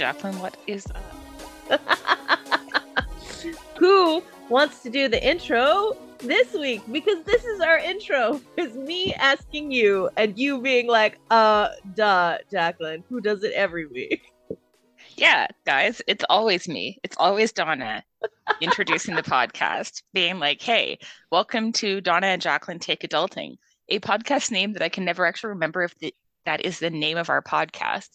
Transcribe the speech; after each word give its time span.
Jacqueline. 0.00 0.38
What 0.38 0.56
is 0.66 0.86
that? 1.68 1.80
Who 3.78 4.22
wants 4.48 4.82
to 4.82 4.88
do 4.88 5.08
the 5.08 5.22
intro 5.22 5.94
this 6.20 6.54
week? 6.54 6.80
Because 6.90 7.22
this 7.24 7.44
is 7.44 7.60
our 7.60 7.76
intro. 7.76 8.40
Is 8.56 8.74
me 8.76 9.12
asking 9.12 9.72
you 9.72 10.08
and 10.16 10.38
you 10.38 10.62
being 10.62 10.86
like, 10.86 11.18
uh, 11.30 11.68
duh, 11.94 12.38
Jacqueline, 12.50 13.04
who 13.10 13.20
does 13.20 13.44
it 13.44 13.52
every 13.52 13.84
week? 13.84 14.32
Yeah, 15.16 15.48
guys, 15.66 16.00
it's 16.06 16.24
always 16.30 16.66
me. 16.66 16.98
It's 17.02 17.16
always 17.18 17.52
Donna 17.52 18.02
introducing 18.62 19.16
the 19.16 19.22
podcast, 19.22 20.02
being 20.14 20.38
like, 20.38 20.62
hey, 20.62 20.98
welcome 21.30 21.72
to 21.72 22.00
Donna 22.00 22.28
and 22.28 22.40
Jacqueline 22.40 22.78
Take 22.78 23.02
Adulting, 23.02 23.58
a 23.90 24.00
podcast 24.00 24.50
name 24.50 24.72
that 24.72 24.82
I 24.82 24.88
can 24.88 25.04
never 25.04 25.26
actually 25.26 25.50
remember 25.50 25.82
if 25.82 25.94
the, 25.98 26.14
that 26.46 26.64
is 26.64 26.78
the 26.78 26.88
name 26.88 27.18
of 27.18 27.28
our 27.28 27.42
podcast. 27.42 28.08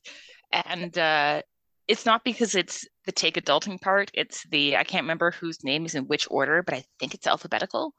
And 0.51 0.97
uh, 0.97 1.43
it's 1.87 2.05
not 2.05 2.23
because 2.23 2.55
it's 2.55 2.87
the 3.05 3.11
Take 3.11 3.35
Adulting 3.35 3.79
part, 3.79 4.11
it's 4.13 4.43
the, 4.49 4.77
I 4.77 4.83
can't 4.83 5.03
remember 5.03 5.31
whose 5.31 5.63
name 5.63 5.85
is 5.85 5.95
in 5.95 6.07
which 6.07 6.27
order, 6.29 6.63
but 6.63 6.73
I 6.73 6.83
think 6.99 7.13
it's 7.13 7.27
alphabetical. 7.27 7.93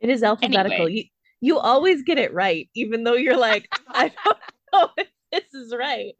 It 0.00 0.10
is 0.10 0.22
alphabetical. 0.22 0.86
Anyway. 0.86 0.92
You, 0.92 1.04
you 1.40 1.58
always 1.58 2.02
get 2.02 2.18
it 2.18 2.32
right, 2.32 2.68
even 2.74 3.04
though 3.04 3.14
you're 3.14 3.36
like, 3.36 3.68
I 3.88 4.10
don't 4.24 4.38
know 4.72 4.90
if 4.96 5.08
this 5.30 5.54
is 5.54 5.74
right. 5.76 6.14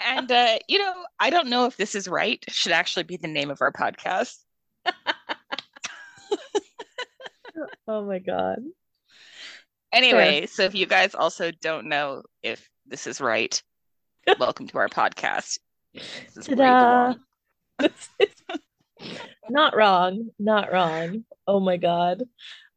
and 0.00 0.32
uh, 0.32 0.58
you 0.66 0.78
know, 0.78 0.94
I 1.20 1.28
don't 1.28 1.48
know 1.48 1.66
if 1.66 1.76
this 1.76 1.94
is 1.94 2.08
right. 2.08 2.42
Should 2.48 2.72
actually 2.72 3.02
be 3.02 3.18
the 3.18 3.28
name 3.28 3.50
of 3.50 3.60
our 3.60 3.70
podcast. 3.70 4.36
Oh 7.86 8.04
my 8.04 8.18
God. 8.18 8.58
Anyway, 9.92 10.46
so 10.46 10.62
if 10.64 10.74
you 10.74 10.86
guys 10.86 11.14
also 11.14 11.50
don't 11.50 11.88
know 11.88 12.22
if 12.42 12.68
this 12.86 13.06
is 13.06 13.20
right, 13.20 13.62
welcome 14.38 14.66
to 14.68 14.78
our 14.78 14.88
podcast. 14.88 15.58
This 15.92 16.46
Ta-da. 16.46 17.14
not 19.50 19.76
wrong. 19.76 20.30
Not 20.38 20.72
wrong. 20.72 21.24
Oh 21.46 21.60
my 21.60 21.76
God. 21.76 22.22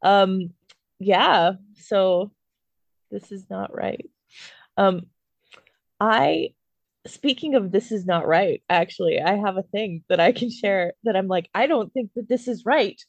Um, 0.02 0.50
yeah. 0.98 1.52
So 1.76 2.32
this 3.10 3.32
is 3.32 3.48
not 3.48 3.74
right. 3.74 4.08
Um, 4.76 5.06
I, 6.00 6.50
speaking 7.06 7.54
of 7.54 7.72
this 7.72 7.90
is 7.90 8.04
not 8.04 8.26
right, 8.26 8.62
actually, 8.68 9.20
I 9.20 9.36
have 9.36 9.56
a 9.56 9.62
thing 9.62 10.04
that 10.08 10.20
I 10.20 10.32
can 10.32 10.50
share 10.50 10.92
that 11.04 11.16
I'm 11.16 11.28
like, 11.28 11.48
I 11.54 11.66
don't 11.66 11.92
think 11.92 12.10
that 12.14 12.28
this 12.28 12.46
is 12.46 12.64
right. 12.64 13.00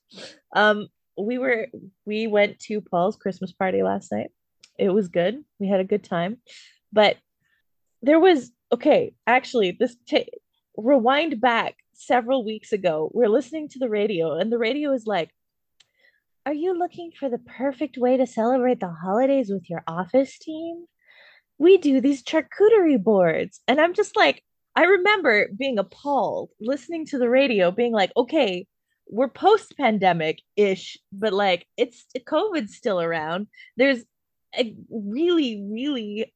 Um, 0.55 0.87
we 1.17 1.37
were, 1.37 1.67
we 2.05 2.27
went 2.27 2.59
to 2.61 2.81
Paul's 2.81 3.17
Christmas 3.17 3.51
party 3.51 3.83
last 3.83 4.11
night. 4.11 4.31
It 4.77 4.89
was 4.89 5.09
good. 5.09 5.43
We 5.59 5.67
had 5.67 5.81
a 5.81 5.85
good 5.85 6.05
time, 6.05 6.37
but 6.93 7.17
there 8.01 8.19
was, 8.19 8.51
okay, 8.71 9.13
actually, 9.27 9.71
this, 9.79 9.95
ta 10.09 10.19
rewind 10.77 11.41
back 11.41 11.75
several 11.93 12.45
weeks 12.45 12.71
ago, 12.71 13.09
we're 13.13 13.27
listening 13.27 13.67
to 13.69 13.79
the 13.79 13.89
radio, 13.89 14.37
and 14.37 14.51
the 14.51 14.57
radio 14.57 14.93
is 14.93 15.05
like, 15.05 15.31
Are 16.45 16.53
you 16.53 16.77
looking 16.77 17.11
for 17.11 17.29
the 17.29 17.39
perfect 17.39 17.97
way 17.97 18.17
to 18.17 18.25
celebrate 18.25 18.79
the 18.79 18.91
holidays 18.91 19.49
with 19.49 19.69
your 19.69 19.83
office 19.87 20.37
team? 20.39 20.85
We 21.57 21.77
do 21.77 21.99
these 21.99 22.23
charcuterie 22.23 23.03
boards. 23.03 23.59
And 23.67 23.81
I'm 23.81 23.93
just 23.93 24.15
like, 24.15 24.43
I 24.75 24.83
remember 24.83 25.49
being 25.57 25.77
appalled 25.77 26.51
listening 26.61 27.05
to 27.07 27.17
the 27.17 27.29
radio, 27.29 27.71
being 27.71 27.91
like, 27.91 28.11
okay, 28.15 28.65
we're 29.09 29.27
post 29.27 29.75
pandemic 29.75 30.41
ish, 30.55 30.97
but 31.11 31.33
like 31.33 31.65
it's 31.75 32.05
COVID's 32.17 32.75
still 32.75 33.01
around. 33.01 33.47
There's 33.75 34.03
a 34.57 34.75
really, 34.89 35.61
really 35.69 36.33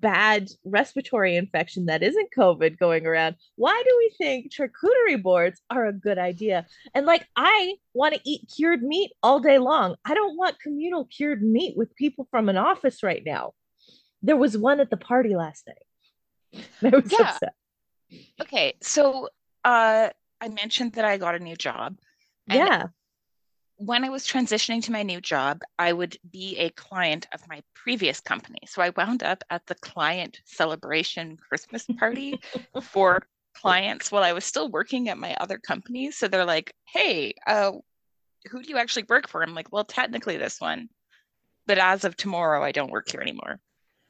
bad 0.00 0.48
respiratory 0.64 1.36
infection 1.36 1.86
that 1.86 2.02
isn't 2.02 2.30
COVID 2.36 2.78
going 2.78 3.06
around. 3.06 3.36
Why 3.56 3.82
do 3.86 3.96
we 3.98 4.14
think 4.18 4.52
charcuterie 4.52 5.22
boards 5.22 5.60
are 5.70 5.86
a 5.86 5.92
good 5.92 6.18
idea? 6.18 6.66
And 6.94 7.06
like, 7.06 7.26
I 7.36 7.74
want 7.94 8.14
to 8.14 8.20
eat 8.24 8.50
cured 8.54 8.82
meat 8.82 9.12
all 9.22 9.40
day 9.40 9.58
long. 9.58 9.96
I 10.04 10.14
don't 10.14 10.36
want 10.36 10.60
communal 10.60 11.06
cured 11.06 11.42
meat 11.42 11.76
with 11.76 11.94
people 11.96 12.26
from 12.30 12.48
an 12.48 12.56
office 12.56 13.02
right 13.02 13.22
now. 13.24 13.52
There 14.22 14.36
was 14.36 14.56
one 14.56 14.80
at 14.80 14.90
the 14.90 14.96
party 14.96 15.36
last 15.36 15.66
night. 15.66 16.64
I 16.82 16.96
was 16.96 17.12
Yeah. 17.12 17.28
upset. 17.30 17.54
Okay, 18.40 18.74
so 18.82 19.28
uh, 19.64 20.10
I 20.40 20.48
mentioned 20.48 20.92
that 20.94 21.04
I 21.04 21.16
got 21.18 21.34
a 21.34 21.38
new 21.40 21.56
job. 21.56 21.96
Yeah. 22.48 22.86
When 23.76 24.04
I 24.04 24.08
was 24.08 24.26
transitioning 24.26 24.82
to 24.84 24.92
my 24.92 25.02
new 25.02 25.20
job, 25.20 25.60
I 25.78 25.92
would 25.92 26.16
be 26.30 26.56
a 26.56 26.70
client 26.70 27.26
of 27.32 27.46
my 27.48 27.62
previous 27.74 28.20
company. 28.20 28.58
So 28.66 28.82
I 28.82 28.90
wound 28.96 29.22
up 29.22 29.44
at 29.50 29.66
the 29.66 29.74
client 29.76 30.40
celebration 30.44 31.36
Christmas 31.36 31.86
party 31.98 32.40
for 32.82 33.26
clients 33.54 34.10
while 34.10 34.22
I 34.22 34.32
was 34.32 34.44
still 34.44 34.70
working 34.70 35.08
at 35.08 35.18
my 35.18 35.34
other 35.40 35.58
company. 35.58 36.10
So 36.10 36.28
they're 36.28 36.44
like, 36.44 36.72
hey, 36.86 37.34
uh, 37.46 37.72
who 38.50 38.62
do 38.62 38.68
you 38.70 38.78
actually 38.78 39.04
work 39.08 39.28
for? 39.28 39.42
I'm 39.42 39.54
like, 39.54 39.72
well, 39.72 39.84
technically 39.84 40.36
this 40.36 40.60
one. 40.60 40.88
But 41.66 41.78
as 41.78 42.04
of 42.04 42.16
tomorrow, 42.16 42.62
I 42.62 42.72
don't 42.72 42.92
work 42.92 43.10
here 43.10 43.20
anymore. 43.20 43.60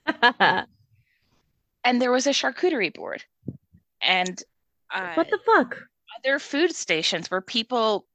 And 1.87 2.03
there 2.03 2.10
was 2.10 2.26
a 2.26 2.31
charcuterie 2.31 2.93
board. 2.93 3.22
And 4.03 4.43
uh, 4.93 5.15
what 5.15 5.31
the 5.31 5.38
fuck? 5.47 5.78
other 6.19 6.41
food 6.41 6.75
stations 6.75 7.31
where 7.31 7.41
people 7.41 8.06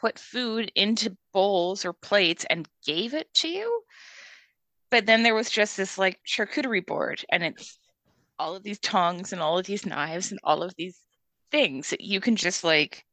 put 0.00 0.18
food 0.18 0.70
into 0.74 1.16
bowls 1.32 1.84
or 1.84 1.92
plates 1.92 2.44
and 2.50 2.68
gave 2.84 3.14
it 3.14 3.32
to 3.34 3.48
you. 3.48 3.82
But 4.90 5.06
then 5.06 5.22
there 5.22 5.34
was 5.34 5.50
just 5.50 5.76
this 5.76 5.98
like 5.98 6.18
charcuterie 6.26 6.86
board, 6.86 7.24
and 7.30 7.42
it's 7.42 7.78
all 8.38 8.56
of 8.56 8.62
these 8.62 8.78
tongs 8.78 9.32
and 9.32 9.42
all 9.42 9.58
of 9.58 9.66
these 9.66 9.84
knives 9.84 10.30
and 10.30 10.40
all 10.44 10.62
of 10.62 10.74
these 10.76 10.98
things 11.50 11.90
that 11.90 12.00
you 12.00 12.20
can 12.20 12.36
just 12.36 12.64
like 12.64 13.04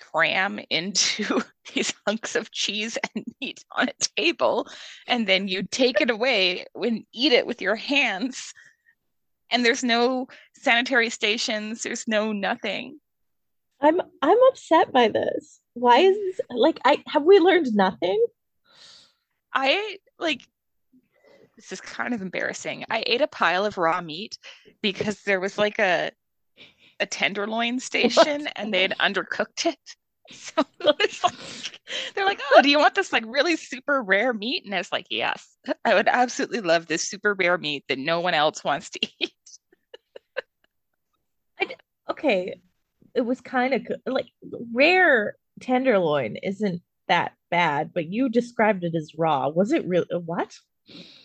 cram 0.00 0.60
into 0.70 1.40
these 1.72 1.94
hunks 2.06 2.36
of 2.36 2.50
cheese 2.50 2.98
and 3.14 3.24
meat 3.40 3.64
on 3.72 3.88
a 3.88 4.20
table, 4.20 4.68
and 5.06 5.26
then 5.26 5.48
you 5.48 5.62
take 5.62 6.00
it 6.00 6.10
away 6.10 6.66
and 6.74 7.04
eat 7.12 7.32
it 7.32 7.46
with 7.46 7.62
your 7.62 7.76
hands. 7.76 8.52
And 9.50 9.64
there's 9.64 9.84
no 9.84 10.26
sanitary 10.54 11.10
stations, 11.10 11.82
there's 11.82 12.08
no 12.08 12.32
nothing. 12.32 12.98
I'm 13.84 14.00
I'm 14.22 14.38
upset 14.48 14.92
by 14.92 15.08
this. 15.08 15.60
Why 15.74 15.98
is 15.98 16.16
this 16.16 16.40
like 16.48 16.78
I 16.84 17.02
have 17.06 17.24
we 17.24 17.38
learned 17.38 17.74
nothing? 17.74 18.24
I 19.52 19.98
like 20.18 20.40
this 21.56 21.70
is 21.70 21.80
kind 21.80 22.14
of 22.14 22.22
embarrassing. 22.22 22.86
I 22.90 23.04
ate 23.06 23.20
a 23.20 23.26
pile 23.26 23.66
of 23.66 23.76
raw 23.76 24.00
meat 24.00 24.38
because 24.80 25.22
there 25.22 25.38
was 25.38 25.58
like 25.58 25.78
a 25.78 26.10
a 26.98 27.06
tenderloin 27.06 27.78
station 27.78 28.48
and 28.56 28.72
they 28.72 28.82
had 28.82 28.98
undercooked 28.98 29.66
it. 29.66 29.78
So 30.30 30.64
it's 30.80 31.22
like, 31.22 31.80
they're 32.14 32.24
like, 32.24 32.40
oh, 32.54 32.62
do 32.62 32.70
you 32.70 32.78
want 32.78 32.94
this 32.94 33.12
like 33.12 33.24
really 33.26 33.56
super 33.56 34.02
rare 34.02 34.32
meat? 34.32 34.64
And 34.64 34.74
I 34.74 34.78
was 34.78 34.90
like, 34.90 35.04
yes, 35.10 35.46
I 35.84 35.92
would 35.92 36.08
absolutely 36.08 36.62
love 36.62 36.86
this 36.86 37.06
super 37.06 37.34
rare 37.34 37.58
meat 37.58 37.84
that 37.90 37.98
no 37.98 38.20
one 38.20 38.32
else 38.32 38.64
wants 38.64 38.88
to 38.88 39.00
eat. 39.20 39.32
Okay, 42.08 42.54
it 43.14 43.22
was 43.22 43.40
kind 43.40 43.74
of 43.74 43.86
like 44.06 44.28
rare 44.72 45.36
tenderloin 45.60 46.36
isn't 46.36 46.82
that 47.08 47.34
bad, 47.50 47.92
but 47.94 48.06
you 48.06 48.28
described 48.28 48.84
it 48.84 48.94
as 48.94 49.14
raw. 49.16 49.48
Was 49.48 49.72
it 49.72 49.86
really 49.86 50.06
uh, 50.12 50.18
what? 50.18 50.58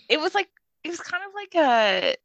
It 0.08 0.20
was 0.20 0.36
like 0.36 0.48
it 0.84 0.90
was 0.90 1.00
kind 1.00 1.24
of 1.28 1.32
like 1.34 1.56
a 1.56 2.16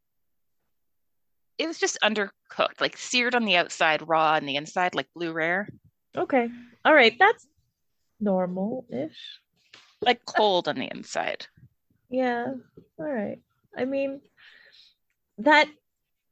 it 1.56 1.66
was 1.66 1.78
just 1.78 1.98
undercooked, 2.02 2.80
like 2.80 2.96
seared 2.96 3.34
on 3.34 3.44
the 3.44 3.56
outside, 3.56 4.06
raw 4.06 4.32
on 4.32 4.46
the 4.46 4.56
inside, 4.56 4.94
like 4.94 5.06
blue 5.14 5.32
rare. 5.32 5.68
Okay. 6.16 6.48
All 6.84 6.94
right, 6.94 7.16
that's 7.18 7.46
normal-ish. 8.20 9.18
like 10.00 10.24
cold 10.24 10.68
on 10.68 10.76
the 10.76 10.88
inside. 10.90 11.46
Yeah. 12.10 12.46
All 12.98 13.06
right. 13.06 13.38
I 13.76 13.84
mean, 13.84 14.20
that 15.38 15.68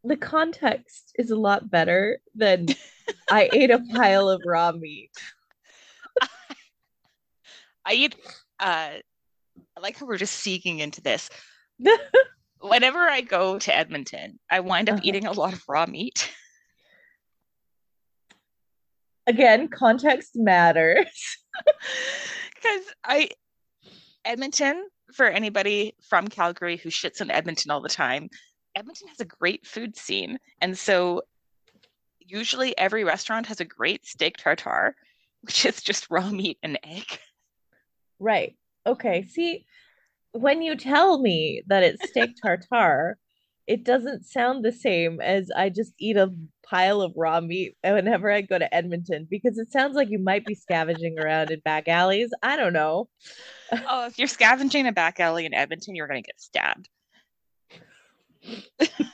the 0.04 0.16
context 0.16 1.12
is 1.16 1.30
a 1.30 1.36
lot 1.36 1.70
better 1.70 2.18
than 2.34 2.66
I 3.30 3.48
ate 3.52 3.70
a 3.70 3.80
pile 3.94 4.28
of 4.28 4.42
raw 4.44 4.72
meat. 4.72 5.10
I 7.84 7.94
eat 7.94 8.14
uh 8.60 8.90
I 9.76 9.80
like 9.80 9.98
how 9.98 10.06
we're 10.06 10.16
just 10.18 10.36
seeking 10.36 10.78
into 10.78 11.02
this. 11.02 11.28
Whenever 12.60 12.98
I 13.00 13.20
go 13.22 13.58
to 13.58 13.76
Edmonton, 13.76 14.38
I 14.50 14.60
wind 14.60 14.88
up 14.88 14.94
Uh-huh. 14.94 15.02
eating 15.04 15.26
a 15.26 15.32
lot 15.32 15.52
of 15.52 15.62
raw 15.68 15.86
meat. 15.86 16.32
Again, 19.26 19.68
context 19.68 20.30
matters. 20.34 21.06
Because 22.54 22.82
I 23.04 23.28
Edmonton, 24.24 24.88
for 25.14 25.26
anybody 25.26 25.94
from 26.08 26.28
Calgary 26.28 26.76
who 26.76 26.88
shits 26.88 27.20
in 27.20 27.30
Edmonton 27.30 27.70
all 27.70 27.82
the 27.82 27.88
time, 27.88 28.28
Edmonton 28.74 29.08
has 29.08 29.20
a 29.20 29.24
great 29.24 29.66
food 29.66 29.96
scene. 29.96 30.38
And 30.60 30.76
so 30.78 31.22
usually 32.32 32.76
every 32.78 33.04
restaurant 33.04 33.46
has 33.46 33.60
a 33.60 33.64
great 33.64 34.06
steak 34.06 34.36
tartare, 34.38 34.96
which 35.42 35.64
is 35.66 35.82
just 35.82 36.10
raw 36.10 36.30
meat 36.30 36.58
and 36.62 36.78
egg. 36.82 37.06
Right. 38.18 38.56
Okay. 38.86 39.26
See, 39.26 39.66
when 40.32 40.62
you 40.62 40.76
tell 40.76 41.20
me 41.20 41.62
that 41.66 41.82
it's 41.82 42.08
steak 42.08 42.30
tartare, 42.42 43.18
it 43.66 43.84
doesn't 43.84 44.24
sound 44.24 44.64
the 44.64 44.72
same 44.72 45.20
as 45.20 45.50
I 45.54 45.68
just 45.68 45.92
eat 45.98 46.16
a 46.16 46.32
pile 46.64 47.00
of 47.00 47.12
raw 47.16 47.40
meat 47.40 47.76
whenever 47.82 48.30
I 48.30 48.40
go 48.40 48.58
to 48.58 48.74
Edmonton 48.74 49.28
because 49.30 49.58
it 49.58 49.70
sounds 49.70 49.94
like 49.94 50.10
you 50.10 50.18
might 50.18 50.44
be 50.44 50.54
scavenging 50.54 51.18
around 51.18 51.50
in 51.50 51.60
back 51.60 51.86
alleys. 51.86 52.30
I 52.42 52.56
don't 52.56 52.72
know. 52.72 53.08
Oh, 53.88 54.06
if 54.06 54.18
you're 54.18 54.26
scavenging 54.26 54.86
a 54.86 54.92
back 54.92 55.20
alley 55.20 55.46
in 55.46 55.54
Edmonton, 55.54 55.94
you're 55.94 56.08
going 56.08 56.22
to 56.22 56.26
get 56.26 56.40
stabbed. 56.40 56.88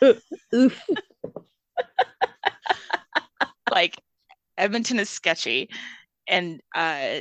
Oof. 0.54 0.82
Like 3.70 4.00
Edmonton 4.56 4.98
is 4.98 5.10
sketchy, 5.10 5.70
and 6.26 6.60
uh, 6.74 7.20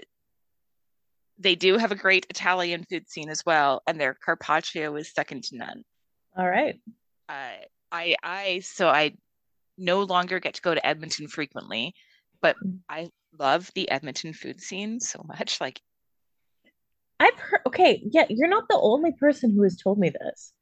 they 1.40 1.56
do 1.56 1.78
have 1.78 1.92
a 1.92 1.96
great 1.96 2.26
Italian 2.30 2.84
food 2.90 3.10
scene 3.10 3.30
as 3.30 3.46
well, 3.46 3.82
and 3.88 4.00
their 4.00 4.14
carpaccio 4.14 4.96
is 4.96 5.14
second 5.14 5.44
to 5.46 5.58
none. 5.58 5.84
All 6.38 6.50
right. 6.50 6.76
Uh, 7.30 7.64
I 7.92 8.16
I 8.24 8.60
so 8.64 8.90
I 8.90 9.14
no 9.78 10.04
longer 10.04 10.40
get 10.40 10.56
to 10.56 10.62
go 10.62 10.74
to 10.74 10.86
Edmonton 10.86 11.28
frequently, 11.28 11.94
but 12.42 12.56
I 12.90 13.10
love 13.38 13.70
the 13.76 13.90
Edmonton 13.90 14.34
food 14.34 14.62
scene 14.62 15.00
so 15.00 15.24
much. 15.28 15.60
Like 15.68 15.82
I've 17.20 17.40
heard 17.40 17.62
okay, 17.68 18.04
yeah, 18.12 18.26
you're 18.30 18.50
not 18.50 18.68
the 18.70 18.80
only 18.80 19.12
person 19.12 19.52
who 19.52 19.64
has 19.64 19.76
told 19.76 19.98
me 19.98 20.10
this. 20.10 20.54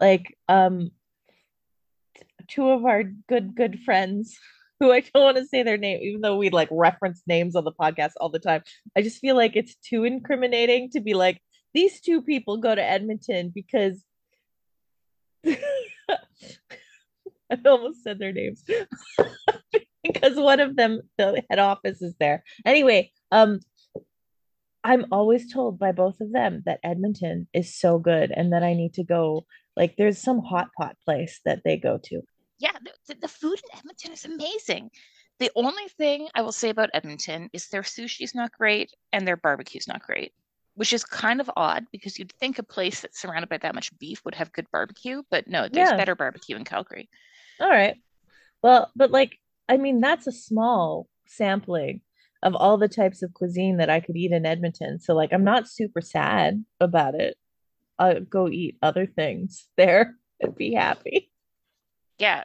Like 0.00 0.36
um 0.48 0.90
two 2.48 2.68
of 2.68 2.84
our 2.84 3.02
good 3.02 3.54
good 3.54 3.80
friends 3.80 4.38
who 4.84 4.92
I 4.92 5.00
don't 5.00 5.24
want 5.24 5.36
to 5.38 5.46
say 5.46 5.62
their 5.62 5.78
name, 5.78 6.00
even 6.02 6.20
though 6.20 6.36
we 6.36 6.50
like 6.50 6.68
reference 6.70 7.22
names 7.26 7.56
on 7.56 7.64
the 7.64 7.72
podcast 7.72 8.12
all 8.20 8.28
the 8.28 8.38
time. 8.38 8.62
I 8.96 9.02
just 9.02 9.18
feel 9.18 9.34
like 9.34 9.56
it's 9.56 9.74
too 9.76 10.04
incriminating 10.04 10.90
to 10.90 11.00
be 11.00 11.14
like, 11.14 11.40
these 11.72 12.00
two 12.00 12.22
people 12.22 12.58
go 12.58 12.74
to 12.74 12.82
Edmonton 12.82 13.50
because 13.54 14.04
I 15.46 15.56
almost 17.64 18.02
said 18.02 18.18
their 18.18 18.32
names 18.32 18.62
because 20.04 20.36
one 20.36 20.60
of 20.60 20.76
them, 20.76 21.00
the 21.16 21.42
head 21.48 21.58
office 21.58 22.02
is 22.02 22.14
there. 22.20 22.44
Anyway, 22.66 23.10
um, 23.32 23.60
I'm 24.84 25.06
always 25.10 25.50
told 25.50 25.78
by 25.78 25.92
both 25.92 26.20
of 26.20 26.30
them 26.30 26.62
that 26.66 26.80
Edmonton 26.84 27.48
is 27.54 27.74
so 27.74 27.98
good 27.98 28.30
and 28.30 28.52
that 28.52 28.62
I 28.62 28.74
need 28.74 28.94
to 28.94 29.04
go. 29.04 29.46
Like, 29.76 29.96
there's 29.96 30.18
some 30.18 30.40
hot 30.40 30.68
pot 30.78 30.96
place 31.04 31.40
that 31.46 31.62
they 31.64 31.78
go 31.78 31.98
to. 32.04 32.22
Yeah, 32.58 32.72
the, 33.08 33.14
the 33.20 33.28
food 33.28 33.60
in 33.64 33.78
Edmonton 33.78 34.12
is 34.12 34.24
amazing. 34.24 34.90
The 35.38 35.50
only 35.56 35.88
thing 35.98 36.28
I 36.34 36.42
will 36.42 36.52
say 36.52 36.70
about 36.70 36.90
Edmonton 36.94 37.50
is 37.52 37.68
their 37.68 37.82
sushi 37.82 38.22
is 38.22 38.34
not 38.34 38.52
great 38.52 38.92
and 39.12 39.26
their 39.26 39.36
barbecue 39.36 39.78
is 39.78 39.88
not 39.88 40.02
great, 40.02 40.32
which 40.74 40.92
is 40.92 41.04
kind 41.04 41.40
of 41.40 41.50
odd 41.56 41.84
because 41.90 42.18
you'd 42.18 42.32
think 42.34 42.58
a 42.58 42.62
place 42.62 43.00
that's 43.00 43.20
surrounded 43.20 43.48
by 43.48 43.58
that 43.58 43.74
much 43.74 43.96
beef 43.98 44.24
would 44.24 44.36
have 44.36 44.52
good 44.52 44.66
barbecue, 44.70 45.22
but 45.30 45.48
no, 45.48 45.68
there's 45.68 45.90
Yeah. 45.90 45.96
better 45.96 46.14
barbecue 46.14 46.56
in 46.56 46.64
Calgary. 46.64 47.08
All 47.60 47.68
right. 47.68 47.96
Well, 48.62 48.90
but 48.94 49.10
like, 49.10 49.38
I 49.68 49.76
mean, 49.76 50.00
that's 50.00 50.26
a 50.26 50.32
small 50.32 51.08
sampling 51.26 52.02
of 52.42 52.54
all 52.54 52.76
the 52.76 52.88
types 52.88 53.22
of 53.22 53.34
cuisine 53.34 53.78
that 53.78 53.90
I 53.90 54.00
could 54.00 54.16
eat 54.16 54.30
in 54.32 54.46
Edmonton. 54.46 55.00
So, 55.00 55.14
like, 55.14 55.32
I'm 55.32 55.44
not 55.44 55.66
super 55.68 56.00
sad 56.00 56.64
about 56.78 57.14
it. 57.14 57.36
I'll 57.98 58.20
go 58.20 58.48
eat 58.48 58.76
other 58.82 59.06
things 59.06 59.66
there 59.76 60.14
and 60.40 60.54
be 60.54 60.74
happy. 60.74 61.32
Yeah. 62.18 62.44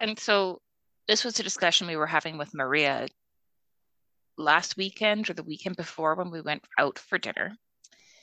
And 0.00 0.18
so 0.18 0.60
this 1.08 1.24
was 1.24 1.38
a 1.38 1.42
discussion 1.42 1.86
we 1.86 1.96
were 1.96 2.06
having 2.06 2.38
with 2.38 2.54
Maria 2.54 3.08
last 4.36 4.76
weekend 4.76 5.30
or 5.30 5.34
the 5.34 5.42
weekend 5.42 5.76
before 5.76 6.14
when 6.14 6.30
we 6.30 6.40
went 6.40 6.64
out 6.78 6.98
for 6.98 7.18
dinner. 7.18 7.56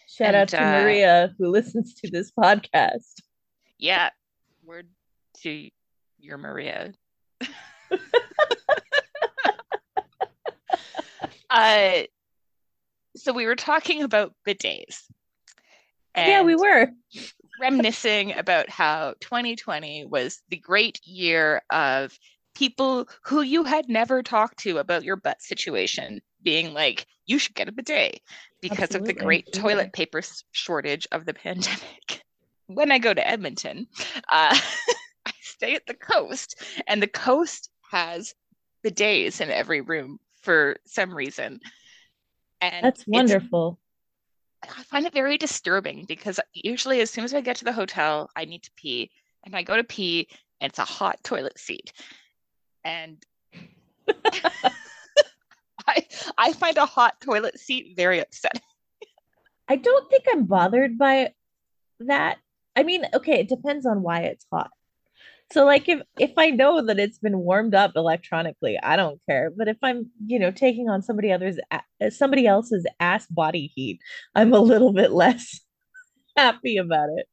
Shout 0.08 0.28
And, 0.30 0.38
out 0.38 0.50
to 0.50 0.62
uh, 0.62 0.82
Maria 0.82 1.34
who 1.38 1.48
listens 1.50 1.94
to 1.96 2.10
this 2.12 2.32
podcast. 2.32 3.22
Yeah, 3.78 4.10
word 4.64 4.88
to 5.42 5.70
your 6.20 6.38
Maria. 6.38 6.94
uh, 11.50 12.02
so 13.16 13.34
we 13.34 13.46
were 13.46 13.56
talking 13.56 14.04
about 14.04 14.34
bidets 14.48 15.04
yeah, 16.16 16.44
we 16.44 16.56
were. 16.56 16.90
Reminiscing 17.62 18.34
about 18.34 18.69
how 18.69 19.13
2020 19.22 20.06
was 20.06 20.42
the 20.50 20.58
great 20.58 21.00
year 21.06 21.62
of 21.69 22.18
people 22.56 23.08
who 23.24 23.42
you 23.42 23.63
had 23.63 23.88
never 23.88 24.22
talked 24.24 24.58
to 24.60 24.80
about 24.80 25.04
your 25.04 25.16
butt 25.16 25.42
situation 25.42 26.22
being 26.44 26.74
like, 26.74 27.06
you 27.28 27.40
should 27.40 27.56
get 27.56 27.69
a 27.69 27.72
bidet 27.72 28.19
because 28.62 28.96
of 28.96 29.06
the 29.06 29.13
great 29.13 29.48
Yeah. 29.54 29.62
toilet 29.62 29.94
paper 29.94 30.22
shortage 30.52 31.08
of 31.12 31.25
the 31.25 31.34
pandemic. 31.34 32.24
When 32.68 32.90
I 32.90 33.00
go 33.00 33.13
to 33.13 33.28
Edmonton, 33.28 33.88
uh, 34.31 34.56
I 35.25 35.31
stay 35.42 35.75
at 35.75 35.86
the 35.88 35.94
coast, 35.94 36.63
and 36.88 37.04
the 37.04 37.08
coast 37.08 37.69
has 37.92 38.34
bidets 38.86 39.42
in 39.42 39.50
every 39.50 39.81
room 39.81 40.19
for 40.42 40.78
some 40.86 41.13
reason. 41.13 41.60
And 42.62 42.86
That's 42.86 43.06
wonderful. 43.06 43.78
I 44.63 44.84
find 44.84 45.06
it 45.06 45.13
very 45.13 45.38
disturbing 45.38 46.06
because 46.06 46.40
usually 46.54 47.02
as 47.02 47.10
soon 47.10 47.24
as 47.24 47.34
I 47.34 47.42
get 47.42 47.58
to 47.58 47.66
the 47.66 47.74
hotel, 47.74 48.30
I 48.36 48.46
need 48.46 48.63
to 48.63 48.72
pee 48.75 49.12
and 49.44 49.56
I 49.56 49.63
go 49.63 49.75
to 49.75 49.84
pee 49.84 50.28
and 50.60 50.69
it's 50.69 50.80
a 50.80 50.86
hot 50.86 51.24
toilet 51.24 51.58
seat. 51.58 51.92
And 52.84 53.24
I 55.88 56.06
I 56.38 56.54
find 56.54 56.78
a 56.78 56.86
hot 56.86 57.19
toilet 57.22 57.60
seat 57.60 57.96
very 57.96 58.19
upsetting. 58.19 58.62
I 59.68 59.75
don't 59.78 60.10
think 60.10 60.25
I'm 60.31 60.46
bothered 60.46 60.98
by 60.98 61.34
that. 62.02 62.38
I 62.75 62.84
mean, 62.84 63.06
okay, 63.13 63.40
it 63.40 63.50
depends 63.50 63.86
on 63.86 64.02
why 64.02 64.22
it's 64.22 64.46
hot. 64.52 64.72
So 65.51 65.65
like 65.65 65.89
if 65.89 66.01
if 66.18 66.31
I 66.38 66.50
know 66.50 66.86
that 66.86 67.00
it's 67.00 67.19
been 67.19 67.38
warmed 67.39 67.75
up 67.75 67.92
electronically, 67.95 68.79
I 68.81 68.96
don't 68.96 69.20
care. 69.27 69.51
But 69.55 69.67
if 69.67 69.77
I'm, 69.84 70.10
you 70.25 70.39
know, 70.39 70.51
taking 70.51 70.89
on 70.89 71.01
somebody 71.01 71.31
other's 71.31 71.60
uh, 71.72 71.79
somebody 72.10 72.48
else's 72.48 72.86
ass 73.00 73.27
body 73.27 73.72
heat, 73.75 74.00
I'm 74.34 74.53
a 74.53 74.60
little 74.60 74.93
bit 74.93 75.12
less 75.12 75.60
happy 76.38 76.77
about 76.77 77.10
it. 77.17 77.27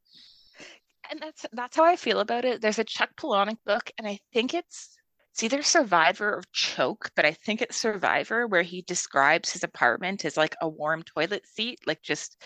And 1.10 1.20
that's 1.20 1.46
that's 1.52 1.76
how 1.76 1.84
I 1.84 1.96
feel 1.96 2.20
about 2.20 2.44
it. 2.44 2.60
There's 2.60 2.80
a 2.80 2.84
Chuck 2.84 3.10
Palahniuk 3.16 3.58
book 3.64 3.90
and 3.98 4.06
I 4.06 4.18
think 4.32 4.52
it's 4.52 4.98
it's 5.32 5.44
either 5.44 5.62
Survivor 5.62 6.34
or 6.34 6.42
Choke, 6.52 7.12
but 7.14 7.24
I 7.24 7.32
think 7.32 7.62
it's 7.62 7.76
Survivor 7.76 8.48
where 8.48 8.62
he 8.62 8.82
describes 8.82 9.52
his 9.52 9.62
apartment 9.62 10.24
as 10.24 10.36
like 10.36 10.56
a 10.60 10.68
warm 10.68 11.04
toilet 11.04 11.46
seat, 11.46 11.78
like 11.86 12.02
just 12.02 12.42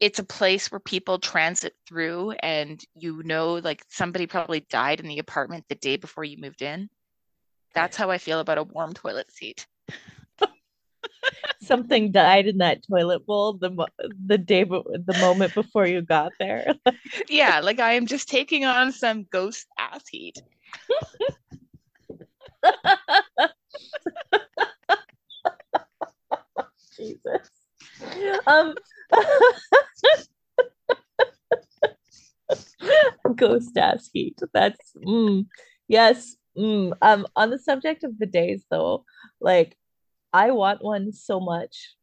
it's 0.00 0.18
a 0.18 0.24
place 0.24 0.72
where 0.72 0.80
people 0.80 1.18
transit 1.18 1.74
through 1.86 2.30
and 2.42 2.82
you 2.94 3.22
know 3.22 3.54
like 3.54 3.84
somebody 3.90 4.26
probably 4.26 4.60
died 4.70 4.98
in 5.00 5.06
the 5.06 5.18
apartment 5.18 5.64
the 5.68 5.74
day 5.74 5.96
before 5.96 6.24
you 6.24 6.38
moved 6.38 6.62
in. 6.62 6.88
That's 7.74 7.96
how 7.96 8.10
I 8.10 8.18
feel 8.18 8.40
about 8.40 8.58
a 8.58 8.64
warm 8.64 8.94
toilet 8.94 9.30
seat. 9.30 9.66
Something 11.62 12.10
died 12.10 12.46
in 12.48 12.58
that 12.58 12.82
toilet 12.88 13.26
bowl 13.26 13.52
the 13.52 13.86
the 14.26 14.38
day 14.38 14.64
the 14.64 15.14
moment 15.20 15.54
before 15.54 15.86
you 15.86 16.02
got 16.02 16.32
there. 16.38 16.74
Yeah, 17.28 17.60
like 17.60 17.80
I 17.80 17.94
am 17.94 18.06
just 18.06 18.28
taking 18.28 18.64
on 18.64 18.92
some 18.92 19.24
ghost 19.30 19.66
ass 19.78 20.02
heat. 20.08 20.40
Jesus. 26.96 27.48
Um 28.46 28.74
ghost 33.36 33.76
ass 33.76 34.08
heat. 34.12 34.38
That's 34.52 34.92
mm, 34.96 35.46
yes. 35.88 36.36
Mm. 36.56 36.92
Um 37.02 37.26
on 37.36 37.50
the 37.50 37.58
subject 37.58 38.04
of 38.04 38.18
days 38.30 38.64
though, 38.70 39.04
like 39.40 39.76
I 40.32 40.52
want 40.52 40.82
one 40.82 41.12
so 41.12 41.40
much, 41.40 41.94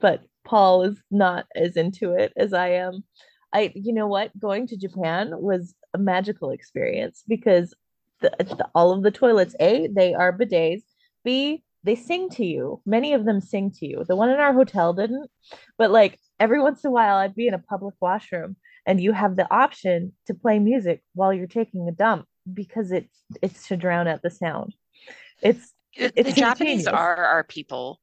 but 0.00 0.22
Paul 0.44 0.82
is 0.82 1.00
not 1.10 1.46
as 1.54 1.76
into 1.76 2.12
it 2.12 2.32
as 2.36 2.52
I 2.52 2.68
am. 2.68 3.04
I 3.52 3.72
you 3.74 3.92
know 3.92 4.06
what? 4.06 4.38
Going 4.38 4.66
to 4.68 4.76
Japan 4.76 5.30
was 5.32 5.74
a 5.94 5.98
magical 5.98 6.50
experience 6.50 7.22
because 7.26 7.74
the, 8.20 8.30
the, 8.38 8.68
all 8.74 8.92
of 8.92 9.02
the 9.02 9.10
toilets, 9.10 9.54
A, 9.60 9.88
they 9.88 10.14
are 10.14 10.36
bidets. 10.36 10.82
B, 11.24 11.62
they 11.84 11.94
sing 11.94 12.30
to 12.30 12.44
you. 12.44 12.80
Many 12.86 13.12
of 13.12 13.24
them 13.24 13.40
sing 13.40 13.70
to 13.72 13.86
you. 13.86 14.04
The 14.08 14.16
one 14.16 14.30
in 14.30 14.40
our 14.40 14.52
hotel 14.52 14.92
didn't, 14.94 15.30
but 15.78 15.90
like 15.90 16.18
every 16.40 16.60
once 16.60 16.82
in 16.82 16.88
a 16.88 16.92
while 16.92 17.16
I'd 17.16 17.34
be 17.34 17.46
in 17.46 17.54
a 17.54 17.58
public 17.58 17.94
washroom 18.00 18.56
and 18.86 19.00
you 19.00 19.12
have 19.12 19.36
the 19.36 19.50
option 19.54 20.12
to 20.26 20.34
play 20.34 20.58
music 20.58 21.02
while 21.14 21.32
you're 21.32 21.46
taking 21.46 21.88
a 21.88 21.92
dump 21.92 22.26
because 22.52 22.92
it's 22.92 23.14
it's 23.42 23.68
to 23.68 23.76
drown 23.76 24.08
out 24.08 24.22
the 24.22 24.30
sound. 24.30 24.74
It's 25.42 25.72
it's 25.94 26.30
the 26.30 26.40
Japanese 26.40 26.86
are 26.86 27.16
our 27.16 27.44
people. 27.44 28.00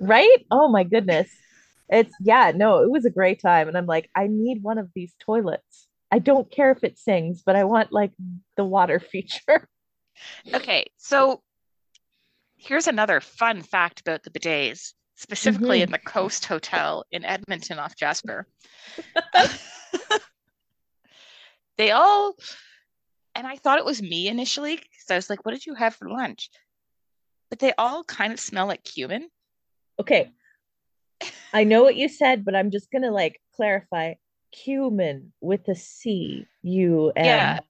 right? 0.00 0.46
Oh 0.50 0.68
my 0.68 0.84
goodness. 0.84 1.30
It's 1.88 2.14
yeah, 2.20 2.52
no, 2.54 2.82
it 2.82 2.90
was 2.90 3.04
a 3.04 3.10
great 3.10 3.40
time. 3.40 3.68
And 3.68 3.76
I'm 3.76 3.86
like, 3.86 4.10
I 4.14 4.26
need 4.28 4.62
one 4.62 4.78
of 4.78 4.90
these 4.94 5.14
toilets. 5.20 5.88
I 6.10 6.18
don't 6.18 6.50
care 6.50 6.70
if 6.70 6.84
it 6.84 6.98
sings, 6.98 7.42
but 7.44 7.56
I 7.56 7.64
want 7.64 7.92
like 7.92 8.12
the 8.56 8.64
water 8.64 9.00
feature. 9.12 9.68
Okay, 10.52 10.86
so 10.96 11.42
here's 12.66 12.86
another 12.86 13.20
fun 13.20 13.62
fact 13.62 14.00
about 14.00 14.22
the 14.22 14.30
bidets. 14.30 14.92
specifically 15.18 15.78
Mhm. 15.78 15.84
in 15.84 15.90
the 15.92 15.98
Coast 15.98 16.44
Hotel 16.44 17.02
in 17.10 17.24
Edmonton 17.24 17.78
off 17.78 17.96
Jasper. 17.96 18.46
they 21.78 21.90
all, 21.90 22.34
and 23.34 23.46
I 23.46 23.56
thought 23.56 23.78
it 23.78 23.84
was 23.86 24.02
me 24.02 24.28
initially 24.28 24.76
because 24.76 25.10
I 25.10 25.14
was 25.16 25.30
like, 25.30 25.44
what 25.46 25.52
did 25.52 25.64
you 25.64 25.72
have 25.74 25.94
for 25.94 26.10
lunch? 26.10 26.50
But 27.48 27.60
they 27.60 27.72
all 27.78 28.04
kind 28.04 28.30
of 28.32 28.38
smell 28.40 28.66
like 28.66 28.84
cumin. 28.84 29.28
Okay. 29.98 30.32
I 31.52 31.64
know 31.64 31.82
what 31.82 31.96
you 31.96 32.08
said, 32.10 32.44
but 32.44 32.54
I'm 32.54 32.70
just 32.70 32.90
gonna 32.90 33.10
like 33.10 33.40
clarify. 33.54 34.14
Cumin 34.52 35.32
with 35.40 35.66
a 35.68 35.74
C 35.74 36.46
U. 36.62 37.10
M 37.16 37.60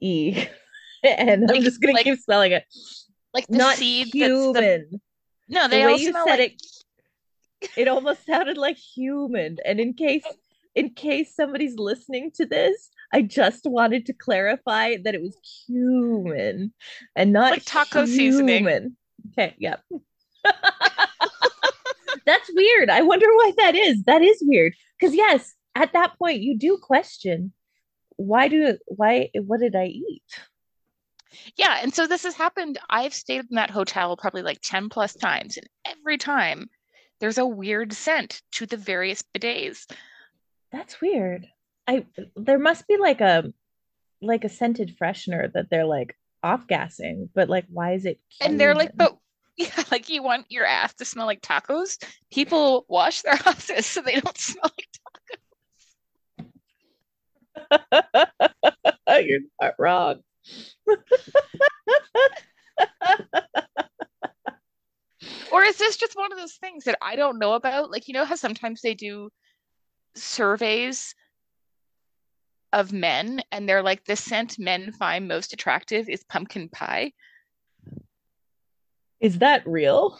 E. 0.00 0.46
And 1.04 1.30
I'm 1.30 1.56
Like- 1.56 1.62
just 1.62 1.80
gonna 1.80 2.02
keep 2.02 2.18
spelling 2.20 2.52
it. 2.52 2.64
Like 3.34 3.46
the 3.46 3.58
Not 3.58 3.76
seed 3.76 4.08
that's 4.08 4.14
the, 4.18 4.26
human. 4.26 5.00
no, 5.48 5.62
The 5.64 5.68
they 5.68 5.86
way 5.86 5.92
all 5.92 5.98
you 5.98 6.12
said 6.12 6.38
like 6.38 6.58
it, 7.60 7.70
it 7.76 7.88
almost 7.88 8.26
sounded 8.26 8.58
like 8.58 8.76
human. 8.76 9.56
And 9.64 9.80
in 9.80 9.94
case 9.94 10.24
in 10.74 10.90
case 10.90 11.34
somebody's 11.34 11.76
listening 11.76 12.30
to 12.36 12.46
this, 12.46 12.90
I 13.12 13.22
just 13.22 13.66
wanted 13.66 14.06
to 14.06 14.12
clarify 14.12 14.96
that 15.04 15.14
it 15.14 15.22
was 15.22 15.36
cumin 15.66 16.72
and 17.14 17.32
not 17.32 17.52
Like 17.52 17.64
taco 17.64 18.06
seasoning. 18.06 18.96
Okay, 19.32 19.54
yep. 19.58 19.82
That's 22.24 22.50
weird. 22.54 22.88
I 22.90 23.02
wonder 23.02 23.26
why 23.26 23.52
that 23.58 23.74
is. 23.74 24.02
That 24.04 24.22
is 24.22 24.38
weird. 24.42 24.74
Because 24.98 25.14
yes, 25.14 25.54
at 25.74 25.92
that 25.92 26.18
point 26.18 26.40
you 26.40 26.56
do 26.56 26.78
question 26.78 27.52
why 28.16 28.48
do 28.48 28.78
why 28.86 29.30
what 29.34 29.60
did 29.60 29.74
I 29.74 29.86
eat? 29.86 30.22
Yeah, 31.56 31.78
and 31.82 31.94
so 31.94 32.06
this 32.06 32.24
has 32.24 32.34
happened. 32.34 32.78
I've 32.90 33.14
stayed 33.14 33.46
in 33.50 33.56
that 33.56 33.70
hotel 33.70 34.16
probably 34.16 34.42
like 34.42 34.60
10 34.62 34.88
plus 34.88 35.14
times, 35.14 35.56
and 35.56 35.66
every 35.84 36.18
time 36.18 36.68
there's 37.20 37.38
a 37.38 37.46
weird 37.46 37.92
scent 37.92 38.42
to 38.52 38.66
the 38.66 38.76
various 38.76 39.22
bidets. 39.22 39.90
That's 40.72 41.00
weird. 41.00 41.46
I 41.86 42.04
there 42.36 42.58
must 42.58 42.88
be 42.88 42.96
like 42.96 43.20
a 43.20 43.52
like 44.20 44.44
a 44.44 44.48
scented 44.48 44.96
freshener 45.00 45.52
that 45.52 45.70
they're 45.70 45.84
like 45.84 46.16
off 46.42 46.66
gassing, 46.66 47.28
but 47.34 47.48
like 47.48 47.66
why 47.68 47.92
is 47.92 48.06
it 48.06 48.18
And 48.40 48.58
they're 48.58 48.74
like, 48.74 48.90
but 48.96 49.16
yeah, 49.56 49.84
like 49.90 50.08
you 50.08 50.22
want 50.22 50.46
your 50.48 50.64
ass 50.64 50.94
to 50.94 51.04
smell 51.04 51.26
like 51.26 51.42
tacos? 51.42 52.02
People 52.32 52.86
wash 52.88 53.22
their 53.22 53.34
asses 53.46 53.86
so 53.86 54.00
they 54.00 54.18
don't 54.18 54.38
smell 54.38 54.72
like 54.78 54.88
tacos. 57.88 59.26
You're 59.26 59.40
not 59.60 59.74
wrong. 59.78 60.22
Or 65.52 65.62
is 65.62 65.76
this 65.76 65.96
just 65.96 66.16
one 66.16 66.32
of 66.32 66.38
those 66.38 66.54
things 66.54 66.84
that 66.84 66.98
I 67.02 67.14
don't 67.14 67.38
know 67.38 67.52
about? 67.52 67.90
Like, 67.90 68.08
you 68.08 68.14
know 68.14 68.24
how 68.24 68.34
sometimes 68.36 68.80
they 68.80 68.94
do 68.94 69.28
surveys 70.14 71.14
of 72.72 72.92
men 72.92 73.42
and 73.52 73.68
they're 73.68 73.82
like, 73.82 74.04
the 74.04 74.16
scent 74.16 74.58
men 74.58 74.92
find 74.92 75.28
most 75.28 75.52
attractive 75.52 76.08
is 76.08 76.24
pumpkin 76.24 76.70
pie. 76.70 77.12
Is 79.20 79.38
that 79.38 79.66
real? 79.66 80.18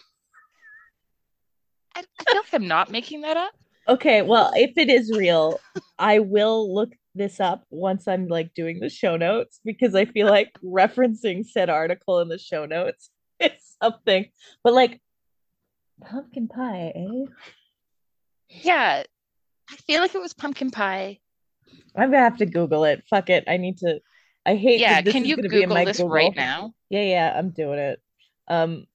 I, 1.97 2.01
I 2.01 2.25
feel 2.25 2.37
like 2.37 2.55
I'm 2.55 2.69
not 2.69 2.91
making 2.91 3.23
that 3.23 3.37
up. 3.37 3.53
Okay, 3.89 4.23
well, 4.23 4.53
if 4.55 4.77
it 4.77 4.89
is 4.89 5.11
real, 5.11 5.59
I 5.99 6.21
will 6.21 6.73
look 6.73 6.93
this 7.15 7.41
up 7.41 7.65
once 7.71 8.09
I'm 8.09 8.29
like 8.29 8.55
doing 8.55 8.81
the 8.81 8.89
show 8.89 9.17
notes 9.17 9.61
because 9.65 9.95
I 9.95 10.05
feel 10.07 10.27
like 10.29 10.51
referencing 10.65 11.45
said 11.47 11.69
article 11.71 12.21
in 12.21 12.29
the 12.29 12.39
show 12.39 12.65
notes 12.67 13.11
is 13.41 13.51
something. 13.83 14.27
But 14.65 14.73
like 14.75 15.01
pumpkin 16.05 16.49
pie, 16.49 16.93
eh? 16.95 17.25
Yeah, 18.49 19.03
I 19.71 19.77
feel 19.77 20.01
like 20.01 20.15
it 20.15 20.21
was 20.21 20.33
pumpkin 20.35 20.71
pie. 20.71 21.19
I'm 21.97 22.11
gonna 22.11 22.23
have 22.23 22.39
to 22.39 22.47
Google 22.47 22.85
it. 22.85 23.03
Fuck 23.09 23.31
it. 23.31 23.45
I 23.49 23.57
need 23.57 23.79
to. 23.79 24.01
I 24.45 24.57
hate 24.57 24.81
Yeah, 24.81 25.01
this 25.03 25.13
can 25.13 25.25
you 25.25 25.37
Google 25.37 25.85
this 25.85 25.99
Google. 25.99 26.11
right 26.11 26.35
now? 26.35 26.75
Yeah, 26.91 27.03
yeah, 27.03 27.35
I'm 27.39 27.51
doing 27.51 27.79
it. 27.79 28.01
Um, 28.49 28.87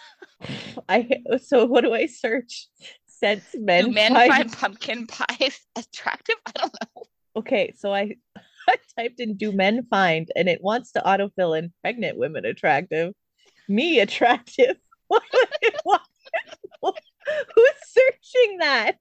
I 0.88 1.08
so 1.42 1.66
what 1.66 1.82
do 1.82 1.92
I 1.94 2.06
search? 2.06 2.66
Since 3.06 3.44
men, 3.54 3.84
Do 3.86 3.90
men 3.92 4.14
find- 4.14 4.32
find 4.32 4.52
pumpkin 4.52 5.06
pie 5.06 5.50
attractive? 5.76 6.36
I 6.46 6.50
don't 6.54 6.72
know. 6.96 7.02
Okay, 7.36 7.72
so 7.76 7.92
I 7.94 8.16
I 8.68 8.76
typed 8.96 9.20
in 9.20 9.36
do 9.36 9.52
men 9.52 9.86
find 9.90 10.30
and 10.36 10.48
it 10.48 10.62
wants 10.62 10.92
to 10.92 11.00
autofill 11.00 11.58
in 11.58 11.72
pregnant 11.80 12.18
women 12.18 12.44
attractive, 12.44 13.14
me 13.68 14.00
attractive. 14.00 14.76
What 15.08 15.24
would 15.32 15.48
it 15.62 15.74
want? 15.84 16.02
Who's 16.82 17.70
searching 17.88 18.58
that? 18.58 18.96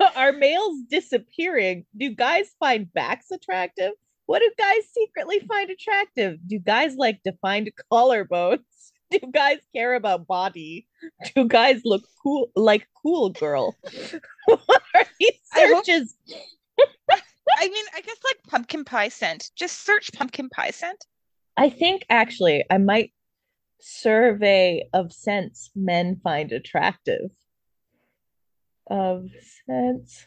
Are 0.16 0.32
males 0.32 0.80
disappearing? 0.90 1.86
Do 1.96 2.10
guys 2.12 2.50
find 2.58 2.92
backs 2.92 3.30
attractive? 3.30 3.92
What 4.26 4.40
do 4.40 4.50
guys 4.58 4.82
secretly 4.92 5.38
find 5.46 5.70
attractive? 5.70 6.38
Do 6.44 6.58
guys 6.58 6.96
like 6.96 7.20
defined 7.24 7.70
collarbones? 7.92 8.58
Do 9.10 9.20
guys 9.32 9.58
care 9.72 9.94
about 9.94 10.26
body? 10.26 10.86
Do 11.36 11.46
guys 11.46 11.80
look 11.84 12.02
cool 12.22 12.50
like 12.56 12.86
cool 13.00 13.30
girl? 13.30 13.76
what 14.46 14.82
are 14.94 15.04
these 15.20 15.38
I 15.54 15.66
hope- 15.68 15.86
searches? 15.86 16.14
I 16.80 17.68
mean, 17.68 17.84
I 17.94 18.00
guess 18.00 18.16
like 18.24 18.42
pumpkin 18.48 18.84
pie 18.84 19.08
scent. 19.08 19.50
Just 19.56 19.84
search 19.84 20.12
pumpkin 20.12 20.48
pie 20.48 20.70
scent. 20.70 21.06
I 21.56 21.70
think 21.70 22.04
actually 22.08 22.64
I 22.70 22.78
might 22.78 23.12
survey 23.80 24.88
of 24.92 25.12
scents 25.12 25.70
men 25.74 26.20
find 26.22 26.52
attractive. 26.52 27.30
Of 28.88 29.28
scents 29.66 30.26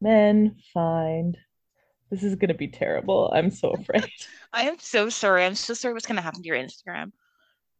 men 0.00 0.56
find. 0.74 1.38
This 2.10 2.24
is 2.24 2.34
gonna 2.34 2.54
be 2.54 2.68
terrible. 2.68 3.30
I'm 3.32 3.50
so 3.50 3.70
afraid. 3.78 4.10
I 4.52 4.62
am 4.62 4.78
so 4.78 5.08
sorry. 5.08 5.44
I'm 5.44 5.54
so 5.54 5.74
sorry 5.74 5.94
what's 5.94 6.06
going 6.06 6.16
to 6.16 6.22
happen 6.22 6.42
to 6.42 6.46
your 6.46 6.56
Instagram. 6.56 7.12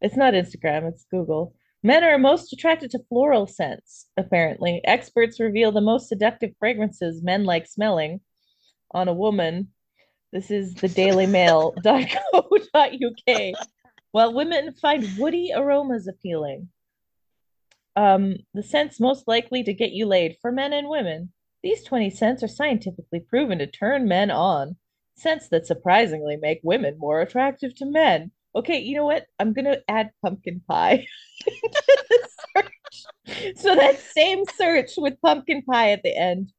It's 0.01 0.17
not 0.17 0.35
Instagram, 0.35 0.89
it's 0.89 1.05
Google. 1.11 1.55
Men 1.83 2.05
are 2.05 2.19
most 2.19 2.53
attracted 2.53 2.91
to 2.91 2.99
floral 3.09 3.47
scents, 3.47 4.07
apparently. 4.17 4.81
Experts 4.85 5.41
reveal 5.41 5.73
the 5.73 5.81
most 5.81 6.09
seductive 6.09 6.51
fragrances 6.59 7.23
men 7.23 7.45
like 7.45 7.67
smelling 7.67 8.21
on 8.91 9.09
a 9.09 9.15
woman. 9.15 9.69
This 10.33 10.51
is 10.51 10.75
the 10.75 10.89
dailymail.co.uk. 10.89 13.69
While 14.13 14.35
women 14.35 14.73
find 14.75 15.19
woody 15.19 15.53
aromas 15.55 16.07
appealing. 16.07 16.69
Um, 17.97 18.37
the 18.53 18.63
scents 18.63 19.01
most 19.01 19.27
likely 19.27 19.63
to 19.63 19.73
get 19.73 19.93
you 19.93 20.07
laid 20.07 20.37
for 20.43 20.53
men 20.53 20.73
and 20.73 20.89
women. 20.89 21.33
These 21.63 21.85
20 21.85 22.11
scents 22.11 22.43
are 22.43 22.49
scientifically 22.49 23.21
proven 23.21 23.59
to 23.59 23.67
turn 23.67 24.09
men 24.09 24.31
on. 24.31 24.77
Scents 25.17 25.49
that 25.49 25.67
surprisingly 25.67 26.37
make 26.37 26.61
women 26.63 26.99
more 26.99 27.21
attractive 27.21 27.75
to 27.77 27.87
men. 27.87 28.33
Okay, 28.55 28.79
you 28.79 28.97
know 28.97 29.05
what? 29.05 29.27
I'm 29.39 29.53
gonna 29.53 29.79
add 29.89 30.11
pumpkin 30.23 30.61
pie 30.69 31.07
to 31.41 31.53
the 32.09 32.29
search. 32.57 33.57
So 33.57 33.75
that 33.75 33.99
same 34.01 34.45
search 34.57 34.93
with 34.97 35.21
pumpkin 35.23 35.63
pie 35.63 35.93
at 35.93 36.03
the 36.03 36.17
end. 36.17 36.53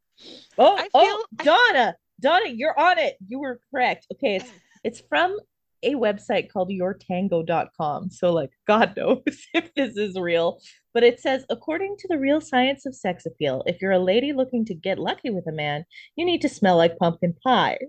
Oh, 0.57 0.81
oh, 0.93 1.05
feel- 1.05 1.25
I- 1.39 1.43
Donna, 1.74 1.95
Donna, 2.21 2.50
you're 2.50 2.77
on 2.79 2.98
it. 2.98 3.17
You 3.27 3.39
were 3.39 3.60
correct. 3.71 4.07
Okay, 4.13 4.36
it's 4.38 4.50
it's 4.83 5.01
from 5.10 5.38
a 5.83 5.95
website 5.95 6.51
called 6.51 6.69
yourtango.com. 6.69 8.12
So 8.12 8.31
like 8.31 8.51
God 8.67 8.93
knows 8.98 9.24
if 9.53 9.74
this 9.74 9.98
is 9.98 10.15
real. 10.19 10.60
But 10.93 11.03
it 11.03 11.19
says, 11.19 11.45
according 11.50 11.95
to 12.00 12.07
the 12.10 12.19
real 12.19 12.41
science 12.41 12.86
of 12.86 12.95
sex 12.95 13.25
appeal, 13.25 13.63
if 13.65 13.81
you're 13.81 13.91
a 13.93 14.00
lady 14.00 14.33
looking 14.33 14.65
to 14.65 14.74
get 14.74 15.00
lucky 15.00 15.29
with 15.29 15.48
a 15.48 15.51
man, 15.53 15.86
you 16.15 16.25
need 16.25 16.41
to 16.41 16.50
smell 16.50 16.77
like 16.77 16.98
pumpkin 16.98 17.33
pie. 17.43 17.79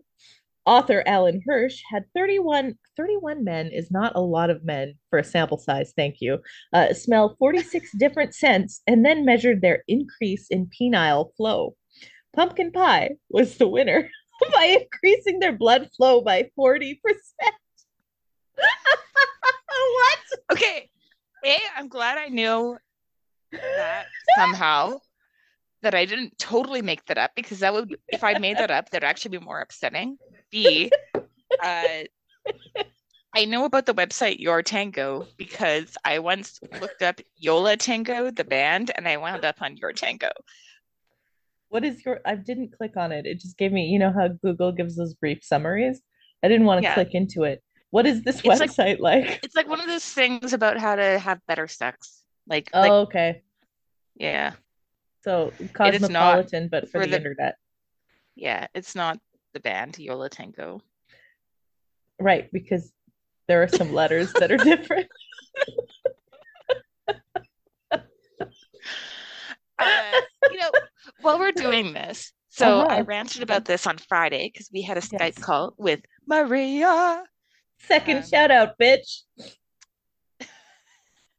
Author 0.65 1.03
Alan 1.07 1.43
Hirsch 1.45 1.83
had 1.91 2.05
31, 2.15 2.79
31 2.97 3.43
men 3.45 3.69
is 3.69 3.91
not 3.91 4.15
a 4.15 4.21
lot 4.21 4.49
of 4.49 4.65
men 4.65 4.95
for 5.11 5.19
a 5.19 5.25
sample 5.25 5.59
size, 5.59 5.93
thank 5.97 6.17
you. 6.21 6.39
Uh, 6.73 6.95
smell 6.95 7.37
46 7.39 7.91
different 7.99 8.35
scents 8.35 8.83
and 8.87 9.05
then 9.05 9.25
measured 9.25 9.61
their 9.61 9.83
increase 9.89 10.47
in 10.49 10.69
penile 10.69 11.35
flow. 11.37 11.75
Pumpkin 12.35 12.71
pie 12.71 13.11
was 13.29 13.57
the 13.57 13.69
winner 13.69 14.09
by 14.55 14.79
increasing 14.81 15.41
their 15.41 15.53
blood 15.53 15.89
flow 15.97 16.21
by 16.21 16.49
40%. 16.59 16.97
what? 18.57 20.19
Okay. 20.53 20.89
A, 21.45 21.59
I'm 21.77 21.89
glad 21.89 22.19
I 22.19 22.29
knew 22.29 22.79
that 23.51 24.07
somehow 24.39 24.99
that 25.83 25.95
I 25.95 26.05
didn't 26.05 26.39
totally 26.39 26.83
make 26.83 27.05
that 27.07 27.19
up 27.19 27.33
because 27.35 27.59
that 27.59 27.73
would, 27.73 27.97
if 28.09 28.23
I 28.23 28.39
made 28.39 28.59
that 28.59 28.71
up, 28.71 28.91
that'd 28.91 29.07
actually 29.07 29.39
be 29.39 29.45
more 29.45 29.61
upsetting. 29.61 30.17
B, 30.53 30.91
uh, 31.63 32.03
I 33.35 33.45
know 33.47 33.65
about 33.65 33.87
the 33.87 33.95
website 33.95 34.39
Your 34.39 34.63
Tango 34.63 35.27
because 35.39 35.97
I 36.05 36.19
once 36.19 36.61
looked 36.81 37.03
up 37.03 37.21
Yo 37.37 37.59
La 37.59 37.75
Tengo, 37.77 38.31
the 38.31 38.45
band, 38.45 38.91
and 38.95 39.09
I 39.09 39.17
wound 39.17 39.45
up 39.45 39.57
on 39.63 39.77
Your 39.79 39.93
Tango. 39.93 40.29
What 41.71 41.85
is 41.85 42.05
your? 42.05 42.21
I 42.27 42.35
didn't 42.35 42.77
click 42.77 42.99
on 42.99 43.11
it. 43.13 43.25
It 43.25 43.41
just 43.41 43.57
gave 43.57 43.73
me, 43.73 43.87
you 43.87 43.99
know 43.99 44.13
how 44.13 44.29
Google 44.29 44.73
gives 44.73 44.95
those 44.95 45.15
brief 45.15 45.43
summaries? 45.43 46.03
I 46.45 46.49
didn't 46.49 46.67
want 46.67 46.81
to 46.81 46.83
Yeah. 46.83 46.95
click 46.95 47.15
into 47.15 47.45
it. 47.45 47.63
What 47.91 48.05
is 48.07 48.23
this 48.23 48.41
It's 48.45 48.47
website 48.61 49.01
like? 49.01 49.41
It's 49.43 49.57
like 49.57 49.69
one 49.69 49.81
of 49.81 49.87
those 49.87 50.05
things 50.05 50.53
about 50.53 50.77
how 50.79 50.97
to 50.97 51.19
have 51.19 51.41
better 51.49 51.67
sex. 51.67 52.23
Like, 52.47 52.69
oh, 52.75 52.81
like 52.81 52.93
okay. 52.93 53.43
yeah, 54.17 54.53
So 55.25 55.53
It 55.59 55.95
is 55.95 56.03
not 56.03 56.11
cosmopolitan, 56.11 56.69
but 56.69 56.85
for, 56.91 57.01
for 57.01 57.07
the, 57.07 57.13
the- 57.13 57.17
internet. 57.17 57.57
yeah. 58.35 58.67
It's 58.75 58.95
not 58.95 59.19
the 59.53 59.61
band 59.61 59.99
Yo 59.99 60.17
La 60.17 60.29
Tengo. 60.29 60.81
Right, 62.21 62.49
because 62.53 62.93
there 63.49 63.63
are 63.63 63.69
some 63.69 63.93
letters 63.93 64.33
that 64.35 64.51
are 64.53 64.57
different. 64.59 65.09
Uh, 69.79 70.21
you 70.53 70.59
know, 70.61 70.71
while 71.23 71.39
we're 71.39 71.51
doing 71.51 71.93
this, 71.93 72.33
so 72.49 72.83
I 72.83 72.97
Uh-huh. 72.99 73.05
ranted 73.05 73.43
about 73.43 73.65
this 73.65 73.85
on 73.87 73.99
Friday 73.99 74.49
because 74.53 74.71
we 74.73 74.83
had 74.83 74.97
a 74.97 75.01
Skype 75.01 75.35
Yes. 75.37 75.39
call 75.39 75.75
with 75.77 76.01
Maria. 76.27 77.25
Second 77.81 78.19
Um, 78.19 78.23
shout 78.23 78.51
out, 78.53 78.79
bitch. 78.79 79.23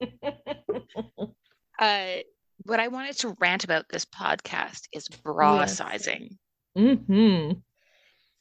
Uh, 1.80 2.18
what 2.66 2.80
I 2.80 2.88
wanted 2.90 3.18
to 3.20 3.36
rant 3.40 3.64
about 3.64 3.86
this 3.90 4.06
podcast 4.06 4.88
is 4.94 5.08
bra 5.08 5.62
Yes. 5.62 5.78
sizing. 5.78 6.38
hmm 6.76 7.52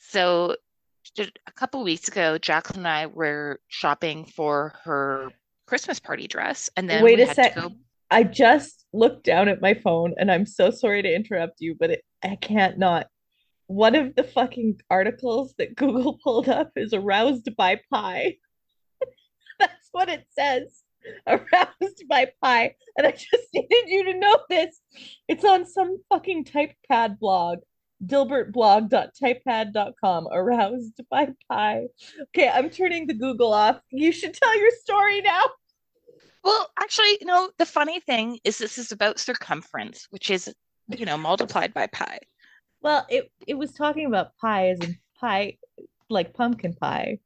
So 0.09 0.57
a 1.19 1.53
couple 1.55 1.83
weeks 1.85 2.09
ago, 2.09 2.39
Jacqueline 2.39 2.81
and 2.81 2.89
I 2.89 3.07
were 3.07 3.61
shopping 3.69 4.25
for 4.25 4.75
her 4.85 5.31
Christmas 5.67 6.01
party 6.01 6.27
dress, 6.27 6.69
and 6.77 6.89
then 6.89 7.03
Wait 7.03 7.17
we 7.17 7.23
a 7.23 7.27
had 7.27 7.37
sec. 7.37 7.55
to 7.55 7.61
go. 7.61 7.73
I 8.11 8.25
just 8.25 8.85
looked 8.93 9.25
down 9.25 9.49
at 9.49 9.63
my 9.63 9.73
phone 9.73 10.15
and 10.19 10.31
I'm 10.31 10.45
so 10.45 10.71
sorry 10.71 11.01
to 11.01 11.15
interrupt 11.15 11.63
you, 11.63 11.75
but 11.75 11.91
it, 11.91 12.05
I 12.23 12.37
can't 12.37 12.79
not. 12.79 13.07
One 13.69 13.95
of 13.95 14.15
the 14.15 14.25
fucking 14.25 14.83
articles 14.91 15.55
that 15.57 15.77
Google 15.77 16.19
pulled 16.23 16.49
up 16.49 16.73
is 16.77 16.93
aroused 16.93 17.49
by 17.57 17.81
pie. 17.91 18.37
That's 19.59 19.89
what 19.93 20.11
it 20.11 20.27
says. 20.39 20.83
Aroused 21.27 22.05
by 22.09 22.31
pie. 22.43 22.75
And 22.97 23.07
I 23.07 23.13
just 23.13 23.49
needed 23.55 23.89
you 23.89 24.05
to 24.05 24.19
know 24.19 24.39
this. 24.49 24.79
It's 25.27 25.45
on 25.45 25.67
some 25.67 25.97
fucking 26.11 26.45
typepad 26.45 27.19
blog. 27.19 27.61
Dilbertblog.typepad.com. 28.05 30.29
Aroused 30.33 31.01
by 31.11 31.29
pie. 31.49 31.87
Okay, 32.23 32.49
I'm 32.49 32.71
turning 32.71 33.07
the 33.07 33.15
Google 33.15 33.53
off. 33.53 33.81
You 33.91 34.11
should 34.13 34.35
tell 34.35 34.59
your 34.59 34.71
story 34.83 35.21
now. 35.23 35.43
Well, 36.45 36.69
actually, 36.81 37.19
you 37.21 37.27
know, 37.27 37.51
the 37.59 37.67
funny 37.67 38.01
thing 38.01 38.39
is 38.45 38.59
this 38.59 38.77
is 38.79 38.91
about 38.93 39.19
circumference, 39.21 40.07
which 40.11 40.29
is, 40.31 40.53
you 40.89 41.07
know, 41.07 41.17
multiplied 41.17 41.73
by 41.73 41.87
pi. 41.87 42.19
Well, 42.81 43.07
it 43.09 43.31
it 43.47 43.55
was 43.55 43.73
talking 43.73 44.07
about 44.07 44.37
pie 44.37 44.71
as 44.71 44.81
in 44.81 44.99
pie, 45.21 45.59
like 46.11 46.35
pumpkin 46.35 46.75
pie, 46.75 47.21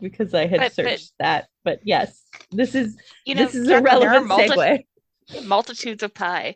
because 0.00 0.34
I 0.34 0.46
had 0.46 0.58
But- 0.58 0.74
but- 0.74 0.74
searched 0.74 1.12
that. 1.20 1.46
But 1.62 1.78
yes, 1.84 2.24
this 2.50 2.74
is 2.74 2.96
You 3.24 3.36
know, 3.36 3.44
this 3.44 3.54
is 3.54 3.68
a 3.68 3.80
Jacqueline, 3.80 4.00
there 4.00 4.10
are 4.10 4.24
relevant 4.24 4.56
multi- 4.56 4.86
segue. 5.30 5.46
multitudes 5.46 6.02
of 6.04 6.12
pie 6.14 6.54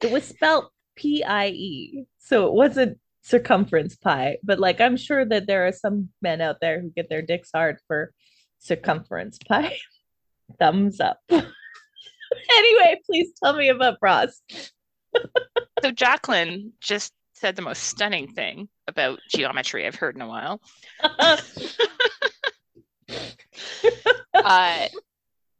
It 0.00 0.10
was 0.10 0.24
spelled 0.24 0.66
P 0.96 1.22
I 1.24 1.48
E, 1.48 2.06
so 2.24 2.46
it 2.46 2.54
wasn't 2.54 2.98
circumference 3.22 3.96
pie. 3.96 4.38
But 4.42 4.58
like, 4.58 4.80
I'm 4.80 4.96
sure 4.96 5.24
that 5.26 5.46
there 5.46 5.66
are 5.66 5.72
some 5.72 6.08
men 6.22 6.40
out 6.40 6.56
there 6.60 6.80
who 6.80 6.90
get 6.90 7.08
their 7.08 7.22
dicks 7.22 7.50
hard 7.54 7.78
for 7.86 8.12
circumference 8.58 9.38
pie. 9.46 9.76
Thumbs 10.58 11.00
up. 11.00 11.18
anyway, 11.30 13.00
please 13.06 13.32
tell 13.42 13.54
me 13.54 13.68
about 13.68 14.00
bras. 14.00 14.40
So 15.82 15.90
Jacqueline 15.90 16.72
just 16.80 17.12
said 17.34 17.56
the 17.56 17.62
most 17.62 17.84
stunning 17.84 18.26
thing 18.32 18.68
about 18.88 19.20
geometry 19.28 19.86
I've 19.86 19.94
heard 19.94 20.16
in 20.16 20.22
a 20.22 20.26
while. 20.26 20.62
Uh, 24.34 24.88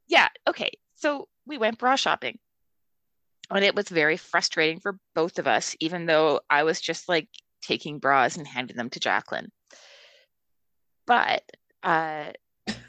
yeah, 0.09 0.29
okay. 0.49 0.71
So 0.95 1.29
we 1.47 1.59
went 1.59 1.79
bra 1.79 1.97
shopping. 1.97 2.39
And 3.55 3.65
it 3.65 3.75
was 3.75 3.89
very 3.89 4.17
frustrating 4.17 4.81
for 4.81 4.99
both 5.15 5.39
of 5.39 5.47
us, 5.47 5.77
even 5.81 6.07
though 6.07 6.41
I 6.51 6.65
was 6.65 6.81
just 6.81 7.09
like 7.09 7.29
taking 7.63 8.01
bras 8.01 8.37
and 8.37 8.47
handing 8.47 8.77
them 8.77 8.91
to 8.91 9.01
Jacqueline. 9.01 9.51
But 11.07 11.43
uh, 11.83 12.33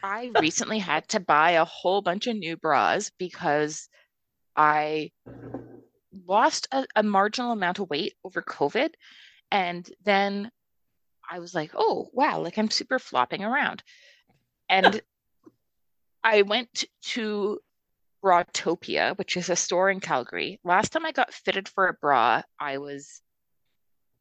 I 0.04 0.32
recently 0.40 0.80
had 0.80 1.08
to 1.10 1.20
buy 1.20 1.52
a 1.52 1.66
whole 1.66 2.02
bunch 2.02 2.28
of 2.28 2.36
new 2.36 2.58
bras 2.58 3.12
because 3.20 3.88
I 4.56 5.12
lost 6.28 6.68
a, 6.72 6.86
a 6.96 7.04
marginal 7.04 7.52
amount 7.52 7.80
of 7.80 7.90
weight 7.90 8.14
over 8.24 8.42
COVID. 8.42 8.90
And 9.52 9.88
then 10.04 10.50
I 11.30 11.40
was 11.40 11.54
like, 11.54 11.72
oh, 11.76 12.10
wow, 12.14 12.40
like 12.40 12.58
I'm 12.58 12.72
super 12.72 13.00
flopping 13.00 13.44
around. 13.44 13.84
And 14.70 15.00
I 16.24 16.42
went 16.42 16.86
to 17.04 17.60
Bratopia, 18.26 19.16
which 19.18 19.38
is 19.38 19.52
a 19.52 19.56
store 19.56 19.92
in 19.92 20.00
Calgary. 20.00 20.60
Last 20.64 20.92
time 20.92 21.06
I 21.06 21.12
got 21.12 21.32
fitted 21.32 21.70
for 21.70 21.88
a 21.88 21.94
bra, 21.94 22.42
I 22.60 22.80
was 22.80 23.22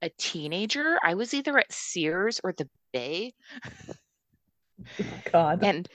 a 0.02 0.10
teenager. 0.18 0.98
I 1.02 1.14
was 1.14 1.32
either 1.32 1.56
at 1.56 1.72
Sears 1.72 2.38
or 2.44 2.52
the 2.52 2.68
Bay. 2.92 3.32
Oh 5.00 5.20
God. 5.32 5.64
And 5.64 5.88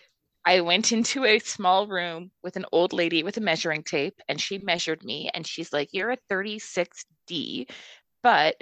I 0.43 0.61
went 0.61 0.91
into 0.91 1.23
a 1.23 1.37
small 1.37 1.85
room 1.85 2.31
with 2.41 2.55
an 2.55 2.65
old 2.71 2.93
lady 2.93 3.21
with 3.21 3.37
a 3.37 3.41
measuring 3.41 3.83
tape, 3.83 4.19
and 4.27 4.41
she 4.41 4.57
measured 4.57 5.03
me, 5.03 5.29
and 5.31 5.45
she's 5.45 5.71
like, 5.71 5.89
You're 5.91 6.11
a 6.11 6.17
36D, 6.31 7.69
but 8.23 8.55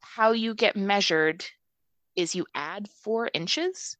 how 0.00 0.32
you 0.32 0.54
get 0.54 0.76
measured 0.76 1.46
is 2.14 2.34
you 2.34 2.44
add 2.54 2.90
four 3.02 3.30
inches. 3.32 3.96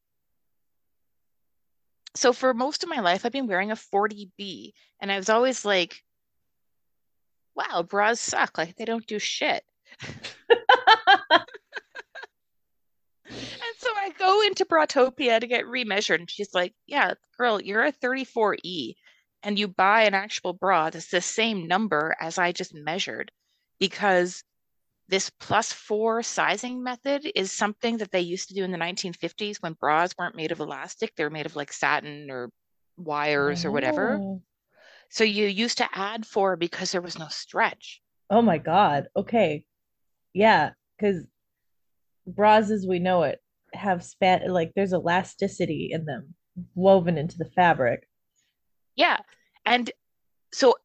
So 2.15 2.33
for 2.33 2.53
most 2.55 2.83
of 2.83 2.89
my 2.89 3.01
life, 3.01 3.25
I've 3.25 3.33
been 3.33 3.47
wearing 3.47 3.71
a 3.71 3.77
40B, 3.77 4.73
and 5.01 5.13
I 5.13 5.17
was 5.17 5.29
always 5.29 5.65
like, 5.65 6.03
Wow, 7.55 7.83
bras 7.83 8.21
suck. 8.21 8.59
Like 8.59 8.77
they 8.77 8.85
don't 8.85 9.07
do 9.07 9.19
shit. 9.19 9.63
And 13.31 13.77
so 13.79 13.91
I 13.97 14.11
go 14.19 14.43
into 14.43 14.65
Bratopia 14.65 15.41
to 15.41 15.47
get 15.47 15.65
remeasured, 15.65 16.21
and 16.21 16.31
she's 16.31 16.55
like, 16.55 16.75
Yeah, 16.87 17.15
girl, 17.39 17.61
you're 17.61 17.85
a 17.85 17.93
34E, 17.93 18.95
and 19.43 19.59
you 19.59 19.69
buy 19.69 20.03
an 20.03 20.15
actual 20.15 20.53
bra 20.53 20.91
that's 20.91 21.11
the 21.11 21.21
same 21.21 21.67
number 21.67 22.17
as 22.21 22.39
I 22.39 22.53
just 22.53 22.75
measured 22.75 23.31
because 23.79 24.43
this 25.11 25.29
plus 25.41 25.73
four 25.73 26.23
sizing 26.23 26.83
method 26.83 27.31
is 27.35 27.51
something 27.51 27.99
that 27.99 28.13
they 28.13 28.21
used 28.21 28.49
to 28.49 28.55
do 28.55 28.65
in 28.65 28.71
the 28.71 28.79
1950s 28.79 29.57
when 29.61 29.75
bras 29.75 30.15
weren't 30.17 30.37
made 30.37 30.53
of 30.53 30.61
elastic, 30.61 31.15
they 31.17 31.25
were 31.25 31.31
made 31.31 31.47
of 31.47 31.57
like 31.57 31.73
satin 31.73 32.31
or 32.31 32.51
wires 32.97 33.65
or 33.65 33.73
whatever. 33.73 34.21
Oh. 34.23 34.43
So 35.11 35.25
you 35.25 35.47
used 35.47 35.79
to 35.79 35.89
add 35.93 36.25
four 36.25 36.57
because 36.57 36.93
there 36.93 37.01
was 37.01 37.19
no 37.19 37.27
stretch. 37.29 38.01
Oh 38.31 38.41
my 38.41 38.59
God. 38.59 39.09
Okay. 39.17 39.65
Yeah, 40.33 40.71
because 40.97 41.27
bras 42.25 42.71
as 42.71 42.87
we 42.87 43.01
know 43.01 43.25
it 43.25 43.41
have 43.73 44.05
span 44.05 44.49
like 44.49 44.73
there's 44.77 44.93
elasticity 44.93 45.91
in 45.93 46.05
them 46.05 46.35
woven 46.77 47.19
into 47.19 47.37
the 47.37 47.51
fabric. 47.57 48.09
Yeah. 48.95 49.19
And 49.67 49.91
so 50.53 50.77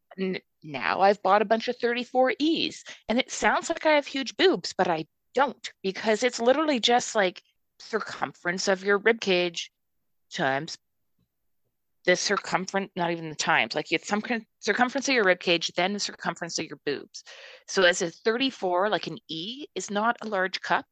now 0.66 1.02
I've 1.02 1.22
bought 1.24 1.42
a 1.42 1.46
bunch 1.46 1.68
of 1.68 1.78
34Es 1.78 2.82
and 3.08 3.20
it 3.20 3.32
sounds 3.32 3.70
like 3.70 3.86
I 3.86 3.94
have 3.94 4.08
huge 4.08 4.36
boobs, 4.38 4.74
but 4.78 4.88
I 4.88 5.06
don't 5.34 5.72
because 5.84 6.24
it's 6.24 6.40
literally 6.40 6.80
just 6.80 7.16
like 7.16 7.42
circumference 7.80 8.68
of 8.68 8.84
your 8.84 8.98
rib 8.98 9.20
cage 9.20 9.72
times 10.32 10.78
the 12.06 12.16
circumference, 12.16 12.92
not 12.96 13.12
even 13.12 13.30
the 13.30 13.36
times, 13.36 13.76
like 13.76 13.92
it's 13.92 14.08
some 14.08 14.22
circumference 14.60 15.10
of 15.10 15.16
your 15.16 15.24
rib 15.24 15.40
cage, 15.40 15.72
then 15.76 15.94
the 15.94 16.00
circumference 16.00 16.58
of 16.60 16.66
your 16.66 16.80
boobs. 16.86 17.24
So 17.68 17.84
as 17.84 18.02
a 18.02 18.12
34, 18.12 18.90
like 18.90 19.08
an 19.08 19.18
E 19.28 19.66
is 19.76 19.90
not 19.90 20.16
a 20.22 20.28
large 20.28 20.62
cup. 20.62 20.86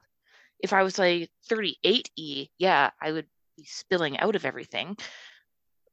If 0.60 0.74
I 0.74 0.84
was 0.84 0.98
like 0.98 1.30
38E, 1.52 2.50
yeah, 2.58 2.90
I 3.02 3.12
would 3.12 3.28
be 3.58 3.66
spilling 3.66 4.20
out 4.20 4.36
of 4.36 4.46
everything. 4.46 4.98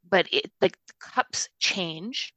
But 0.09 0.27
it 0.33 0.51
like 0.61 0.77
the 0.87 0.95
cups 0.99 1.49
change 1.59 2.33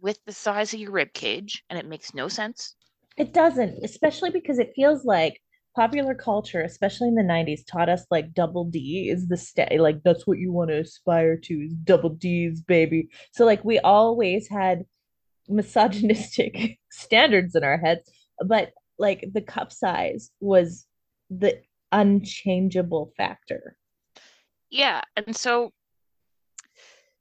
with 0.00 0.18
the 0.24 0.32
size 0.32 0.72
of 0.74 0.80
your 0.80 0.92
rib 0.92 1.12
cage, 1.12 1.64
and 1.70 1.78
it 1.78 1.86
makes 1.86 2.14
no 2.14 2.28
sense. 2.28 2.74
It 3.16 3.32
doesn't, 3.32 3.84
especially 3.84 4.30
because 4.30 4.58
it 4.58 4.72
feels 4.74 5.04
like 5.04 5.40
popular 5.76 6.14
culture, 6.14 6.62
especially 6.62 7.08
in 7.08 7.14
the 7.14 7.22
90s, 7.22 7.60
taught 7.66 7.88
us 7.88 8.04
like 8.10 8.32
double 8.34 8.64
D 8.64 9.10
is 9.12 9.28
the 9.28 9.36
stay, 9.36 9.78
like 9.78 10.02
that's 10.04 10.26
what 10.26 10.38
you 10.38 10.52
want 10.52 10.70
to 10.70 10.80
aspire 10.80 11.36
to 11.36 11.54
is 11.54 11.74
double 11.74 12.10
D's, 12.10 12.62
baby. 12.62 13.08
So 13.32 13.44
like 13.44 13.64
we 13.64 13.78
always 13.80 14.48
had 14.48 14.84
misogynistic 15.48 16.78
standards 16.90 17.54
in 17.54 17.64
our 17.64 17.78
heads, 17.78 18.10
but 18.46 18.70
like 18.98 19.28
the 19.32 19.42
cup 19.42 19.72
size 19.72 20.30
was 20.40 20.86
the 21.30 21.60
unchangeable 21.92 23.12
factor. 23.16 23.76
Yeah, 24.70 25.02
and 25.16 25.36
so 25.36 25.72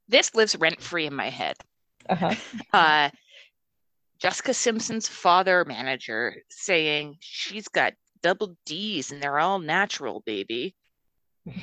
this 0.08 0.34
lives 0.36 0.56
rent 0.56 0.82
free 0.82 1.06
in 1.06 1.16
my 1.16 1.30
head. 1.30 1.56
Uh-huh. 2.10 2.36
uh, 2.74 3.10
Jessica 4.20 4.54
Simpson's 4.54 5.08
father 5.08 5.64
manager 5.66 6.36
saying 6.50 7.18
she's 7.20 7.68
got 7.70 7.94
double 8.22 8.58
D's 8.66 9.12
and 9.12 9.22
they're 9.22 9.40
all 9.40 9.60
natural, 9.60 10.22
baby. 10.26 10.76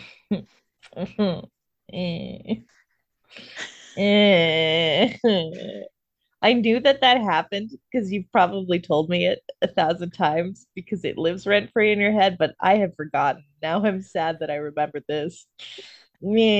I 6.43 6.53
knew 6.53 6.81
that 6.81 7.01
that 7.01 7.21
happened 7.21 7.71
because 7.91 8.13
you've 8.13 8.31
probably 8.31 8.79
told 8.79 9.09
me 9.09 9.27
it 9.27 9.41
a 9.63 9.69
thousand 9.69 10.11
times 10.13 10.67
because 10.75 11.05
it 11.05 11.19
lives 11.19 11.47
rent 11.47 11.71
free 11.73 11.93
in 11.93 11.99
your 11.99 12.13
head, 12.13 12.37
but 12.39 12.55
I 12.61 12.77
have 12.77 12.95
forgotten. 12.95 13.45
Now 13.63 13.85
I'm 13.85 14.03
sad 14.03 14.39
that 14.41 14.51
I 14.51 14.57
remembered 14.57 15.05
this. 15.09 15.47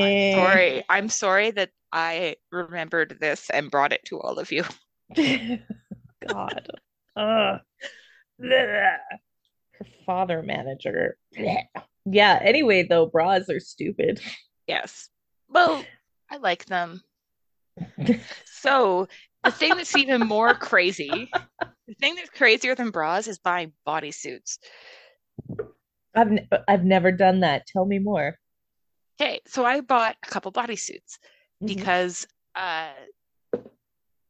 I'm 0.03 0.33
sorry. 0.35 0.85
I'm 0.89 1.09
sorry 1.09 1.51
that 1.53 1.71
I 1.93 2.37
remembered 2.51 3.19
this 3.21 3.51
and 3.51 3.71
brought 3.71 3.93
it 3.93 4.05
to 4.07 4.21
all 4.21 4.39
of 4.39 4.51
you. 4.53 4.65
God. 6.27 6.69
Blech. 7.17 7.59
Her 8.41 9.87
father 10.05 10.43
manager. 10.43 11.17
Yeah, 12.09 12.39
anyway, 12.41 12.85
though, 12.85 13.07
bras 13.07 13.51
are 13.51 13.59
stupid. 13.59 14.21
Yes. 14.69 15.09
Well, 15.49 15.85
I 16.31 16.37
like 16.37 16.67
them. 16.67 17.03
So 18.45 19.09
the 19.43 19.51
thing 19.51 19.77
that's 19.77 19.97
even 19.97 20.21
more 20.21 20.55
crazy, 20.55 21.29
the 21.89 21.95
thing 21.95 22.15
that's 22.15 22.31
crazier 22.31 22.77
than 22.77 22.91
bras 22.91 23.27
is 23.27 23.41
buying 23.41 23.73
bodysuits. 23.85 24.59
I've 26.15 26.31
n- 26.31 26.49
I've 26.69 26.85
never 26.85 27.11
done 27.11 27.41
that. 27.41 27.67
Tell 27.67 27.85
me 27.85 27.99
more. 27.99 28.39
Okay, 29.21 29.41
so 29.49 29.65
I 29.65 29.81
bought 29.81 30.15
a 30.25 30.31
couple 30.31 30.53
bodysuits 30.53 31.19
Mhm. 31.63 31.67
because 31.67 32.27
uh 32.55 32.93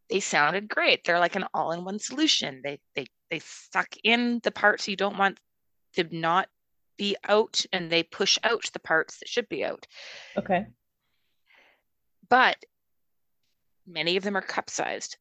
they 0.09 0.21
sounded 0.21 0.69
great. 0.69 1.03
They're 1.05 1.19
like 1.19 1.35
an 1.35 1.47
all-in-one 1.53 1.99
solution. 1.99 2.61
They 2.63 2.79
they 2.95 3.07
they 3.31 3.41
suck 3.41 3.89
in 4.05 4.41
the 4.45 4.53
parts 4.53 4.87
you 4.87 4.97
don't 4.97 5.19
want 5.19 5.41
to 5.95 6.05
not 6.17 6.49
be 6.97 7.17
out 7.25 7.65
and 7.73 7.91
they 7.91 8.03
push 8.03 8.39
out 8.45 8.71
the 8.73 8.79
parts 8.79 9.19
that 9.19 9.29
should 9.29 9.49
be 9.49 9.65
out. 9.65 9.87
Okay. 10.39 10.67
But 12.29 12.57
many 13.87 14.17
of 14.17 14.23
them 14.23 14.37
are 14.37 14.43
cup 14.43 14.71
sized. 14.71 15.17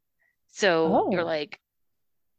So 0.48 1.10
you're 1.12 1.24
Oh, 1.24 1.26
like, 1.26 1.60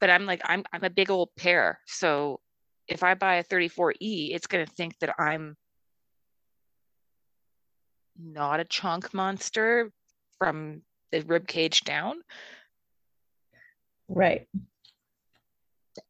but 0.00 0.11
I'm 0.11 0.24
like, 0.26 0.42
I'm 0.44 0.64
I'm 0.72 0.85
a 0.85 0.90
big 0.90 1.11
old 1.11 1.31
pair. 1.37 1.81
So 1.87 2.40
if 2.88 3.02
I 3.02 3.14
buy 3.14 3.37
a 3.37 3.44
34E, 3.44 4.35
it's 4.35 4.46
gonna 4.46 4.66
think 4.66 4.98
that 5.00 5.14
I'm 5.18 5.57
not 8.18 8.61
a 8.61 8.64
chunk 8.64 9.12
monster 9.14 9.90
from 10.38 10.83
the 11.12 11.22
rib 11.22 11.46
cage 11.46 11.83
down. 11.83 12.16
right. 14.09 14.46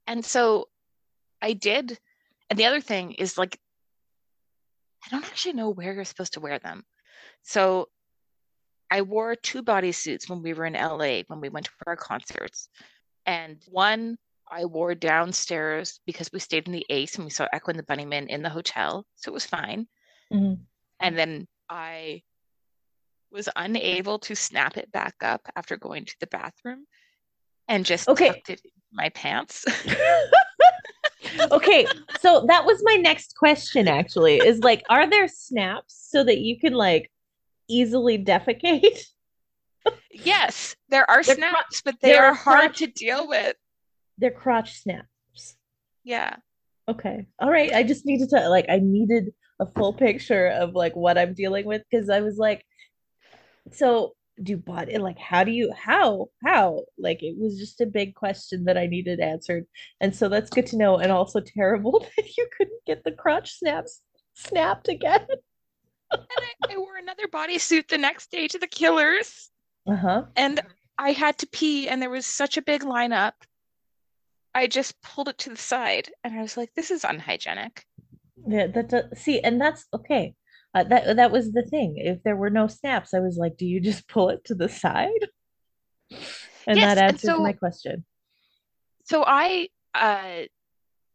And 0.07 0.25
so 0.25 0.69
I 1.41 1.53
did. 1.53 1.99
And 2.51 2.59
the 2.59 2.67
other 2.67 2.81
thing 2.81 3.13
is 3.13 3.37
like, 3.39 3.59
I 5.05 5.11
don't 5.11 5.25
actually 5.25 5.55
know 5.55 5.71
where 5.71 5.95
you're 5.95 6.05
supposed 6.05 6.35
to 6.35 6.41
wear 6.41 6.59
them. 6.59 6.85
So 7.43 7.89
I 8.91 9.03
wore 9.03 9.35
two 9.35 9.63
bodysuits 9.63 10.29
when 10.29 10.43
we 10.43 10.55
were 10.55 10.67
in 10.67 10.75
LA 10.75 11.23
when 11.27 11.41
we 11.41 11.49
went 11.49 11.67
to 11.67 11.73
our 11.87 11.97
concerts. 11.97 12.69
And 13.25 13.59
one 13.69 14.17
I 14.49 14.65
wore 14.65 14.95
downstairs 14.95 16.01
because 16.07 16.31
we 16.33 16.39
stayed 16.39 16.67
in 16.67 16.73
the 16.73 16.87
Ace 16.89 17.17
and 17.17 17.25
we 17.25 17.31
saw 17.31 17.47
Echo 17.53 17.71
and 17.71 17.79
the 17.79 17.83
Bunnymen 17.83 18.29
in 18.29 18.43
the 18.43 18.49
hotel. 18.49 19.05
So 19.17 19.31
it 19.31 19.35
was 19.35 19.47
fine. 19.47 19.89
Mhm. 20.33 20.61
And 21.01 21.19
then 21.19 21.49
I 21.69 22.23
was 23.31 23.49
unable 23.57 24.19
to 24.21 24.35
snap 24.35 24.77
it 24.77 24.91
back 24.93 25.15
up 25.23 25.43
after 25.57 25.77
going 25.77 26.05
to 26.05 26.15
the 26.21 26.27
bathroom 26.29 26.87
and 27.69 27.85
just 27.85 28.09
Okay. 28.09 28.29
tucked 28.29 28.51
it 28.51 28.61
in 28.65 28.71
my 28.93 29.09
pants. 29.11 29.65
Okay, 31.53 31.87
so 32.21 32.45
that 32.49 32.65
was 32.65 32.81
my 32.83 32.95
next 32.95 33.37
question 33.37 33.89
actually, 33.89 34.37
is 34.39 34.61
like, 34.61 34.83
are 34.89 35.09
there 35.09 35.29
snaps 35.29 36.09
so 36.11 36.25
that 36.25 36.39
you 36.39 36.59
can 36.59 36.73
like 36.73 37.11
easily 37.69 38.17
defecate? 38.23 39.01
yes, 40.13 40.77
there 40.89 41.09
are 41.11 41.23
They're 41.23 41.35
snaps, 41.37 41.83
but 41.85 41.97
they 42.01 42.17
are 42.17 42.27
are 42.29 42.35
hard 42.35 42.59
crotch- 42.71 42.79
to 42.79 42.87
deal 42.87 43.29
with. 43.29 43.55
They're 44.19 44.31
crotch 44.31 44.81
snaps. 44.81 45.57
Yeah. 46.05 46.37
Okay. 46.89 47.27
All 47.39 47.51
right. 47.51 47.73
I 47.73 47.83
just 47.83 48.07
needed 48.07 48.31
to 48.31 48.49
like 48.49 48.67
I 48.71 48.79
needed 48.79 49.35
a 49.59 49.67
full 49.67 49.93
picture 49.93 50.49
of 50.49 50.75
like 50.75 50.95
what 50.95 51.19
I'm 51.19 51.35
dealing 51.35 51.67
with 51.67 51.83
because 51.91 52.11
I 52.11 52.21
was 52.21 52.37
like, 52.37 52.65
so 53.73 54.15
do 54.43 54.63
it 54.67 55.01
like 55.01 55.19
how 55.19 55.45
do 55.45 55.51
you 55.51 55.73
how 55.73 56.27
how 56.45 56.83
like 56.99 57.23
it 57.23 57.35
was 57.39 57.59
just 57.59 57.81
a 57.81 57.87
big 57.87 58.15
question 58.15 58.65
that 58.65 58.77
I 58.77 58.87
needed 58.87 59.21
answered. 59.21 59.67
And 60.01 60.15
so 60.15 60.29
that's 60.29 60.51
good 60.51 60.67
to 60.67 60.77
know 60.77 60.99
and 60.99 61.11
also 61.11 61.41
terrible 61.41 62.01
that 62.17 62.37
you 62.37 62.47
couldn't 62.57 62.85
get 62.87 63.03
the 63.05 63.13
crotch 63.13 63.59
snaps 63.59 64.03
snapped 64.35 64.89
again. 64.89 65.27
And 66.13 66.21
I, 66.39 66.75
I 66.75 66.79
wore 66.79 66.97
another 66.99 67.27
bodysuit 67.27 67.89
the 67.89 67.99
next 67.99 68.31
day 68.31 68.47
to 68.47 68.61
the 68.61 68.69
killers. 68.69 69.51
Uh-huh. 69.89 70.23
and 70.37 70.61
I 70.99 71.11
had 71.11 71.39
to 71.39 71.49
pee, 71.49 71.89
and 71.89 72.01
there 72.01 72.11
was 72.11 72.27
such 72.27 72.57
a 72.57 72.63
big 72.63 72.83
lineup. 72.83 73.33
I 74.55 74.67
just 74.69 75.01
pulled 75.03 75.29
it 75.29 75.39
to 75.39 75.51
the 75.51 75.57
side, 75.57 76.11
and 76.25 76.39
I 76.39 76.43
was 76.43 76.57
like, 76.57 76.73
"This 76.75 76.93
is 76.93 77.05
unhygienic." 77.05 77.85
Yeah, 78.47 78.67
that 78.69 78.89
does, 78.89 79.05
see, 79.19 79.41
and 79.41 79.61
that's 79.61 79.87
okay. 79.93 80.35
Uh, 80.75 80.85
that 80.85 81.17
that 81.17 81.33
was 81.33 81.53
the 81.53 81.63
thing. 81.63 81.95
If 81.97 82.23
there 82.23 82.37
were 82.37 82.51
no 82.51 82.67
snaps, 82.67 83.15
I 83.15 83.21
was 83.21 83.37
like, 83.37 83.57
do 83.57 83.65
you 83.65 83.81
just 83.81 84.09
pull 84.09 84.29
it 84.29 84.45
to 84.45 84.55
the 84.55 84.69
side? 84.69 85.11
And 86.67 86.79
Yes, 86.79 86.97
that 86.97 86.99
answers 86.99 87.39
my 87.39 87.53
so 87.53 87.59
question. 87.59 88.05
so 89.05 89.25
I 89.27 89.69
uh 89.95 90.43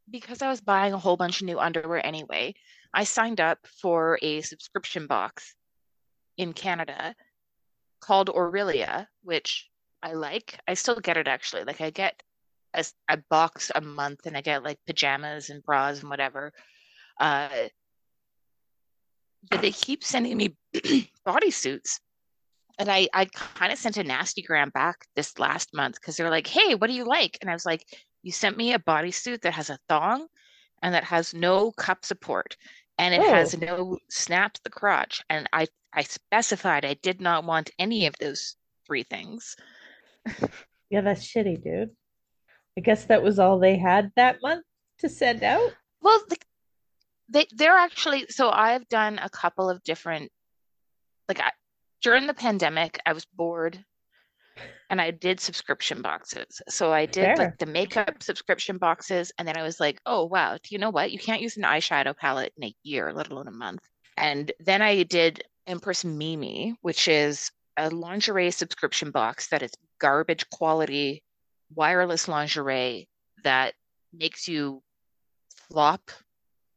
because 0.10 0.41
I 0.41 0.50
was 0.50 0.62
buying 0.62 0.94
a 0.94 0.98
whole 0.98 1.15
bunch 1.17 1.41
of 1.41 1.46
new 1.46 1.60
underwear 1.60 2.06
anyway, 2.06 2.54
I 2.94 3.04
signed 3.04 3.39
up 3.39 3.60
for 3.82 4.20
a 4.22 4.41
subscription 4.41 5.08
box 5.08 5.56
in 6.38 6.54
Canada 6.54 7.15
called 8.02 8.30
Aurelia, 8.30 9.08
which 9.24 9.70
I 10.04 10.13
like. 10.13 10.60
I 10.67 10.74
still 10.74 11.00
get 11.00 11.17
it 11.17 11.28
actually. 11.28 11.63
Like 11.63 11.82
I 11.82 11.91
get 11.91 12.22
a 12.74 13.17
box 13.30 13.72
a 13.76 13.82
month, 13.82 14.26
and 14.26 14.36
I 14.36 14.41
get 14.41 14.63
like 14.63 14.80
pajamas 14.88 15.50
and 15.50 15.62
bras 15.63 16.00
and 16.00 16.10
whatever. 16.10 16.52
Uh, 17.19 17.50
but 19.50 19.62
they 19.62 19.71
keep 19.71 20.04
sending 20.04 20.38
me 20.38 20.56
bodysuits. 21.26 22.00
And 22.80 22.89
I, 22.89 23.08
I 23.13 23.26
kind 23.26 23.71
of 23.71 23.78
sent 23.78 23.97
a 23.97 24.04
nasty 24.04 24.41
gram 24.41 24.69
back 24.69 25.06
this 25.15 25.38
last 25.38 25.74
month 25.74 25.95
because 25.95 26.17
they're 26.17 26.30
like, 26.30 26.47
hey, 26.47 26.76
what 26.76 26.88
do 26.88 26.93
you 26.93 27.04
like? 27.06 27.38
And 27.41 27.50
I 27.50 27.54
was 27.54 27.65
like, 27.65 27.86
you 28.24 28.32
sent 28.32 28.58
me 28.58 28.74
a 28.74 28.80
bodysuit 28.80 29.41
that 29.41 29.54
has 29.54 29.69
a 29.69 29.80
thong 29.89 30.28
and 30.82 30.93
that 30.93 31.04
has 31.04 31.34
no 31.34 31.71
cup 31.71 32.06
support 32.06 32.56
and 32.97 33.13
it 33.13 33.21
has 33.21 33.56
Oh, 33.56 33.58
no 33.60 33.97
snap 34.10 34.54
to 34.54 34.63
the 34.63 34.69
crotch. 34.69 35.24
And 35.30 35.47
I, 35.54 35.67
I 35.93 36.04
specified 36.04 36.86
I 36.86 36.95
did 36.95 37.19
not 37.21 37.43
want 37.45 37.71
any 37.78 38.06
of 38.06 38.15
those 38.19 38.56
three 38.88 39.04
things. 39.04 39.56
yeah, 40.89 41.02
that's 41.02 41.26
shitty, 41.26 41.63
dude. 41.63 41.91
I 42.78 42.82
guess 42.82 43.06
that 43.06 43.21
was 43.21 43.38
all 43.38 43.60
they 43.60 43.78
had 43.78 44.12
that 44.15 44.38
month 44.41 44.63
to 45.00 45.10
send 45.10 45.43
out. 45.43 45.71
Well, 46.02 46.21
the, 46.30 46.38
they, 47.32 47.48
they're 47.52 47.78
actually, 47.78 48.28
so 48.30 48.50
I've 48.50 48.88
done 48.89 49.20
a 49.22 49.30
couple 49.30 49.70
of 49.70 49.84
different, 49.84 50.32
like 51.28 51.39
I, 51.39 51.52
during 52.02 52.28
the 52.28 52.34
pandemic, 52.34 53.00
I 53.06 53.13
was 53.13 53.26
bored 53.26 53.84
and 54.89 55.00
I 55.00 55.12
did 55.12 55.39
subscription 55.39 56.02
boxes. 56.02 56.62
So 56.67 56.91
I 56.91 57.06
did 57.06 57.24
Fair. 57.24 57.36
like 57.38 57.58
the 57.58 57.65
makeup 57.65 58.22
subscription 58.22 58.78
boxes, 58.78 59.32
and 59.38 59.48
then 59.48 59.58
I 59.58 59.63
was 59.63 59.80
like, 59.80 60.02
oh 60.06 60.26
wow, 60.26 60.56
do 60.56 60.70
you 60.70 60.78
know 60.78 60.89
what? 60.89 61.12
You 61.12 61.20
can't 61.20 61.41
use 61.41 61.58
an 61.58 61.63
eyeshadow 61.63 62.15
palette 62.15 62.54
in 62.58 62.65
a 62.65 62.76
year, 62.84 63.13
let 63.13 63.32
alone 63.32 63.48
a 63.48 63.52
month. 63.52 63.82
And 64.17 64.52
then 64.60 64.82
I 64.82 65.04
did 65.04 65.44
Empress 65.67 66.04
Mimi, 66.04 66.76
which 66.82 67.08
is 67.08 67.50
a 67.78 67.89
lingerie 67.89 68.52
subscription 68.52 69.12
box 69.12 69.48
that 69.50 69.63
is 69.63 69.72
garbage 70.00 70.50
quality 70.50 71.24
wireless 71.74 72.28
lingerie 72.28 73.08
that 73.44 73.74
makes 74.13 74.48
you 74.48 74.84
flop. 75.70 76.12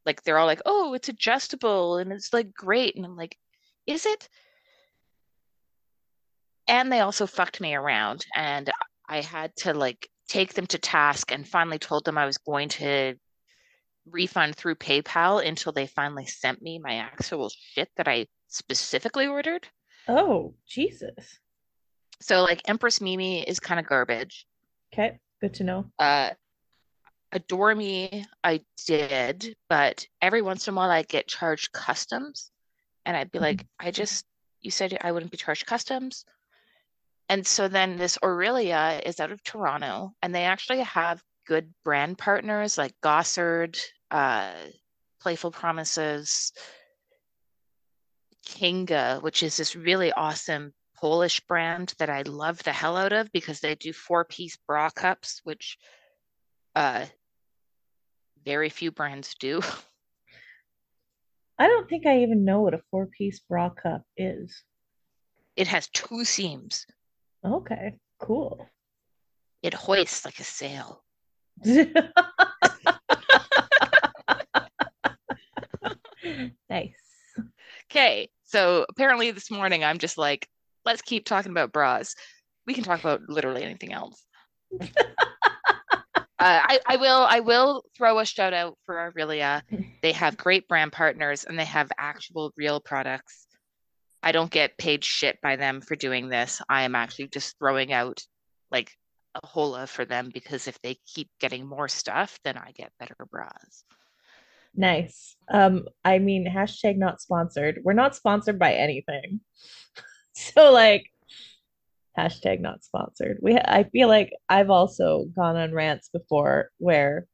Like 0.05 0.23
they're 0.23 0.37
all 0.37 0.45
like, 0.45 0.61
oh, 0.65 0.93
it's 0.93 1.09
adjustable 1.09 1.97
and 1.97 2.11
it's 2.11 2.33
like 2.33 2.53
great. 2.53 2.95
And 2.95 3.05
I'm 3.05 3.15
like, 3.15 3.37
is 3.87 4.05
it? 4.05 4.29
and 6.67 6.91
they 6.91 6.99
also 6.99 7.27
fucked 7.27 7.61
me 7.61 7.75
around 7.75 8.25
and 8.35 8.71
I 9.07 9.21
had 9.21 9.55
to 9.57 9.73
like 9.73 10.09
take 10.27 10.53
them 10.53 10.65
to 10.67 10.79
task 10.79 11.31
and 11.31 11.47
finally 11.47 11.77
told 11.77 12.05
them 12.05 12.17
I 12.17 12.25
was 12.25 12.37
going 12.39 12.69
to 12.69 13.15
refund 14.09 14.55
through 14.55 14.75
PayPal 14.75 15.45
until 15.47 15.71
they 15.71 15.87
finally 15.87 16.25
sent 16.25 16.61
me 16.61 16.79
my 16.79 16.95
actual 16.95 17.51
shit 17.55 17.89
that 17.97 18.07
I 18.07 18.27
specifically 18.47 19.27
ordered. 19.27 19.67
Oh, 20.07 20.55
Jesus. 20.67 21.39
So 22.21 22.41
like 22.41 22.61
Empress 22.67 23.01
Mimi 23.01 23.43
is 23.43 23.59
kind 23.59 23.79
of 23.79 23.85
garbage. 23.85 24.47
Okay, 24.93 25.19
good 25.41 25.53
to 25.55 25.63
know. 25.63 25.85
Uh 25.99 26.31
Adore 27.35 27.75
Me 27.75 28.25
I 28.43 28.61
did, 28.87 29.55
but 29.69 30.07
every 30.21 30.41
once 30.41 30.67
in 30.67 30.73
a 30.73 30.77
while 30.77 30.89
I 30.89 31.03
get 31.03 31.27
charged 31.27 31.73
customs 31.73 32.49
and 33.05 33.15
I'd 33.15 33.31
be 33.31 33.39
like, 33.39 33.65
I 33.79 33.91
just 33.91 34.25
you 34.61 34.71
said 34.71 34.97
I 35.01 35.11
wouldn't 35.11 35.31
be 35.31 35.37
charged 35.37 35.65
customs. 35.65 36.25
And 37.29 37.45
so 37.45 37.67
then 37.67 37.97
this 37.97 38.17
Aurelia 38.23 39.01
is 39.05 39.19
out 39.19 39.31
of 39.31 39.43
Toronto, 39.43 40.13
and 40.21 40.33
they 40.33 40.45
actually 40.45 40.81
have 40.81 41.23
good 41.47 41.73
brand 41.83 42.17
partners 42.17 42.77
like 42.77 42.93
Gossard, 43.03 43.79
uh, 44.11 44.53
Playful 45.21 45.51
Promises, 45.51 46.53
Kinga, 48.47 49.21
which 49.21 49.43
is 49.43 49.57
this 49.57 49.75
really 49.75 50.11
awesome 50.11 50.73
Polish 50.95 51.41
brand 51.41 51.93
that 51.97 52.09
I 52.09 52.21
love 52.23 52.63
the 52.63 52.71
hell 52.71 52.95
out 52.95 53.11
of 53.11 53.31
because 53.31 53.59
they 53.59 53.75
do 53.75 53.91
four 53.91 54.23
piece 54.23 54.57
bra 54.67 54.89
cups, 54.89 55.41
which 55.43 55.77
uh, 56.75 57.05
very 58.45 58.69
few 58.69 58.91
brands 58.91 59.35
do. 59.39 59.61
I 61.57 61.67
don't 61.67 61.87
think 61.89 62.05
I 62.05 62.21
even 62.21 62.43
know 62.43 62.61
what 62.61 62.73
a 62.73 62.81
four 62.91 63.07
piece 63.07 63.39
bra 63.39 63.69
cup 63.69 64.03
is. 64.17 64.63
It 65.55 65.67
has 65.67 65.87
two 65.87 66.25
seams. 66.25 66.85
Okay, 67.45 67.95
cool. 68.19 68.67
It 69.63 69.73
hoists 69.73 70.25
like 70.25 70.39
a 70.39 70.43
sail. 70.43 71.01
nice. 76.69 76.93
Okay, 77.89 78.29
so 78.43 78.85
apparently 78.89 79.31
this 79.31 79.49
morning 79.49 79.83
I'm 79.83 79.97
just 79.97 80.17
like, 80.17 80.47
let's 80.83 81.01
keep 81.01 81.25
talking 81.25 81.51
about 81.51 81.71
bras. 81.71 82.15
We 82.67 82.73
can 82.73 82.83
talk 82.83 82.99
about 82.99 83.21
literally 83.29 83.63
anything 83.63 83.93
else. 83.93 84.21
uh, 86.45 86.61
I, 86.63 86.79
I 86.85 86.95
will 86.97 87.25
I 87.27 87.39
will 87.39 87.83
throw 87.97 88.19
a 88.19 88.25
shout 88.25 88.53
out 88.53 88.77
for 88.85 88.99
Aurelia. 88.99 89.63
They 90.03 90.11
have 90.11 90.37
great 90.37 90.67
brand 90.67 90.91
partners 90.91 91.45
and 91.45 91.57
they 91.57 91.65
have 91.65 91.91
actual 91.97 92.53
real 92.55 92.79
products. 92.79 93.47
I 94.21 94.31
don't 94.31 94.51
get 94.51 94.77
paid 94.77 95.03
shit 95.03 95.41
by 95.41 95.55
them 95.55 95.81
for 95.81 95.95
doing 95.95 96.29
this. 96.29 96.61
I 96.69 96.83
am 96.83 96.93
actually 96.93 97.29
just 97.29 97.57
throwing 97.57 97.91
out 97.91 98.21
like 98.69 98.91
a 99.33 99.47
hola 99.47 99.87
for 99.87 100.05
them 100.05 100.29
because 100.31 100.67
if 100.67 100.79
they 100.83 100.99
keep 101.07 101.29
getting 101.39 101.65
more 101.65 101.87
stuff, 101.87 102.37
then 102.43 102.55
I 102.55 102.71
get 102.75 102.91
better 102.99 103.15
bras. 103.31 103.83
Nice. 104.75 105.35
Um, 105.49 105.85
I 106.03 106.19
mean, 106.19 106.45
hashtag 106.47 106.97
not 106.97 107.19
sponsored. 107.19 107.79
We're 107.83 107.93
not 107.93 108.15
sponsored 108.15 108.59
by 108.59 108.73
anything. 108.73 109.39
so 110.35 110.71
like 110.71 111.11
hashtag 112.17 112.61
not 112.61 112.83
sponsored. 112.83 113.37
We 113.41 113.57
I 113.57 113.83
feel 113.91 114.07
like 114.07 114.31
I've 114.49 114.69
also 114.69 115.25
gone 115.35 115.55
on 115.55 115.73
rants 115.73 116.09
before 116.09 116.69
where 116.77 117.27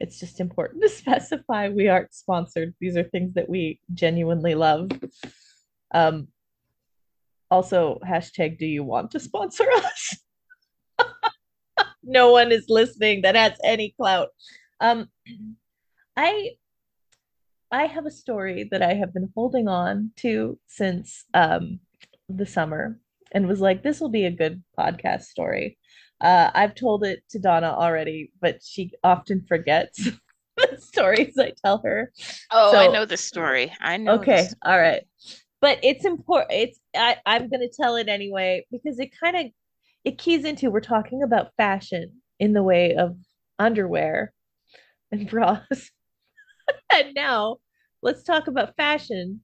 it's 0.00 0.20
just 0.20 0.40
important 0.40 0.82
to 0.84 0.88
specify 0.88 1.68
we 1.68 1.88
aren't 1.88 2.14
sponsored. 2.14 2.74
These 2.80 2.96
are 2.96 3.04
things 3.04 3.34
that 3.34 3.48
we 3.48 3.80
genuinely 3.94 4.54
love. 4.54 4.90
Um 5.94 6.28
also 7.50 7.98
hashtag 8.06 8.58
do 8.58 8.66
you 8.66 8.84
want 8.84 9.10
to 9.12 9.20
sponsor 9.20 9.66
us? 9.72 10.16
no 12.02 12.30
one 12.32 12.52
is 12.52 12.66
listening 12.68 13.22
that 13.22 13.36
has 13.36 13.52
any 13.64 13.94
clout. 13.98 14.28
Um 14.80 15.08
I 16.16 16.50
I 17.70 17.84
have 17.84 18.06
a 18.06 18.10
story 18.10 18.66
that 18.70 18.82
I 18.82 18.94
have 18.94 19.12
been 19.12 19.30
holding 19.34 19.68
on 19.68 20.12
to 20.16 20.58
since 20.66 21.26
um, 21.34 21.80
the 22.28 22.46
summer 22.46 22.98
and 23.32 23.46
was 23.46 23.60
like, 23.60 23.82
this 23.82 24.00
will 24.00 24.08
be 24.08 24.24
a 24.24 24.30
good 24.30 24.62
podcast 24.78 25.22
story. 25.22 25.78
Uh, 26.20 26.50
I've 26.54 26.74
told 26.74 27.04
it 27.04 27.22
to 27.30 27.38
Donna 27.38 27.68
already, 27.68 28.32
but 28.40 28.62
she 28.62 28.92
often 29.04 29.44
forgets 29.46 30.08
the 30.56 30.78
stories 30.80 31.38
I 31.38 31.52
tell 31.64 31.80
her. 31.84 32.12
Oh, 32.50 32.72
so, 32.72 32.78
I 32.78 32.88
know 32.88 33.04
the 33.04 33.16
story. 33.16 33.72
I 33.80 33.96
know. 33.96 34.14
Okay, 34.14 34.46
all 34.64 34.78
right. 34.78 35.02
But 35.60 35.78
it's 35.82 36.04
important. 36.04 36.52
It's 36.52 36.80
I, 36.96 37.16
I'm 37.26 37.48
gonna 37.48 37.68
tell 37.68 37.96
it 37.96 38.08
anyway 38.08 38.66
because 38.70 38.98
it 38.98 39.10
kind 39.18 39.36
of 39.36 39.46
it 40.04 40.18
keys 40.18 40.44
into 40.44 40.70
we're 40.70 40.80
talking 40.80 41.22
about 41.22 41.52
fashion 41.56 42.20
in 42.38 42.52
the 42.52 42.62
way 42.62 42.94
of 42.94 43.16
underwear 43.58 44.32
and 45.10 45.28
bras. 45.30 45.90
and 46.92 47.14
now 47.14 47.58
let's 48.02 48.22
talk 48.22 48.46
about 48.46 48.76
fashion 48.76 49.40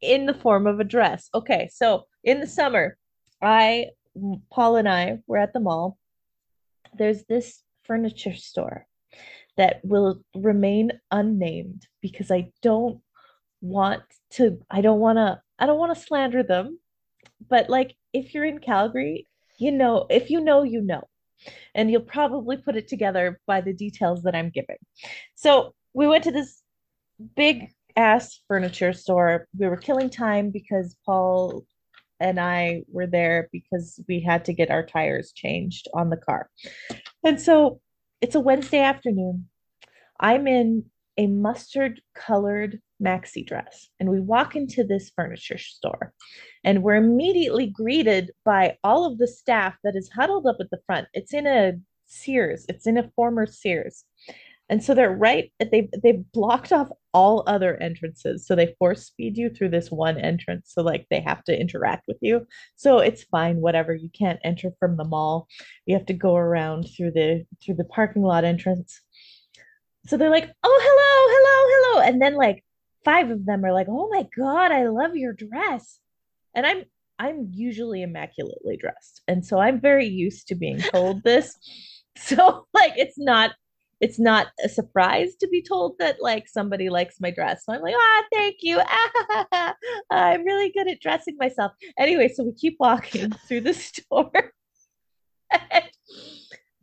in 0.00 0.26
the 0.26 0.34
form 0.34 0.66
of 0.66 0.80
a 0.80 0.84
dress. 0.84 1.28
Okay, 1.34 1.70
so 1.72 2.04
in 2.26 2.40
the 2.40 2.46
summer, 2.46 2.98
I, 3.40 3.86
Paul 4.50 4.76
and 4.76 4.88
I 4.88 5.20
were 5.26 5.38
at 5.38 5.54
the 5.54 5.60
mall. 5.60 5.96
There's 6.98 7.24
this 7.24 7.62
furniture 7.84 8.34
store 8.34 8.86
that 9.56 9.80
will 9.84 10.20
remain 10.34 10.92
unnamed 11.10 11.86
because 12.02 12.30
I 12.30 12.50
don't 12.60 13.00
want 13.62 14.02
to, 14.32 14.58
I 14.70 14.82
don't 14.82 14.98
want 14.98 15.16
to, 15.16 15.40
I 15.58 15.64
don't 15.64 15.78
want 15.78 15.96
to 15.96 16.04
slander 16.04 16.42
them. 16.42 16.78
But 17.48 17.70
like, 17.70 17.94
if 18.12 18.34
you're 18.34 18.44
in 18.44 18.58
Calgary, 18.58 19.26
you 19.58 19.72
know, 19.72 20.06
if 20.10 20.28
you 20.28 20.40
know, 20.40 20.62
you 20.62 20.82
know. 20.82 21.04
And 21.74 21.90
you'll 21.90 22.00
probably 22.00 22.56
put 22.56 22.76
it 22.76 22.88
together 22.88 23.38
by 23.46 23.60
the 23.60 23.72
details 23.72 24.22
that 24.22 24.34
I'm 24.34 24.50
giving. 24.50 24.78
So 25.34 25.74
we 25.92 26.06
went 26.06 26.24
to 26.24 26.32
this 26.32 26.62
big 27.36 27.68
ass 27.94 28.40
furniture 28.48 28.92
store. 28.94 29.46
We 29.56 29.68
were 29.68 29.76
killing 29.76 30.10
time 30.10 30.50
because 30.50 30.96
Paul 31.04 31.64
and 32.20 32.40
I 32.40 32.82
were 32.88 33.06
there 33.06 33.48
because 33.52 34.00
we 34.08 34.20
had 34.20 34.44
to 34.46 34.52
get 34.52 34.70
our 34.70 34.84
tires 34.84 35.32
changed 35.32 35.88
on 35.94 36.10
the 36.10 36.16
car. 36.16 36.50
And 37.24 37.40
so 37.40 37.80
it's 38.20 38.34
a 38.34 38.40
Wednesday 38.40 38.80
afternoon. 38.80 39.48
I'm 40.18 40.46
in 40.46 40.86
a 41.18 41.26
mustard 41.26 42.00
colored 42.14 42.80
maxi 43.02 43.46
dress 43.46 43.88
and 44.00 44.08
we 44.08 44.20
walk 44.20 44.56
into 44.56 44.82
this 44.82 45.10
furniture 45.14 45.58
store 45.58 46.12
and 46.64 46.82
we're 46.82 46.94
immediately 46.94 47.66
greeted 47.66 48.30
by 48.44 48.76
all 48.82 49.04
of 49.04 49.18
the 49.18 49.28
staff 49.28 49.74
that 49.84 49.96
is 49.96 50.08
huddled 50.08 50.46
up 50.46 50.56
at 50.60 50.70
the 50.70 50.80
front. 50.86 51.06
It's 51.12 51.34
in 51.34 51.46
a 51.46 51.72
Sears, 52.06 52.64
it's 52.68 52.86
in 52.86 52.98
a 52.98 53.10
former 53.16 53.46
Sears. 53.46 54.04
And 54.68 54.82
so 54.82 54.94
they're 54.94 55.14
right, 55.14 55.52
they've 55.70 55.88
they've 56.02 56.24
blocked 56.32 56.72
off 56.72 56.88
all 57.14 57.44
other 57.46 57.76
entrances. 57.76 58.46
So 58.46 58.56
they 58.56 58.74
force 58.78 59.12
feed 59.16 59.36
you 59.36 59.48
through 59.48 59.70
this 59.70 59.90
one 59.90 60.18
entrance. 60.18 60.72
So 60.74 60.82
like 60.82 61.06
they 61.08 61.20
have 61.20 61.44
to 61.44 61.58
interact 61.58 62.04
with 62.08 62.18
you. 62.20 62.46
So 62.74 62.98
it's 62.98 63.24
fine, 63.24 63.60
whatever. 63.60 63.94
You 63.94 64.10
can't 64.10 64.40
enter 64.44 64.72
from 64.80 64.96
the 64.96 65.04
mall. 65.04 65.46
You 65.86 65.96
have 65.96 66.06
to 66.06 66.14
go 66.14 66.34
around 66.34 66.88
through 66.96 67.12
the 67.12 67.46
through 67.64 67.76
the 67.76 67.84
parking 67.84 68.22
lot 68.22 68.44
entrance. 68.44 69.00
So 70.06 70.16
they're 70.16 70.30
like, 70.30 70.52
oh 70.62 70.80
hello, 70.82 71.36
hello, 71.36 72.00
hello. 72.00 72.08
And 72.08 72.20
then 72.20 72.34
like 72.34 72.64
five 73.04 73.30
of 73.30 73.46
them 73.46 73.64
are 73.64 73.72
like, 73.72 73.86
oh 73.88 74.08
my 74.08 74.26
God, 74.36 74.72
I 74.72 74.88
love 74.88 75.14
your 75.14 75.32
dress. 75.32 76.00
And 76.54 76.66
I'm 76.66 76.84
I'm 77.18 77.48
usually 77.50 78.02
immaculately 78.02 78.76
dressed. 78.76 79.22
And 79.28 79.46
so 79.46 79.58
I'm 79.58 79.80
very 79.80 80.06
used 80.06 80.48
to 80.48 80.54
being 80.54 80.80
told 80.80 81.22
this. 81.22 81.56
So 82.18 82.66
like 82.72 82.94
it's 82.96 83.18
not 83.18 83.50
it's 84.00 84.18
not 84.18 84.48
a 84.62 84.68
surprise 84.68 85.36
to 85.36 85.48
be 85.48 85.62
told 85.62 85.98
that 85.98 86.16
like 86.20 86.48
somebody 86.48 86.90
likes 86.90 87.16
my 87.20 87.30
dress. 87.30 87.64
So 87.64 87.72
I'm 87.72 87.80
like, 87.80 87.94
ah, 87.96 88.22
thank 88.32 88.56
you. 88.60 88.80
Ah, 88.80 89.74
I'm 90.10 90.44
really 90.44 90.70
good 90.70 90.88
at 90.88 91.00
dressing 91.00 91.36
myself. 91.38 91.72
Anyway, 91.98 92.28
so 92.28 92.44
we 92.44 92.52
keep 92.52 92.76
walking 92.78 93.30
through 93.48 93.62
the 93.62 93.74
store. 93.74 94.52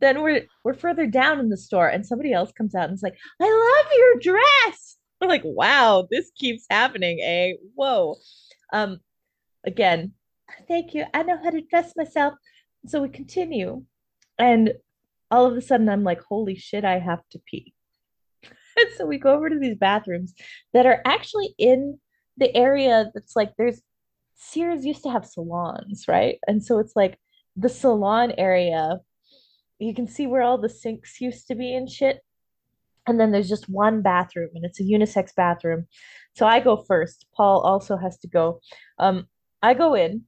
then 0.00 0.22
we're 0.22 0.46
we're 0.64 0.74
further 0.74 1.06
down 1.06 1.38
in 1.38 1.50
the 1.50 1.56
store, 1.56 1.88
and 1.88 2.04
somebody 2.04 2.32
else 2.32 2.50
comes 2.52 2.74
out 2.74 2.88
and 2.88 2.94
is 2.94 3.02
like, 3.02 3.18
I 3.40 3.44
love 3.44 3.92
your 3.96 4.34
dress. 4.34 4.96
I'm 5.20 5.28
like, 5.28 5.42
wow, 5.44 6.06
this 6.10 6.30
keeps 6.36 6.66
happening, 6.68 7.20
eh? 7.22 7.52
Whoa. 7.74 8.16
Um, 8.72 9.00
again, 9.64 10.12
thank 10.66 10.94
you. 10.94 11.04
I 11.14 11.22
know 11.22 11.38
how 11.42 11.50
to 11.50 11.62
dress 11.62 11.92
myself. 11.96 12.34
So 12.86 13.00
we 13.00 13.08
continue. 13.08 13.84
And 14.38 14.74
all 15.30 15.46
of 15.46 15.56
a 15.56 15.62
sudden 15.62 15.88
I'm 15.88 16.04
like, 16.04 16.20
holy 16.22 16.56
shit, 16.56 16.84
I 16.84 16.98
have 16.98 17.22
to 17.30 17.40
pee. 17.46 17.74
and 18.42 18.88
so 18.96 19.06
we 19.06 19.18
go 19.18 19.34
over 19.34 19.48
to 19.48 19.58
these 19.58 19.76
bathrooms 19.76 20.34
that 20.72 20.86
are 20.86 21.00
actually 21.04 21.54
in 21.58 21.98
the 22.36 22.54
area 22.56 23.10
that's 23.14 23.36
like 23.36 23.52
there's 23.56 23.82
Sears 24.36 24.84
used 24.84 25.02
to 25.04 25.10
have 25.10 25.24
salons, 25.24 26.06
right? 26.08 26.38
And 26.46 26.64
so 26.64 26.78
it's 26.78 26.94
like 26.96 27.18
the 27.56 27.68
salon 27.68 28.32
area. 28.36 29.00
You 29.78 29.94
can 29.94 30.06
see 30.06 30.26
where 30.26 30.42
all 30.42 30.58
the 30.58 30.68
sinks 30.68 31.20
used 31.20 31.46
to 31.48 31.54
be 31.54 31.74
and 31.74 31.90
shit. 31.90 32.20
And 33.06 33.20
then 33.20 33.32
there's 33.32 33.48
just 33.48 33.68
one 33.68 34.02
bathroom 34.02 34.50
and 34.54 34.64
it's 34.64 34.80
a 34.80 34.84
unisex 34.84 35.34
bathroom. 35.34 35.86
So 36.34 36.46
I 36.46 36.60
go 36.60 36.76
first. 36.76 37.26
Paul 37.34 37.60
also 37.60 37.96
has 37.96 38.18
to 38.18 38.28
go. 38.28 38.60
Um, 38.98 39.28
I 39.62 39.74
go 39.74 39.94
in 39.94 40.22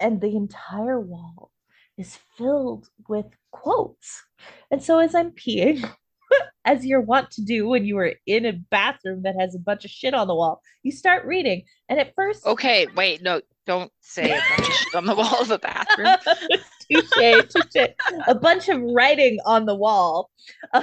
and 0.00 0.20
the 0.20 0.36
entire 0.36 1.00
wall 1.00 1.50
is 1.98 2.18
filled 2.36 2.88
with 3.08 3.26
quotes. 3.50 4.22
And 4.70 4.82
so 4.82 4.98
as 4.98 5.14
I'm 5.14 5.32
peeing, 5.32 5.86
as 6.64 6.86
you're 6.86 7.00
wont 7.00 7.30
to 7.32 7.42
do 7.42 7.68
when 7.68 7.84
you 7.84 7.98
are 7.98 8.14
in 8.26 8.46
a 8.46 8.52
bathroom 8.52 9.22
that 9.22 9.34
has 9.38 9.54
a 9.54 9.58
bunch 9.58 9.84
of 9.84 9.90
shit 9.90 10.14
on 10.14 10.28
the 10.28 10.34
wall, 10.34 10.62
you 10.82 10.92
start 10.92 11.26
reading. 11.26 11.64
And 11.88 11.98
at 11.98 12.14
first, 12.14 12.46
okay, 12.46 12.86
wait, 12.94 13.20
no, 13.22 13.40
don't 13.66 13.90
say 14.00 14.30
a 14.30 14.40
bunch 14.56 14.68
of 14.68 14.74
shit 14.74 14.94
on 14.94 15.06
the 15.06 15.16
wall 15.16 15.40
of 15.42 15.50
a 15.50 15.58
bathroom. 15.58 16.16
touche, 16.90 17.52
touche. 17.52 17.88
A 18.26 18.34
bunch 18.34 18.68
of 18.68 18.80
writing 18.80 19.38
on 19.44 19.66
the 19.66 19.74
wall. 19.74 20.30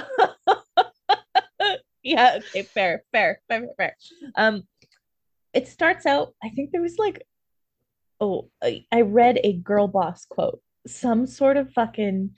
yeah, 2.02 2.38
okay, 2.38 2.62
fair, 2.62 3.02
fair, 3.10 3.40
fair, 3.48 3.68
fair. 3.76 3.96
Um, 4.36 4.64
it 5.54 5.68
starts 5.68 6.04
out. 6.04 6.34
I 6.44 6.50
think 6.50 6.70
there 6.70 6.82
was 6.82 6.98
like, 6.98 7.22
oh, 8.20 8.50
I 8.62 9.00
read 9.00 9.40
a 9.42 9.54
girl 9.54 9.88
boss 9.88 10.26
quote 10.26 10.60
some 10.86 11.26
sort 11.26 11.56
of 11.56 11.72
fucking 11.72 12.30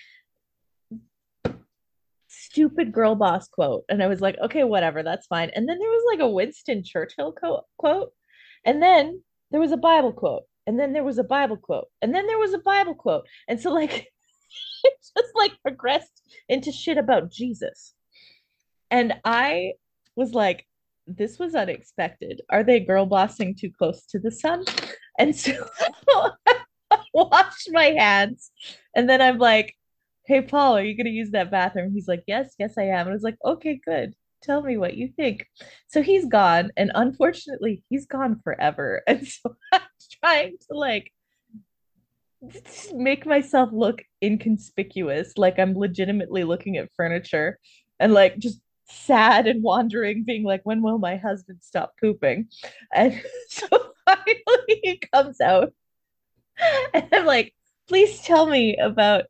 stupid 2.29 2.93
girl 2.93 3.15
boss 3.15 3.49
quote. 3.49 3.85
And 3.89 4.03
I 4.03 4.07
was 4.07 4.21
like, 4.21 4.37
okay, 4.43 4.65
whatever, 4.65 5.03
that's 5.03 5.27
fine. 5.27 5.51
And 5.55 5.69
then 5.69 5.79
there 5.79 5.89
was 5.89 6.05
like 6.13 6.21
a 6.21 6.31
Winston 6.31 6.83
Churchill 6.85 7.33
co- 7.33 7.67
quote. 7.77 8.13
And 8.65 8.83
then 8.83 9.23
there 9.51 9.61
was 9.61 9.73
a 9.73 9.77
Bible 9.77 10.13
quote. 10.13 10.45
and 10.67 10.79
then 10.79 10.93
there 10.93 11.05
was 11.05 11.19
a 11.19 11.25
Bible 11.25 11.57
quote, 11.57 11.89
and 12.03 12.15
then 12.15 12.27
there 12.27 12.39
was 12.39 12.53
a 12.53 12.59
Bible 12.59 12.95
quote. 12.95 13.27
And 13.49 13.61
so 13.61 13.73
like 13.73 13.93
it 14.85 14.95
just 15.01 15.35
like 15.35 15.53
progressed 15.63 16.23
into 16.49 16.73
shit 16.73 16.99
about 16.99 17.31
Jesus. 17.31 17.95
And 18.91 19.15
I 19.25 19.73
was 20.17 20.33
like, 20.33 20.67
this 21.07 21.39
was 21.39 21.55
unexpected. 21.55 22.43
Are 22.51 22.63
they 22.63 22.81
girl 22.81 23.07
bossing 23.07 23.55
too 23.55 23.71
close 23.77 24.05
to 24.07 24.19
the 24.19 24.31
sun? 24.31 24.65
And 25.19 25.35
so 25.35 25.53
washed 27.31 27.71
my 27.73 27.87
hands. 27.99 28.51
And 28.95 29.09
then 29.09 29.21
I'm 29.21 29.39
like, 29.39 29.75
hey, 30.25 30.43
Paul, 30.43 30.77
are 30.77 30.85
you 30.85 30.97
going 30.97 31.07
to 31.07 31.11
use 31.11 31.31
that 31.31 31.51
bathroom? 31.51 31.93
He's 31.93 32.09
like, 32.09 32.23
yes, 32.27 32.55
yes, 32.59 32.75
I 32.79 32.85
am. 32.85 33.07
And 33.07 33.11
I 33.11 33.13
was 33.13 33.23
like, 33.23 33.39
okay, 33.45 33.81
good. 33.85 34.15
Tell 34.43 34.63
me 34.63 34.77
what 34.77 34.97
you 34.97 35.09
think. 35.17 35.47
So 35.89 36.03
he's 36.03 36.27
gone. 36.27 36.71
And 36.77 36.93
unfortunately, 36.95 37.83
he's 37.89 38.07
gone 38.07 38.41
forever. 38.45 39.03
And 39.09 39.27
so 39.27 39.57
I'm 39.73 39.81
trying 40.23 40.57
to 40.71 40.77
like 40.77 41.13
make 42.95 43.27
myself 43.27 43.71
look 43.73 44.03
inconspicuous, 44.23 45.33
like 45.37 45.59
I'm 45.59 45.77
legitimately 45.77 46.45
looking 46.45 46.77
at 46.77 46.91
furniture 46.97 47.59
and 47.99 48.15
like 48.15 48.39
just 48.39 48.61
sad 48.91 49.47
and 49.47 49.63
wandering, 49.63 50.25
being 50.25 50.45
like, 50.45 50.61
when 50.65 50.83
will 50.83 50.99
my 50.99 51.17
husband 51.17 51.59
stop 51.63 51.95
pooping? 52.01 52.49
And 52.95 53.21
so 53.49 53.67
finally 54.05 54.81
he 54.83 55.03
comes 55.13 55.41
out. 55.41 55.73
And 56.95 57.09
I'm 57.13 57.27
like, 57.27 57.55
please 57.89 58.21
tell 58.21 58.47
me 58.47 58.77
about 58.77 59.25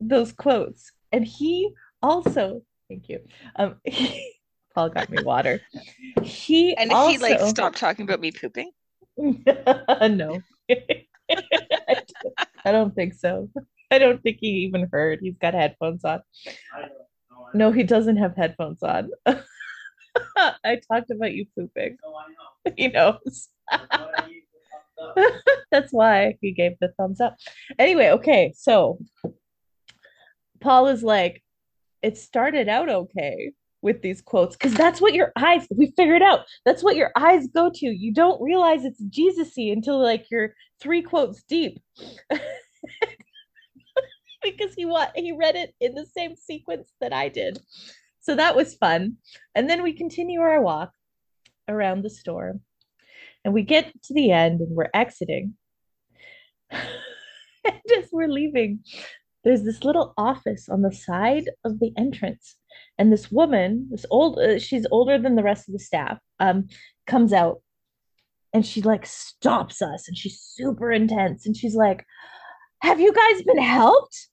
those 0.00 0.32
quotes. 0.32 0.92
And 1.12 1.24
he 1.24 1.72
also, 2.02 2.62
thank 2.88 3.08
you. 3.08 3.20
Um 3.56 3.76
he, 3.84 4.34
Paul 4.74 4.90
got 4.90 5.10
me 5.10 5.22
water. 5.22 5.60
He 6.22 6.74
and 6.76 6.90
also, 6.90 7.10
he 7.10 7.18
like 7.18 7.40
stopped 7.40 7.78
talking 7.78 8.04
about 8.04 8.20
me 8.20 8.32
pooping. 8.32 8.70
no. 9.16 10.42
I 12.64 12.72
don't 12.72 12.94
think 12.94 13.14
so. 13.14 13.50
I 13.90 13.98
don't 13.98 14.22
think 14.22 14.38
he 14.40 14.48
even 14.64 14.88
heard. 14.90 15.20
He's 15.20 15.36
got 15.36 15.54
headphones 15.54 16.04
on. 16.04 16.22
No, 17.54 17.70
he 17.70 17.82
doesn't 17.82 18.16
have 18.16 18.34
headphones 18.34 18.82
on. 18.82 19.10
I 20.64 20.80
talked 20.90 21.10
about 21.10 21.32
you 21.32 21.46
pooping. 21.56 21.98
know. 22.02 22.72
He 22.76 22.88
knows. 22.88 23.48
That's 25.70 25.92
why 25.92 26.36
he 26.40 26.52
gave 26.52 26.72
the 26.80 26.92
thumbs 26.98 27.20
up. 27.20 27.36
Anyway, 27.78 28.08
okay, 28.10 28.52
so 28.56 28.98
Paul 30.60 30.88
is 30.88 31.02
like, 31.02 31.42
it 32.02 32.18
started 32.18 32.68
out 32.68 32.88
okay 32.88 33.52
with 33.80 34.00
these 34.02 34.22
quotes 34.22 34.56
because 34.56 34.74
that's 34.74 35.00
what 35.00 35.12
your 35.12 35.32
eyes 35.36 35.66
we 35.76 35.92
figured 35.96 36.22
out 36.22 36.44
that's 36.64 36.84
what 36.84 36.94
your 36.94 37.10
eyes 37.16 37.48
go 37.48 37.68
to 37.74 37.86
you 37.86 38.14
don't 38.14 38.40
realize 38.40 38.84
it's 38.84 39.02
jesusy 39.02 39.72
until 39.72 40.00
like 40.00 40.24
you're 40.30 40.54
three 40.80 41.02
quotes 41.02 41.42
deep 41.42 41.80
because 44.42 44.74
he 44.74 44.84
wa- 44.84 45.10
he 45.14 45.32
read 45.32 45.56
it 45.56 45.74
in 45.80 45.94
the 45.94 46.06
same 46.06 46.34
sequence 46.36 46.92
that 47.00 47.12
I 47.12 47.28
did. 47.28 47.60
So 48.20 48.34
that 48.36 48.56
was 48.56 48.74
fun. 48.74 49.16
And 49.54 49.68
then 49.68 49.82
we 49.82 49.92
continue 49.92 50.40
our 50.40 50.60
walk 50.60 50.92
around 51.68 52.02
the 52.02 52.10
store. 52.10 52.60
And 53.44 53.54
we 53.54 53.62
get 53.62 53.92
to 54.04 54.14
the 54.14 54.30
end 54.30 54.60
and 54.60 54.76
we're 54.76 54.90
exiting. 54.94 55.54
and 56.70 56.82
as 57.98 58.08
we're 58.12 58.28
leaving, 58.28 58.80
there's 59.44 59.64
this 59.64 59.84
little 59.84 60.14
office 60.16 60.68
on 60.68 60.82
the 60.82 60.92
side 60.92 61.50
of 61.64 61.80
the 61.80 61.92
entrance. 61.96 62.56
And 62.98 63.12
this 63.12 63.30
woman, 63.30 63.88
this 63.90 64.06
old, 64.10 64.38
uh, 64.38 64.58
she's 64.58 64.86
older 64.90 65.18
than 65.18 65.34
the 65.34 65.42
rest 65.42 65.68
of 65.68 65.72
the 65.72 65.80
staff, 65.80 66.18
um, 66.38 66.68
comes 67.06 67.32
out 67.32 67.60
and 68.52 68.64
she 68.64 68.82
like 68.82 69.06
stops 69.06 69.82
us 69.82 70.06
and 70.08 70.16
she's 70.16 70.40
super 70.40 70.92
intense. 70.92 71.46
And 71.46 71.56
she's 71.56 71.74
like, 71.74 72.04
Have 72.82 73.00
you 73.00 73.12
guys 73.12 73.42
been 73.42 73.62
helped? 73.62 74.28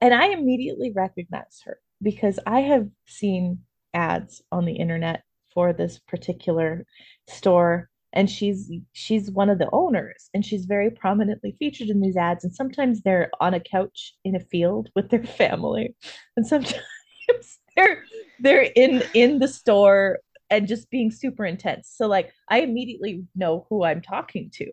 And 0.00 0.12
I 0.12 0.28
immediately 0.28 0.92
recognized 0.94 1.62
her 1.66 1.78
because 2.02 2.40
I 2.46 2.60
have 2.60 2.88
seen 3.06 3.60
ads 3.94 4.42
on 4.50 4.64
the 4.64 4.74
internet 4.74 5.22
for 5.54 5.72
this 5.72 5.98
particular 6.00 6.84
store 7.28 7.90
and 8.12 8.30
she's 8.30 8.70
she's 8.92 9.30
one 9.30 9.50
of 9.50 9.58
the 9.58 9.68
owners 9.72 10.28
and 10.34 10.44
she's 10.44 10.64
very 10.64 10.90
prominently 10.90 11.54
featured 11.58 11.88
in 11.88 12.00
these 12.00 12.16
ads 12.16 12.44
and 12.44 12.54
sometimes 12.54 13.02
they're 13.02 13.30
on 13.40 13.54
a 13.54 13.60
couch 13.60 14.14
in 14.24 14.36
a 14.36 14.40
field 14.40 14.88
with 14.94 15.10
their 15.10 15.24
family 15.24 15.94
and 16.36 16.46
sometimes 16.46 16.80
they're 17.76 18.04
they're 18.40 18.70
in 18.76 19.02
in 19.14 19.38
the 19.38 19.48
store 19.48 20.18
and 20.50 20.68
just 20.68 20.90
being 20.90 21.10
super 21.10 21.44
intense 21.44 21.92
so 21.94 22.06
like 22.06 22.32
i 22.48 22.60
immediately 22.60 23.24
know 23.34 23.66
who 23.68 23.84
i'm 23.84 24.02
talking 24.02 24.50
to 24.52 24.66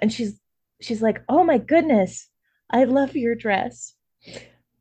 and 0.00 0.12
she's 0.12 0.40
she's 0.80 1.02
like 1.02 1.22
oh 1.28 1.44
my 1.44 1.58
goodness 1.58 2.28
i 2.70 2.84
love 2.84 3.14
your 3.14 3.34
dress 3.34 3.94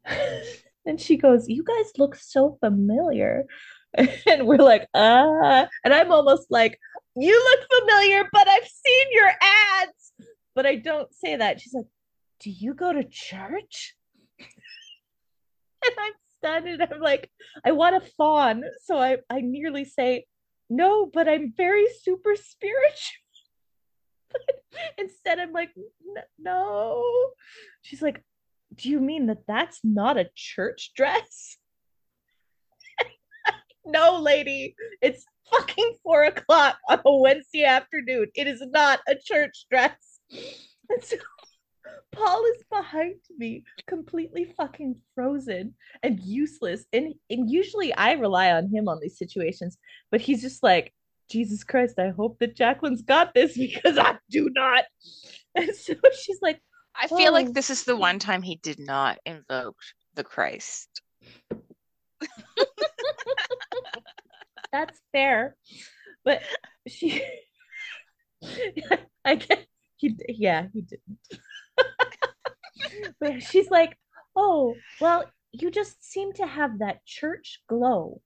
and 0.86 1.00
she 1.00 1.18
goes, 1.18 1.48
You 1.48 1.64
guys 1.64 1.92
look 1.98 2.16
so 2.16 2.58
familiar. 2.60 3.46
And 4.28 4.48
we're 4.48 4.58
like, 4.58 4.88
uh, 4.94 5.66
and 5.84 5.94
I'm 5.94 6.12
almost 6.12 6.48
like, 6.50 6.80
You 7.16 7.34
look 7.34 7.82
familiar, 7.82 8.28
but 8.32 8.48
I've 8.48 8.68
seen 8.68 9.08
your 9.12 9.30
ads. 9.30 10.14
But 10.56 10.66
I 10.66 10.76
don't 10.76 11.14
say 11.14 11.36
that. 11.36 11.60
She's 11.60 11.74
like, 11.74 11.88
Do 12.40 12.50
you 12.50 12.74
go 12.74 12.94
to 12.94 13.04
church? 13.04 13.96
and 14.40 15.94
I'm 16.00 16.14
stunned 16.38 16.82
I'm 16.82 17.02
like, 17.02 17.30
I 17.66 17.72
want 17.72 18.02
to 18.02 18.12
fawn. 18.12 18.64
So 18.84 18.98
I, 18.98 19.18
I 19.30 19.42
nearly 19.42 19.86
say, 19.86 20.26
No, 20.70 21.06
but 21.06 21.28
I'm 21.28 21.54
very 21.56 21.88
super 22.02 22.36
spiritual. 22.36 23.18
instead, 24.98 25.40
I'm 25.40 25.52
like, 25.52 25.72
No. 26.40 27.04
She's 27.82 28.02
like, 28.02 28.24
do 28.76 28.90
you 28.90 29.00
mean 29.00 29.28
that 29.28 29.46
that's 29.48 29.80
not 29.84 30.18
a 30.18 30.30
church 30.36 30.92
dress? 30.96 31.58
No, 33.86 34.20
lady, 34.20 34.76
it's 35.02 35.26
fucking 35.52 35.96
four 36.04 36.24
o'clock 36.26 36.78
on 36.90 37.00
a 37.06 37.18
Wednesday 37.18 37.64
afternoon. 37.64 38.28
It 38.36 38.48
is 38.48 38.62
not 38.72 39.00
a 39.08 39.16
church 39.16 39.66
dress. 39.70 40.20
And 40.90 41.04
so 41.04 41.18
Paul 42.12 42.44
is 42.46 42.64
behind 42.70 43.16
me, 43.38 43.64
completely 43.88 44.54
fucking 44.58 44.96
frozen 45.16 45.74
and 46.04 46.20
useless. 46.20 46.86
And, 46.94 47.14
and 47.30 47.50
usually 47.50 47.94
I 47.94 48.14
rely 48.14 48.52
on 48.52 48.70
him 48.70 48.88
on 48.88 49.00
these 49.02 49.18
situations, 49.18 49.78
but 50.12 50.22
he's 50.22 50.42
just 50.42 50.64
like, 50.64 50.94
Jesus 51.30 51.64
Christ, 51.64 51.98
I 51.98 52.10
hope 52.10 52.40
that 52.40 52.58
Jacqueline's 52.58 53.02
got 53.02 53.34
this 53.34 53.58
because 53.58 53.98
I 53.98 54.18
do 54.30 54.50
not. 54.54 54.84
And 55.56 55.74
so 55.76 55.94
she's 56.22 56.40
like, 56.42 56.62
I 56.96 57.08
feel 57.08 57.30
oh. 57.30 57.34
like 57.34 57.54
this 57.54 57.70
is 57.70 57.84
the 57.84 57.96
one 57.96 58.20
time 58.20 58.42
he 58.42 58.58
did 58.58 58.80
not 58.80 59.18
invoke 59.26 59.78
the 60.16 60.24
Christ. 60.24 61.02
That's 64.72 65.00
fair. 65.12 65.56
But 66.24 66.42
she 66.88 67.24
I 69.26 69.36
guess 69.36 69.66
he 69.98 70.16
yeah, 70.28 70.68
he 70.74 70.82
didn't. 70.82 71.20
but 73.20 73.44
she's 73.44 73.70
like, 73.70 73.98
"Oh, 74.36 74.76
well, 75.00 75.26
you 75.52 75.72
just 75.72 76.04
seem 76.04 76.34
to 76.34 76.46
have 76.46 76.80
that 76.80 77.06
church 77.06 77.62
glow." 77.68 78.22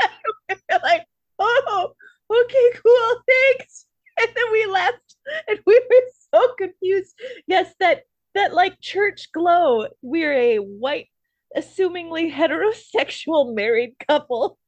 like, 0.82 1.06
"Oh, 1.38 1.92
okay, 2.30 2.70
cool. 2.82 3.22
Thanks." 3.28 3.86
And 4.18 4.28
then 4.34 4.52
we 4.52 4.64
left 4.66 5.16
and 5.48 5.58
we 5.66 5.78
were 5.78 6.10
so 6.34 6.54
confused. 6.54 7.14
Yes, 7.46 7.74
that 7.80 8.04
that 8.34 8.54
like 8.54 8.80
church 8.80 9.30
glow. 9.32 9.88
We're 10.02 10.32
a 10.32 10.56
white, 10.58 11.08
assumingly 11.56 12.32
heterosexual 12.32 13.54
married 13.54 13.94
couple. 14.06 14.58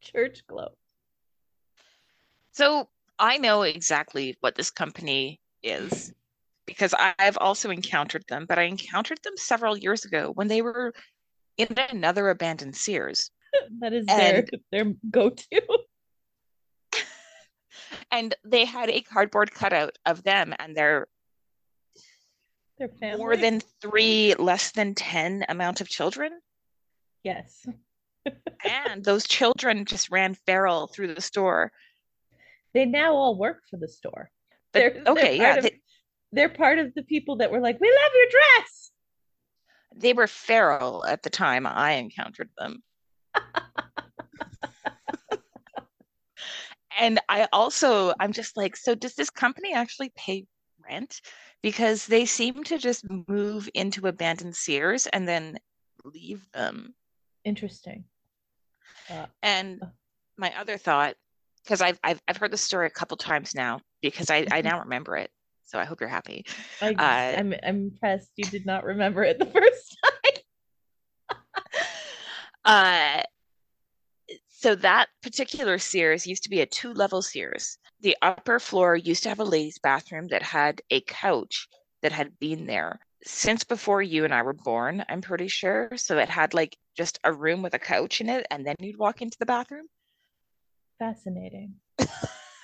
Church 0.00 0.46
glow. 0.46 0.70
So 2.52 2.88
I 3.18 3.38
know 3.38 3.62
exactly 3.62 4.36
what 4.40 4.54
this 4.54 4.70
company 4.70 5.40
is 5.62 6.12
because 6.66 6.94
I've 7.18 7.38
also 7.38 7.70
encountered 7.70 8.24
them, 8.28 8.46
but 8.48 8.58
I 8.58 8.64
encountered 8.64 9.18
them 9.22 9.36
several 9.36 9.76
years 9.76 10.04
ago 10.04 10.32
when 10.34 10.48
they 10.48 10.62
were 10.62 10.92
in 11.56 11.68
another 11.90 12.30
abandoned 12.30 12.76
Sears. 12.76 13.30
that 13.80 13.92
is 13.92 14.06
and, 14.08 14.48
their 14.72 14.84
their 14.84 14.94
go-to 15.10 15.62
and 18.10 18.34
they 18.44 18.64
had 18.64 18.90
a 18.90 19.02
cardboard 19.02 19.52
cutout 19.52 19.96
of 20.06 20.22
them 20.22 20.54
and 20.58 20.76
their. 20.76 21.06
More 23.16 23.36
than 23.36 23.60
three 23.80 24.34
less 24.38 24.72
than 24.72 24.94
10 24.94 25.46
amount 25.48 25.80
of 25.80 25.88
children? 25.88 26.32
Yes. 27.22 27.66
And 28.64 29.04
those 29.04 29.26
children 29.26 29.84
just 29.84 30.08
ran 30.08 30.36
feral 30.46 30.86
through 30.86 31.14
the 31.14 31.20
store. 31.20 31.72
They 32.72 32.84
now 32.84 33.14
all 33.14 33.36
work 33.36 33.62
for 33.68 33.76
the 33.76 33.88
store. 33.88 34.30
But, 34.72 34.78
they're, 34.78 35.02
okay 35.08 35.38
they're 35.38 35.48
yeah 35.48 35.56
of, 35.56 35.62
they, 35.64 35.80
they're 36.30 36.48
part 36.48 36.78
of 36.78 36.94
the 36.94 37.02
people 37.02 37.38
that 37.38 37.50
were 37.50 37.58
like 37.58 37.80
we 37.80 37.88
love 37.88 38.12
your 38.14 38.26
dress. 38.30 38.92
They 39.96 40.12
were 40.12 40.28
feral 40.28 41.04
at 41.04 41.24
the 41.24 41.30
time 41.30 41.66
i 41.66 41.94
encountered 41.94 42.50
them. 42.56 42.84
And 46.98 47.20
I 47.28 47.48
also 47.52 48.12
I'm 48.20 48.32
just 48.32 48.56
like, 48.56 48.76
so 48.76 48.94
does 48.94 49.14
this 49.14 49.30
company 49.30 49.72
actually 49.74 50.12
pay 50.14 50.46
rent? 50.88 51.20
Because 51.62 52.06
they 52.06 52.24
seem 52.26 52.64
to 52.64 52.78
just 52.78 53.04
move 53.28 53.68
into 53.74 54.06
abandoned 54.06 54.56
Sears 54.56 55.06
and 55.06 55.26
then 55.26 55.58
leave 56.04 56.46
them. 56.52 56.94
Interesting. 57.44 58.04
Uh, 59.10 59.26
and 59.42 59.80
my 60.36 60.52
other 60.58 60.78
thought, 60.78 61.14
because 61.62 61.80
I've, 61.80 61.98
I've 62.02 62.20
I've 62.26 62.36
heard 62.36 62.50
the 62.50 62.56
story 62.56 62.86
a 62.86 62.90
couple 62.90 63.16
times 63.16 63.54
now 63.54 63.80
because 64.00 64.30
I 64.30 64.46
I 64.50 64.62
now 64.62 64.80
remember 64.80 65.16
it. 65.16 65.30
So 65.64 65.78
I 65.78 65.84
hope 65.84 66.00
you're 66.00 66.08
happy. 66.08 66.44
I, 66.80 66.90
uh, 66.92 67.38
I'm 67.38 67.54
I'm 67.62 67.76
impressed 67.92 68.30
you 68.36 68.44
did 68.44 68.66
not 68.66 68.84
remember 68.84 69.22
it 69.22 69.38
the 69.38 69.46
first 69.54 69.98
time. 70.04 71.38
uh 72.64 73.22
so 74.62 74.74
that 74.76 75.08
particular 75.22 75.78
Sears 75.78 76.26
used 76.26 76.44
to 76.44 76.50
be 76.50 76.60
a 76.60 76.66
two 76.66 76.92
level 76.92 77.22
Sears. 77.22 77.78
The 78.00 78.16
upper 78.22 78.58
floor 78.58 78.96
used 78.96 79.22
to 79.24 79.28
have 79.28 79.40
a 79.40 79.44
ladies' 79.44 79.78
bathroom 79.78 80.28
that 80.28 80.42
had 80.42 80.80
a 80.90 81.00
couch 81.02 81.68
that 82.02 82.12
had 82.12 82.38
been 82.38 82.66
there 82.66 83.00
since 83.24 83.64
before 83.64 84.02
you 84.02 84.24
and 84.24 84.34
I 84.34 84.42
were 84.42 84.52
born, 84.52 85.04
I'm 85.08 85.20
pretty 85.20 85.48
sure. 85.48 85.90
So 85.96 86.18
it 86.18 86.28
had 86.28 86.54
like 86.54 86.76
just 86.96 87.18
a 87.24 87.32
room 87.32 87.62
with 87.62 87.74
a 87.74 87.78
couch 87.78 88.20
in 88.20 88.28
it, 88.28 88.46
and 88.50 88.66
then 88.66 88.76
you'd 88.80 88.98
walk 88.98 89.22
into 89.22 89.38
the 89.38 89.46
bathroom. 89.46 89.86
Fascinating. 90.98 91.74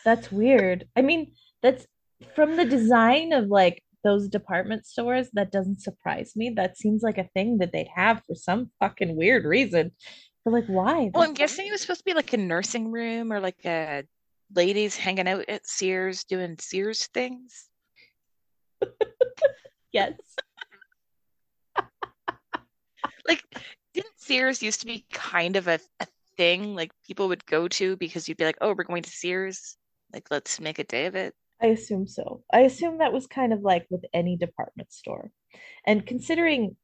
that's 0.05 0.31
weird. 0.31 0.87
I 0.97 1.03
mean, 1.03 1.33
that's 1.63 1.87
from 2.35 2.57
the 2.57 2.65
design 2.65 3.33
of 3.33 3.49
like 3.49 3.83
those 4.05 4.29
department 4.29 4.87
stores, 4.87 5.29
that 5.33 5.51
doesn't 5.51 5.83
surprise 5.83 6.33
me. 6.37 6.51
That 6.51 6.79
seems 6.79 7.03
like 7.03 7.19
a 7.19 7.29
thing 7.35 7.59
that 7.59 7.73
they'd 7.73 7.91
have 7.95 8.23
for 8.27 8.35
some 8.35 8.71
fucking 8.79 9.17
weird 9.17 9.45
reason. 9.45 9.93
But 10.49 10.55
like, 10.55 10.67
why? 10.67 11.11
Well, 11.13 11.25
I'm 11.25 11.35
guessing 11.35 11.67
it 11.67 11.73
was 11.73 11.83
supposed 11.83 12.01
to 12.01 12.05
be 12.07 12.15
like 12.15 12.33
a 12.33 12.39
nursing 12.39 12.91
room 12.91 13.35
or 13.35 13.39
like 13.39 13.67
a 13.67 14.05
ladies 14.55 14.97
hanging 14.97 15.29
out 15.29 15.45
at 15.47 15.67
Sears 15.67 16.25
doing 16.25 16.57
Sears 16.59 17.07
things. 17.09 17.69
yes. 19.93 20.15
like, 23.29 23.45
didn't 23.93 24.15
Sears 24.17 24.63
used 24.63 24.81
to 24.81 24.87
be 24.87 25.05
kind 25.13 25.57
of 25.57 25.69
a, 25.69 25.79
a 26.01 26.07
thing 26.39 26.75
like 26.75 26.93
people 27.07 27.29
would 27.29 27.45
go 27.45 27.69
to 27.69 27.99
because 27.99 28.27
you'd 28.27 28.39
be 28.39 28.47
like, 28.47 28.57
oh, 28.63 28.73
we're 28.75 28.85
going 28.85 29.03
to 29.03 29.11
Sears. 29.11 29.77
Like, 30.15 30.31
let's 30.31 30.59
make 30.63 30.79
a 30.79 30.85
day 30.85 31.05
of 31.05 31.15
it. 31.15 31.35
I 31.61 31.67
assume 31.67 32.07
so. 32.07 32.43
I 32.51 32.61
assume 32.61 32.99
that 32.99 33.13
was 33.13 33.27
kind 33.27 33.53
of 33.53 33.61
like 33.61 33.87
with 33.91 34.07
any 34.15 34.39
department 34.39 34.95
store. 34.95 35.31
And 35.87 36.07
considering 36.07 36.75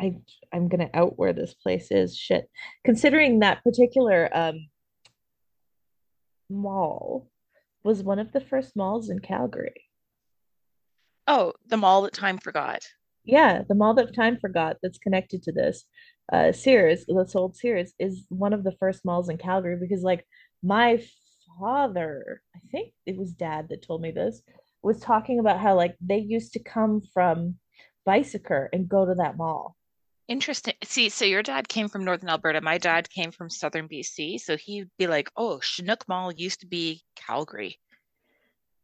I 0.00 0.16
I'm 0.52 0.68
gonna 0.68 0.90
out 0.94 1.18
where 1.18 1.32
this 1.32 1.54
place 1.54 1.90
is. 1.90 2.16
Shit. 2.16 2.48
Considering 2.84 3.40
that 3.40 3.62
particular 3.64 4.28
um 4.32 4.68
mall 6.48 7.30
was 7.84 8.02
one 8.02 8.18
of 8.18 8.32
the 8.32 8.40
first 8.40 8.76
malls 8.76 9.10
in 9.10 9.18
Calgary. 9.20 9.84
Oh, 11.26 11.52
the 11.66 11.76
mall 11.76 12.02
that 12.02 12.14
time 12.14 12.38
forgot. 12.38 12.82
Yeah, 13.24 13.62
the 13.68 13.74
mall 13.74 13.94
that 13.94 14.14
time 14.14 14.38
forgot 14.40 14.76
that's 14.82 14.98
connected 14.98 15.42
to 15.44 15.52
this. 15.52 15.84
Uh 16.32 16.52
Sears, 16.52 17.04
this 17.06 17.34
old 17.34 17.56
Sears, 17.56 17.92
is 17.98 18.24
one 18.28 18.52
of 18.52 18.64
the 18.64 18.76
first 18.78 19.04
malls 19.04 19.28
in 19.28 19.36
Calgary 19.36 19.76
because 19.80 20.02
like 20.02 20.24
my 20.62 21.02
father, 21.58 22.42
I 22.54 22.60
think 22.70 22.92
it 23.06 23.16
was 23.16 23.32
dad 23.32 23.68
that 23.70 23.82
told 23.82 24.00
me 24.00 24.10
this, 24.10 24.42
was 24.82 25.00
talking 25.00 25.38
about 25.38 25.60
how 25.60 25.74
like 25.74 25.96
they 26.00 26.18
used 26.18 26.52
to 26.52 26.62
come 26.62 27.02
from 27.12 27.56
Bicycle 28.04 28.68
and 28.72 28.88
go 28.88 29.04
to 29.04 29.14
that 29.16 29.36
mall. 29.36 29.76
Interesting. 30.28 30.74
See, 30.84 31.08
so 31.08 31.24
your 31.24 31.42
dad 31.42 31.68
came 31.68 31.88
from 31.88 32.04
Northern 32.04 32.28
Alberta. 32.28 32.60
My 32.60 32.76
dad 32.76 33.08
came 33.08 33.30
from 33.30 33.48
Southern 33.48 33.88
BC. 33.88 34.38
So 34.38 34.58
he'd 34.58 34.90
be 34.98 35.06
like, 35.06 35.30
oh, 35.36 35.58
Chinook 35.60 36.06
Mall 36.06 36.32
used 36.32 36.60
to 36.60 36.66
be 36.66 37.02
Calgary. 37.16 37.78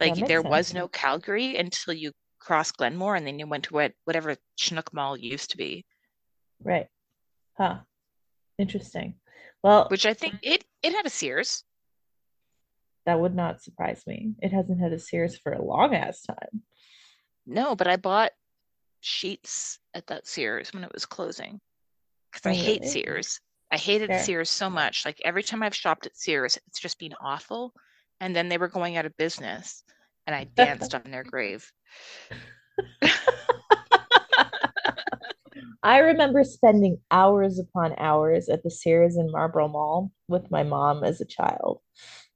Like 0.00 0.14
there 0.26 0.40
sense. 0.40 0.50
was 0.50 0.74
no 0.74 0.88
Calgary 0.88 1.56
until 1.56 1.94
you 1.94 2.12
cross 2.40 2.72
Glenmore 2.72 3.14
and 3.14 3.26
then 3.26 3.38
you 3.38 3.46
went 3.46 3.64
to 3.64 3.74
what 3.74 3.92
whatever 4.04 4.36
Chinook 4.56 4.92
Mall 4.92 5.16
used 5.16 5.50
to 5.50 5.56
be. 5.56 5.84
Right. 6.62 6.86
Huh. 7.56 7.80
Interesting. 8.58 9.14
Well, 9.62 9.86
which 9.88 10.06
I 10.06 10.14
think 10.14 10.36
it 10.42 10.64
it 10.82 10.92
had 10.94 11.06
a 11.06 11.10
Sears. 11.10 11.62
That 13.06 13.20
would 13.20 13.34
not 13.34 13.62
surprise 13.62 14.02
me. 14.06 14.32
It 14.40 14.52
hasn't 14.52 14.80
had 14.80 14.92
a 14.92 14.98
Sears 14.98 15.36
for 15.36 15.52
a 15.52 15.62
long 15.62 15.94
ass 15.94 16.22
time. 16.22 16.62
No, 17.46 17.76
but 17.76 17.86
I 17.86 17.96
bought 17.96 18.32
sheets 19.00 19.78
at 19.94 20.06
that 20.08 20.26
Sears 20.26 20.72
when 20.72 20.84
it 20.84 20.92
was 20.92 21.06
closing 21.06 21.60
because 22.32 22.46
I 22.46 22.52
oh, 22.52 22.62
hate 22.62 22.84
Sears. 22.84 23.40
I 23.70 23.76
hated 23.76 24.08
Fair. 24.08 24.22
Sears 24.22 24.50
so 24.50 24.68
much. 24.68 25.04
Like 25.04 25.20
every 25.24 25.42
time 25.42 25.62
I've 25.62 25.74
shopped 25.74 26.06
at 26.06 26.16
Sears, 26.16 26.58
it's 26.66 26.80
just 26.80 26.98
been 26.98 27.14
awful. 27.20 27.72
And 28.20 28.34
then 28.34 28.48
they 28.48 28.58
were 28.58 28.68
going 28.68 28.96
out 28.96 29.06
of 29.06 29.16
business, 29.16 29.82
and 30.26 30.34
I 30.34 30.44
danced 30.54 30.94
on 30.94 31.02
their 31.10 31.24
grave. 31.24 31.70
I 35.82 35.98
remember 35.98 36.44
spending 36.44 36.98
hours 37.10 37.58
upon 37.58 37.94
hours 37.98 38.48
at 38.48 38.62
the 38.62 38.70
Sears 38.70 39.16
in 39.16 39.30
Marlborough 39.30 39.68
Mall 39.68 40.10
with 40.28 40.50
my 40.50 40.62
mom 40.62 41.04
as 41.04 41.20
a 41.20 41.26
child 41.26 41.80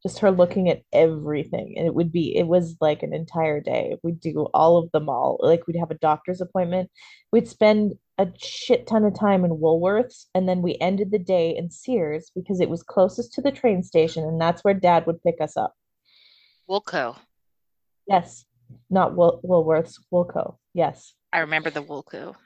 just 0.03 0.20
her 0.20 0.30
looking 0.30 0.68
at 0.68 0.82
everything 0.92 1.74
and 1.76 1.86
it 1.86 1.94
would 1.94 2.12
be 2.12 2.36
it 2.36 2.46
was 2.46 2.76
like 2.80 3.03
an 3.03 3.12
entire 3.12 3.61
day. 3.61 3.96
We'd 4.03 4.20
do 4.20 4.46
all 4.55 4.76
of 4.78 4.90
them 4.92 5.09
all 5.09 5.38
like 5.40 5.66
we'd 5.66 5.78
have 5.78 5.90
a 5.90 5.99
doctor's 5.99 6.40
appointment. 6.40 6.90
We'd 7.32 7.49
spend 7.49 7.94
a 8.16 8.28
shit 8.36 8.86
ton 8.86 9.05
of 9.05 9.18
time 9.18 9.44
in 9.44 9.51
woolworths 9.53 10.26
and 10.34 10.49
then 10.49 10.62
we 10.62 10.76
ended 10.80 11.11
the 11.11 11.18
day 11.18 11.57
in 11.57 11.70
sears 11.70 12.30
because 12.34 12.61
it 12.61 12.70
was 12.70 12.82
closest 12.82 13.32
to 13.34 13.42
the 13.42 13.51
train 13.53 13.82
station 13.82 14.24
and 14.24 14.40
that's 14.40 14.62
where 14.62 14.74
dad 14.74 15.07
would 15.07 15.22
pick 15.22 15.40
us 15.40 15.57
up. 15.57 15.74
Woolco. 16.70 17.16
Yes. 18.07 18.44
Not 18.90 19.16
Wool- 19.16 19.40
woolworths 19.44 19.99
woolco. 20.12 20.57
Yes. 20.74 21.14
I 21.32 21.40
remember 21.40 21.70
the 21.70 21.82
woolco. 21.82 22.36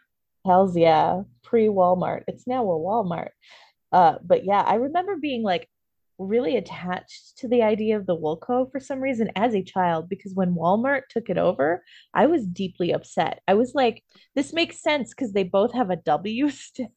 Hells 0.47 0.77
yeah. 0.77 1.23
Pre 1.43 1.67
walmart 1.67 2.23
it's 2.29 2.47
now 2.47 2.63
a 2.65 2.79
walmart. 2.79 3.31
Uh 3.93 4.15
but 4.25 4.47
yeah 4.47 4.63
i 4.63 4.77
remember 4.77 5.17
being 5.17 5.43
like 5.43 5.69
really 6.23 6.57
attached 6.57 7.39
to 7.39 7.49
the 7.49 7.63
idea 7.63 7.97
of 7.97 8.07
the 8.07 8.17
Woolco 8.17 8.71
for 8.71 8.81
some 8.81 9.01
reason 9.01 9.31
as 9.37 9.55
a 9.55 9.63
child 9.63 10.09
because 10.09 10.35
when 10.35 10.55
Walmart 10.55 11.03
took 11.09 11.29
it 11.29 11.39
over, 11.39 11.85
I 12.15 12.27
was 12.27 12.47
deeply 12.47 12.93
upset. 12.93 13.41
I 13.47 13.55
was 13.55 13.73
like, 13.75 14.03
this 14.35 14.53
makes 14.53 14.83
sense 14.83 15.11
because 15.11 15.33
they 15.33 15.45
both 15.45 15.73
have 15.73 15.91
a 15.91 15.97
W 15.97 16.51
st- 16.51 16.91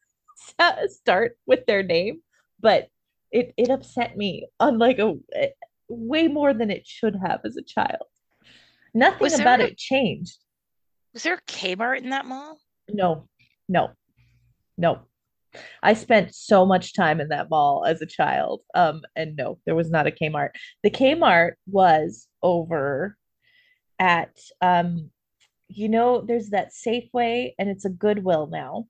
start 0.88 1.38
with 1.45 1.65
their 1.65 1.84
name, 1.84 2.21
but 2.59 2.88
it 3.32 3.53
it 3.57 3.69
upset 3.69 4.15
me 4.15 4.47
on 4.59 4.78
like 4.78 4.99
a 4.99 5.15
way 5.89 6.28
more 6.28 6.53
than 6.53 6.71
it 6.71 6.88
should 6.88 7.15
have 7.15 7.41
as 7.43 7.57
a 7.57 7.63
child. 7.63 8.07
Nothing 8.93 9.34
about 9.34 9.59
a, 9.59 9.65
it 9.65 9.78
changed. 9.78 10.38
Was 11.13 11.23
there 11.23 11.36
a 11.36 11.41
Kmart 11.51 12.01
in 12.01 12.11
that 12.11 12.26
mall? 12.26 12.59
No, 12.89 13.28
no, 13.67 13.89
no. 14.78 15.01
I 15.84 15.93
spent 15.93 16.36
so 16.36 16.66
much 16.66 16.93
time 16.93 17.22
in 17.22 17.30
that 17.30 17.49
mall 17.49 17.86
as 17.86 18.01
a 18.01 18.06
child. 18.06 18.62
Um, 18.74 19.01
and 19.16 19.36
no, 19.36 19.60
there 19.66 19.76
was 19.76 19.89
not 19.89 20.08
a 20.08 20.12
Kmart. 20.12 20.49
The 20.84 20.91
Kmart 20.91 21.53
was 21.68 22.28
over 22.41 23.18
at 23.99 24.38
um, 24.62 25.12
you 25.68 25.89
know, 25.89 26.22
there's 26.22 26.49
that 26.49 26.72
Safeway 26.74 27.53
and 27.58 27.70
it's 27.70 27.86
a 27.86 27.89
Goodwill 27.89 28.47
now. 28.47 28.88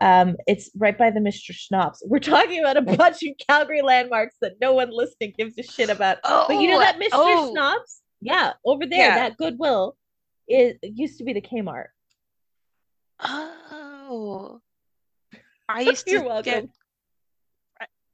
Um, 0.00 0.36
it's 0.46 0.70
right 0.76 0.96
by 0.96 1.10
the 1.10 1.20
Mr. 1.20 1.52
Schnapps. 1.52 2.02
We're 2.04 2.18
talking 2.18 2.60
about 2.60 2.76
a 2.76 2.82
bunch 2.82 3.22
of 3.22 3.30
Calgary 3.46 3.82
landmarks 3.82 4.36
that 4.40 4.54
no 4.60 4.74
one 4.74 4.90
listening 4.90 5.34
gives 5.38 5.56
a 5.58 5.62
shit 5.62 5.90
about. 5.90 6.18
Oh, 6.24 6.46
but 6.48 6.60
you 6.60 6.68
know 6.68 6.80
that 6.80 6.98
Mr. 6.98 7.10
Oh. 7.12 7.52
Schnapps? 7.52 8.00
Yeah, 8.20 8.52
over 8.64 8.86
there, 8.86 8.98
yeah. 8.98 9.14
that 9.16 9.36
Goodwill 9.36 9.96
is 10.48 10.76
used 10.82 11.18
to 11.18 11.24
be 11.24 11.32
the 11.32 11.40
Kmart. 11.40 11.86
Oh. 13.20 14.60
I 15.72 15.80
used 15.92 16.06
to 16.06 16.12
You're 16.12 16.24
welcome. 16.24 16.52
get 16.52 16.68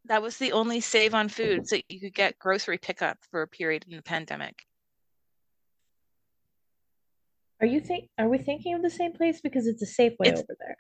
that 0.09 0.23
was 0.23 0.39
the 0.39 0.53
only 0.53 0.81
save 0.81 1.15
on 1.15 1.29
foods 1.29 1.71
that 1.71 1.85
you 1.89 2.01
could 2.01 2.15
get 2.15 2.39
grocery 2.39 2.79
pickup 2.79 3.19
for 3.31 3.43
a 3.43 3.49
period 3.49 3.85
in 3.89 3.97
the 3.97 4.03
pandemic. 4.03 4.65
Are 7.61 7.67
you 7.67 7.81
think 7.81 8.09
are 8.19 8.29
we 8.29 8.39
thinking 8.39 8.75
of 8.75 8.83
the 8.83 8.91
same 8.91 9.13
place 9.13 9.41
because 9.41 9.67
it's 9.67 9.83
a 9.83 9.87
Safeway 9.87 10.27
it's, 10.27 10.41
over 10.41 10.57
there? 10.59 10.77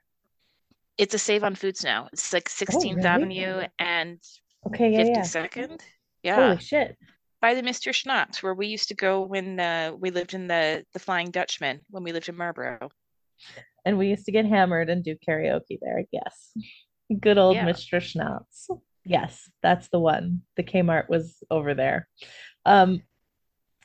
It's 0.96 1.14
a 1.14 1.18
save 1.18 1.44
on 1.44 1.54
foods 1.54 1.84
now. 1.84 2.08
It's 2.12 2.32
like 2.32 2.48
16th 2.48 2.74
oh, 2.74 2.94
really? 2.94 3.06
Avenue 3.06 3.66
and 3.78 4.18
okay, 4.66 4.92
yeah, 4.92 5.22
52nd. 5.22 5.56
Yeah. 5.56 5.76
yeah. 6.22 6.48
Holy 6.48 6.60
shit. 6.60 6.96
By 7.40 7.54
the 7.54 7.62
Mr. 7.62 7.92
Schnapps, 7.92 8.42
where 8.42 8.54
we 8.54 8.66
used 8.66 8.88
to 8.88 8.94
go 8.94 9.22
when 9.22 9.60
uh, 9.60 9.92
we 9.96 10.10
lived 10.10 10.34
in 10.34 10.48
the 10.48 10.84
the 10.92 10.98
Flying 10.98 11.30
Dutchman 11.30 11.80
when 11.90 12.02
we 12.02 12.12
lived 12.12 12.28
in 12.28 12.36
Marlborough 12.36 12.90
and 13.88 13.96
we 13.96 14.08
used 14.08 14.26
to 14.26 14.32
get 14.32 14.44
hammered 14.44 14.90
and 14.90 15.02
do 15.02 15.16
karaoke 15.26 15.78
there. 15.80 16.04
Yes. 16.12 16.52
Good 17.20 17.38
old 17.38 17.56
yeah. 17.56 17.64
Mr. 17.66 18.02
Schnapps. 18.02 18.68
Yes, 19.02 19.50
that's 19.62 19.88
the 19.88 19.98
one. 19.98 20.42
The 20.58 20.62
Kmart 20.62 21.08
was 21.08 21.42
over 21.50 21.72
there. 21.72 22.06
Um 22.66 23.00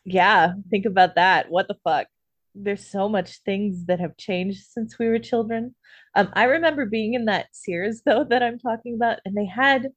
yeah, 0.03 0.51
think 0.69 0.85
about 0.85 1.15
that. 1.15 1.49
What 1.49 1.69
the 1.69 1.77
fuck? 1.85 2.07
There's 2.53 2.85
so 2.85 3.07
much 3.07 3.39
things 3.45 3.85
that 3.85 4.01
have 4.01 4.17
changed 4.17 4.65
since 4.69 4.99
we 4.99 5.07
were 5.07 5.19
children. 5.19 5.73
Um 6.15 6.33
I 6.33 6.43
remember 6.43 6.85
being 6.85 7.13
in 7.13 7.23
that 7.25 7.47
Sears 7.53 8.01
though 8.05 8.25
that 8.25 8.43
I'm 8.43 8.59
talking 8.59 8.95
about 8.95 9.19
and 9.23 9.37
they 9.37 9.45
had 9.45 9.87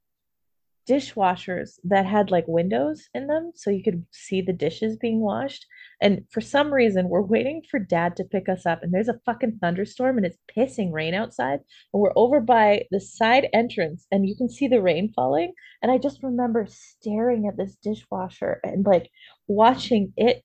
dishwashers 0.89 1.78
that 1.84 2.07
had 2.07 2.30
like 2.30 2.45
windows 2.47 3.09
in 3.14 3.26
them 3.26 3.53
so 3.55 3.70
you 3.70 3.82
could 3.82 4.05
see 4.11 4.41
the 4.41 4.53
dishes 4.53 4.97
being 4.97 5.20
washed. 5.20 5.66
And 6.01 6.24
for 6.30 6.41
some 6.41 6.72
reason, 6.72 7.09
we're 7.09 7.22
waiting 7.22 7.62
for 7.70 7.78
dad 7.78 8.16
to 8.16 8.24
pick 8.24 8.49
us 8.49 8.66
up, 8.66 8.82
and 8.82 8.93
there's 8.93 9.09
a 9.09 9.20
fucking 9.24 9.59
thunderstorm 9.61 10.16
and 10.16 10.26
it's 10.26 10.39
pissing 10.57 10.93
rain 10.93 11.14
outside. 11.14 11.61
And 11.93 12.01
we're 12.03 12.12
over 12.16 12.41
by 12.41 12.84
the 12.91 13.01
side 13.01 13.49
entrance, 13.53 14.07
and 14.11 14.28
you 14.28 14.37
can 14.37 14.49
see 14.49 14.68
the 14.68 14.82
rain 14.82 15.12
falling. 15.14 15.53
And 15.82 15.91
I 15.91 15.99
just 15.99 16.22
remember 16.22 16.66
staring 16.68 17.47
at 17.47 17.57
this 17.57 17.76
dishwasher 17.82 18.61
and 18.62 18.84
like 18.84 19.11
watching 19.49 20.12
it 20.16 20.43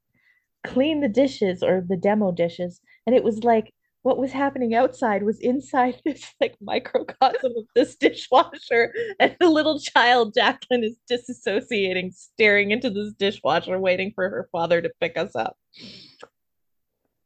clean 0.63 1.01
the 1.01 1.09
dishes 1.09 1.63
or 1.63 1.83
the 1.87 1.97
demo 1.97 2.31
dishes. 2.31 2.81
And 3.05 3.15
it 3.15 3.23
was 3.23 3.43
like 3.43 3.73
what 4.03 4.17
was 4.17 4.31
happening 4.31 4.73
outside 4.73 5.23
was 5.23 5.39
inside 5.39 6.01
this 6.05 6.33
like 6.39 6.55
microcosm 6.61 7.53
of 7.57 7.65
this 7.75 7.95
dishwasher 7.95 8.93
and 9.19 9.35
the 9.39 9.49
little 9.49 9.79
child 9.79 10.33
jacqueline 10.33 10.83
is 10.83 10.97
disassociating 11.09 12.13
staring 12.13 12.71
into 12.71 12.89
this 12.89 13.13
dishwasher 13.13 13.79
waiting 13.79 14.11
for 14.13 14.29
her 14.29 14.49
father 14.51 14.81
to 14.81 14.91
pick 14.99 15.17
us 15.17 15.35
up. 15.35 15.57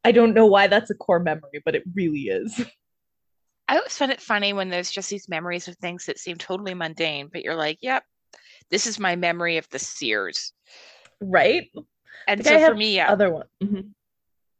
I 0.04 0.12
don't 0.12 0.34
know 0.34 0.46
why 0.46 0.66
that's 0.68 0.90
a 0.90 0.94
core 0.94 1.20
memory 1.20 1.62
but 1.64 1.74
it 1.74 1.84
really 1.94 2.22
is. 2.22 2.64
I 3.68 3.78
always 3.78 3.96
find 3.96 4.12
it 4.12 4.20
funny 4.20 4.52
when 4.52 4.70
there's 4.70 4.92
just 4.92 5.10
these 5.10 5.28
memories 5.28 5.66
of 5.66 5.76
things 5.78 6.06
that 6.06 6.18
seem 6.18 6.36
totally 6.36 6.74
mundane 6.74 7.28
but 7.32 7.42
you're 7.42 7.56
like 7.56 7.78
yep 7.80 8.04
this 8.70 8.86
is 8.86 8.98
my 8.98 9.16
memory 9.16 9.56
of 9.58 9.68
the 9.70 9.78
sears. 9.78 10.52
Right? 11.20 11.70
And 12.28 12.44
so 12.44 12.66
for 12.66 12.74
me 12.74 12.96
yeah. 12.96 13.10
other 13.10 13.30
one 13.30 13.46
mm-hmm. 13.62 13.80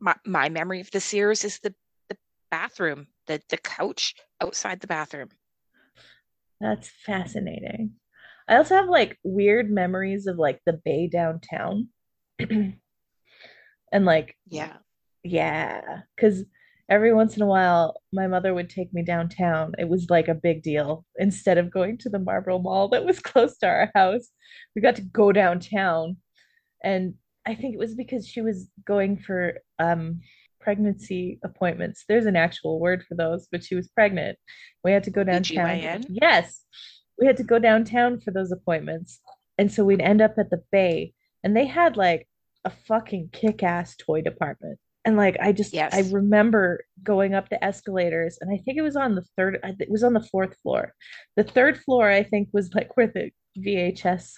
my, 0.00 0.14
my 0.24 0.48
memory 0.48 0.80
of 0.80 0.90
the 0.90 1.00
sears 1.00 1.44
is 1.44 1.58
the 1.58 1.74
bathroom, 2.50 3.08
the 3.26 3.40
the 3.48 3.56
couch 3.56 4.14
outside 4.40 4.80
the 4.80 4.86
bathroom. 4.86 5.30
That's 6.60 6.88
fascinating. 7.04 7.92
I 8.48 8.56
also 8.56 8.76
have 8.76 8.88
like 8.88 9.18
weird 9.24 9.70
memories 9.70 10.26
of 10.26 10.38
like 10.38 10.60
the 10.64 10.80
bay 10.84 11.08
downtown. 11.08 11.88
and 12.38 12.76
like 13.92 14.36
yeah. 14.48 14.76
Yeah, 15.22 16.02
cuz 16.16 16.44
every 16.88 17.12
once 17.12 17.36
in 17.36 17.42
a 17.42 17.46
while 17.46 18.00
my 18.12 18.28
mother 18.28 18.54
would 18.54 18.70
take 18.70 18.92
me 18.94 19.02
downtown. 19.02 19.74
It 19.78 19.88
was 19.88 20.08
like 20.08 20.28
a 20.28 20.34
big 20.34 20.62
deal. 20.62 21.04
Instead 21.16 21.58
of 21.58 21.70
going 21.70 21.98
to 21.98 22.08
the 22.08 22.20
Marlborough 22.20 22.60
Mall 22.60 22.88
that 22.90 23.04
was 23.04 23.18
close 23.30 23.58
to 23.58 23.66
our 23.66 23.90
house, 23.94 24.28
we 24.74 24.82
got 24.82 24.96
to 24.96 25.02
go 25.02 25.32
downtown. 25.32 26.18
And 26.84 27.14
I 27.46 27.54
think 27.54 27.74
it 27.74 27.78
was 27.78 27.94
because 27.94 28.26
she 28.26 28.40
was 28.40 28.68
going 28.84 29.18
for 29.18 29.58
um 29.78 30.20
pregnancy 30.66 31.38
appointments. 31.44 32.04
There's 32.08 32.26
an 32.26 32.34
actual 32.34 32.80
word 32.80 33.04
for 33.08 33.14
those, 33.14 33.46
but 33.52 33.62
she 33.62 33.76
was 33.76 33.86
pregnant. 33.86 34.36
We 34.82 34.90
had 34.90 35.04
to 35.04 35.12
go 35.12 35.22
downtown. 35.22 36.04
Yes. 36.08 36.64
We 37.20 37.24
had 37.24 37.36
to 37.36 37.44
go 37.44 37.60
downtown 37.60 38.18
for 38.18 38.32
those 38.32 38.50
appointments. 38.50 39.20
And 39.58 39.70
so 39.70 39.84
we'd 39.84 40.00
end 40.00 40.20
up 40.20 40.34
at 40.38 40.50
the 40.50 40.64
bay 40.72 41.12
and 41.44 41.56
they 41.56 41.66
had 41.66 41.96
like 41.96 42.26
a 42.64 42.70
fucking 42.70 43.30
kick-ass 43.32 43.94
toy 43.94 44.22
department. 44.22 44.80
And 45.04 45.16
like 45.16 45.36
I 45.40 45.52
just 45.52 45.72
yes. 45.72 45.94
I 45.94 46.02
remember 46.12 46.84
going 47.00 47.32
up 47.32 47.48
the 47.48 47.62
escalators 47.64 48.38
and 48.40 48.50
I 48.52 48.60
think 48.64 48.76
it 48.76 48.82
was 48.82 48.96
on 48.96 49.14
the 49.14 49.24
third 49.36 49.60
it 49.62 49.88
was 49.88 50.02
on 50.02 50.14
the 50.14 50.28
fourth 50.32 50.56
floor. 50.64 50.94
The 51.36 51.44
third 51.44 51.78
floor 51.78 52.10
I 52.10 52.24
think 52.24 52.48
was 52.52 52.74
like 52.74 52.96
where 52.96 53.06
the 53.06 53.30
VHS 53.56 54.32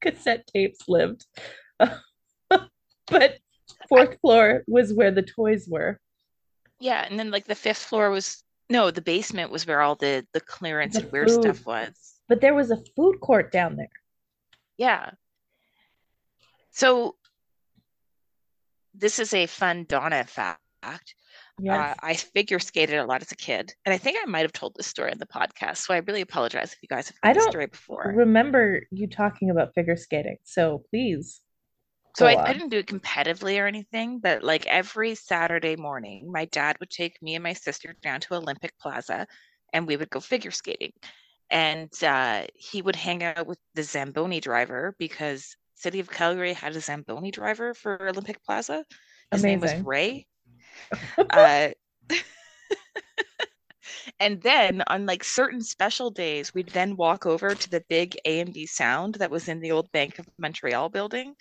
cassette 0.00 0.46
tapes 0.46 0.84
lived. 0.86 1.26
but 3.08 3.38
fourth 3.88 4.20
floor 4.20 4.62
was 4.66 4.92
where 4.92 5.10
the 5.10 5.22
toys 5.22 5.66
were. 5.68 6.00
Yeah, 6.78 7.06
and 7.08 7.18
then 7.18 7.30
like 7.30 7.46
the 7.46 7.54
fifth 7.54 7.84
floor 7.84 8.10
was 8.10 8.42
no, 8.70 8.90
the 8.90 9.02
basement 9.02 9.50
was 9.50 9.66
where 9.66 9.80
all 9.80 9.96
the 9.96 10.26
the 10.32 10.40
clearance 10.40 10.94
the 10.94 11.02
and 11.02 11.12
weird 11.12 11.30
food. 11.30 11.42
stuff 11.42 11.66
was. 11.66 12.14
But 12.28 12.40
there 12.40 12.54
was 12.54 12.70
a 12.70 12.78
food 12.96 13.20
court 13.20 13.52
down 13.52 13.76
there. 13.76 13.88
Yeah. 14.78 15.10
So 16.70 17.16
this 18.94 19.18
is 19.18 19.34
a 19.34 19.46
fun 19.46 19.84
Donna 19.88 20.24
fact. 20.24 21.14
Yes. 21.62 21.76
Uh, 21.76 21.94
I 22.02 22.14
figure 22.14 22.58
skated 22.58 22.98
a 22.98 23.04
lot 23.04 23.20
as 23.20 23.32
a 23.32 23.36
kid, 23.36 23.74
and 23.84 23.92
I 23.92 23.98
think 23.98 24.16
I 24.22 24.24
might 24.26 24.40
have 24.40 24.52
told 24.52 24.74
this 24.76 24.86
story 24.86 25.12
in 25.12 25.18
the 25.18 25.26
podcast. 25.26 25.78
So 25.78 25.92
I 25.92 25.98
really 25.98 26.22
apologize 26.22 26.72
if 26.72 26.78
you 26.82 26.88
guys 26.88 27.08
have 27.08 27.16
heard 27.22 27.30
I 27.30 27.32
don't 27.34 27.50
story 27.50 27.66
before. 27.66 28.14
Remember 28.16 28.82
you 28.90 29.06
talking 29.06 29.50
about 29.50 29.74
figure 29.74 29.96
skating? 29.96 30.38
So 30.44 30.84
please 30.88 31.42
so 32.16 32.26
I, 32.26 32.48
I, 32.48 32.52
didn't 32.52 32.70
do 32.70 32.78
it 32.78 32.86
competitively 32.86 33.60
or 33.60 33.66
anything, 33.66 34.18
but 34.18 34.42
like 34.42 34.66
every 34.66 35.14
Saturday 35.14 35.76
morning, 35.76 36.30
my 36.30 36.46
dad 36.46 36.76
would 36.80 36.90
take 36.90 37.20
me 37.22 37.34
and 37.34 37.44
my 37.44 37.52
sister 37.52 37.94
down 38.02 38.20
to 38.20 38.34
Olympic 38.34 38.76
Plaza 38.78 39.26
and 39.72 39.86
we 39.86 39.96
would 39.96 40.10
go 40.10 40.20
figure 40.20 40.50
skating. 40.50 40.92
And 41.50 41.92
uh, 42.02 42.44
he 42.54 42.82
would 42.82 42.96
hang 42.96 43.22
out 43.22 43.46
with 43.46 43.58
the 43.74 43.82
Zamboni 43.82 44.40
driver 44.40 44.94
because 44.98 45.56
City 45.74 46.00
of 46.00 46.10
Calgary 46.10 46.52
had 46.52 46.76
a 46.76 46.80
Zamboni 46.80 47.30
driver 47.30 47.74
for 47.74 48.08
Olympic 48.08 48.42
Plaza. 48.44 48.84
His 49.32 49.42
Amazing. 49.42 49.48
name 49.48 49.60
was 49.60 49.86
Ray. 49.86 50.26
uh, 51.30 51.68
and 54.20 54.40
then 54.42 54.82
on 54.86 55.06
like 55.06 55.24
certain 55.24 55.62
special 55.62 56.10
days, 56.10 56.54
we'd 56.54 56.68
then 56.68 56.96
walk 56.96 57.26
over 57.26 57.54
to 57.54 57.70
the 57.70 57.84
big 57.88 58.16
A 58.24 58.40
and 58.40 58.52
B 58.52 58.66
Sound 58.66 59.16
that 59.16 59.30
was 59.30 59.48
in 59.48 59.60
the 59.60 59.72
old 59.72 59.90
Bank 59.92 60.18
of 60.18 60.28
Montreal 60.38 60.88
building 60.88 61.34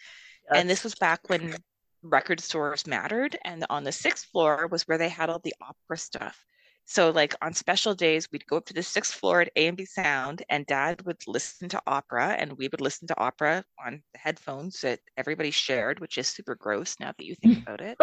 and 0.54 0.70
this 0.70 0.84
was 0.84 0.96
back 0.96 1.30
when 1.30 1.56
record 2.02 2.40
stores 2.40 2.88
mattered. 2.88 3.38
And 3.44 3.66
on 3.70 3.84
the 3.84 3.92
sixth 3.92 4.26
floor 4.26 4.68
was 4.68 4.84
where 4.84 4.98
they 4.98 5.10
had 5.10 5.30
all 5.30 5.40
the 5.40 5.54
opera 5.62 5.98
stuff. 5.98 6.46
So, 6.86 7.12
like 7.12 7.36
on 7.44 7.54
special 7.54 7.94
days, 7.94 8.28
we'd 8.32 8.48
go 8.48 8.58
up 8.58 8.66
to 8.66 8.74
the 8.74 8.82
sixth 8.82 9.14
floor 9.14 9.42
at 9.42 9.52
A&B 9.56 9.86
Sound, 9.86 10.42
and 10.50 10.66
Dad 10.66 11.04
would 11.06 11.22
listen 11.28 11.70
to 11.70 11.82
opera, 11.86 12.30
and 12.30 12.54
we 12.54 12.68
would 12.68 12.82
listen 12.82 13.08
to 13.10 13.20
opera 13.20 13.64
on 13.86 14.02
the 14.12 14.18
headphones 14.18 14.82
that 14.82 15.00
everybody 15.16 15.52
shared, 15.52 16.00
which 16.00 16.18
is 16.18 16.28
super 16.28 16.56
gross 16.56 16.96
now 17.00 17.14
that 17.16 17.26
you 17.26 17.36
think 17.36 17.60
about 17.68 17.82
it. 17.82 17.96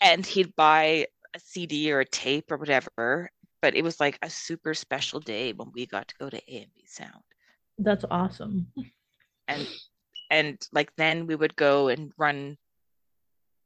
and 0.00 0.24
he'd 0.24 0.54
buy 0.54 1.08
a 1.34 1.40
CD 1.40 1.90
or 1.90 1.98
a 1.98 2.04
tape 2.04 2.52
or 2.52 2.56
whatever, 2.56 3.28
but 3.62 3.74
it 3.74 3.82
was 3.82 3.98
like 3.98 4.16
a 4.22 4.30
super 4.30 4.72
special 4.72 5.18
day 5.18 5.52
when 5.52 5.72
we 5.74 5.86
got 5.86 6.06
to 6.06 6.14
go 6.20 6.30
to 6.30 6.36
A&B 6.36 6.84
Sound. 6.86 7.24
That's 7.78 8.04
awesome. 8.12 8.68
And 9.48 9.66
and 10.30 10.58
like 10.72 10.94
then 10.96 11.26
we 11.26 11.34
would 11.34 11.56
go 11.56 11.88
and 11.88 12.12
run 12.16 12.56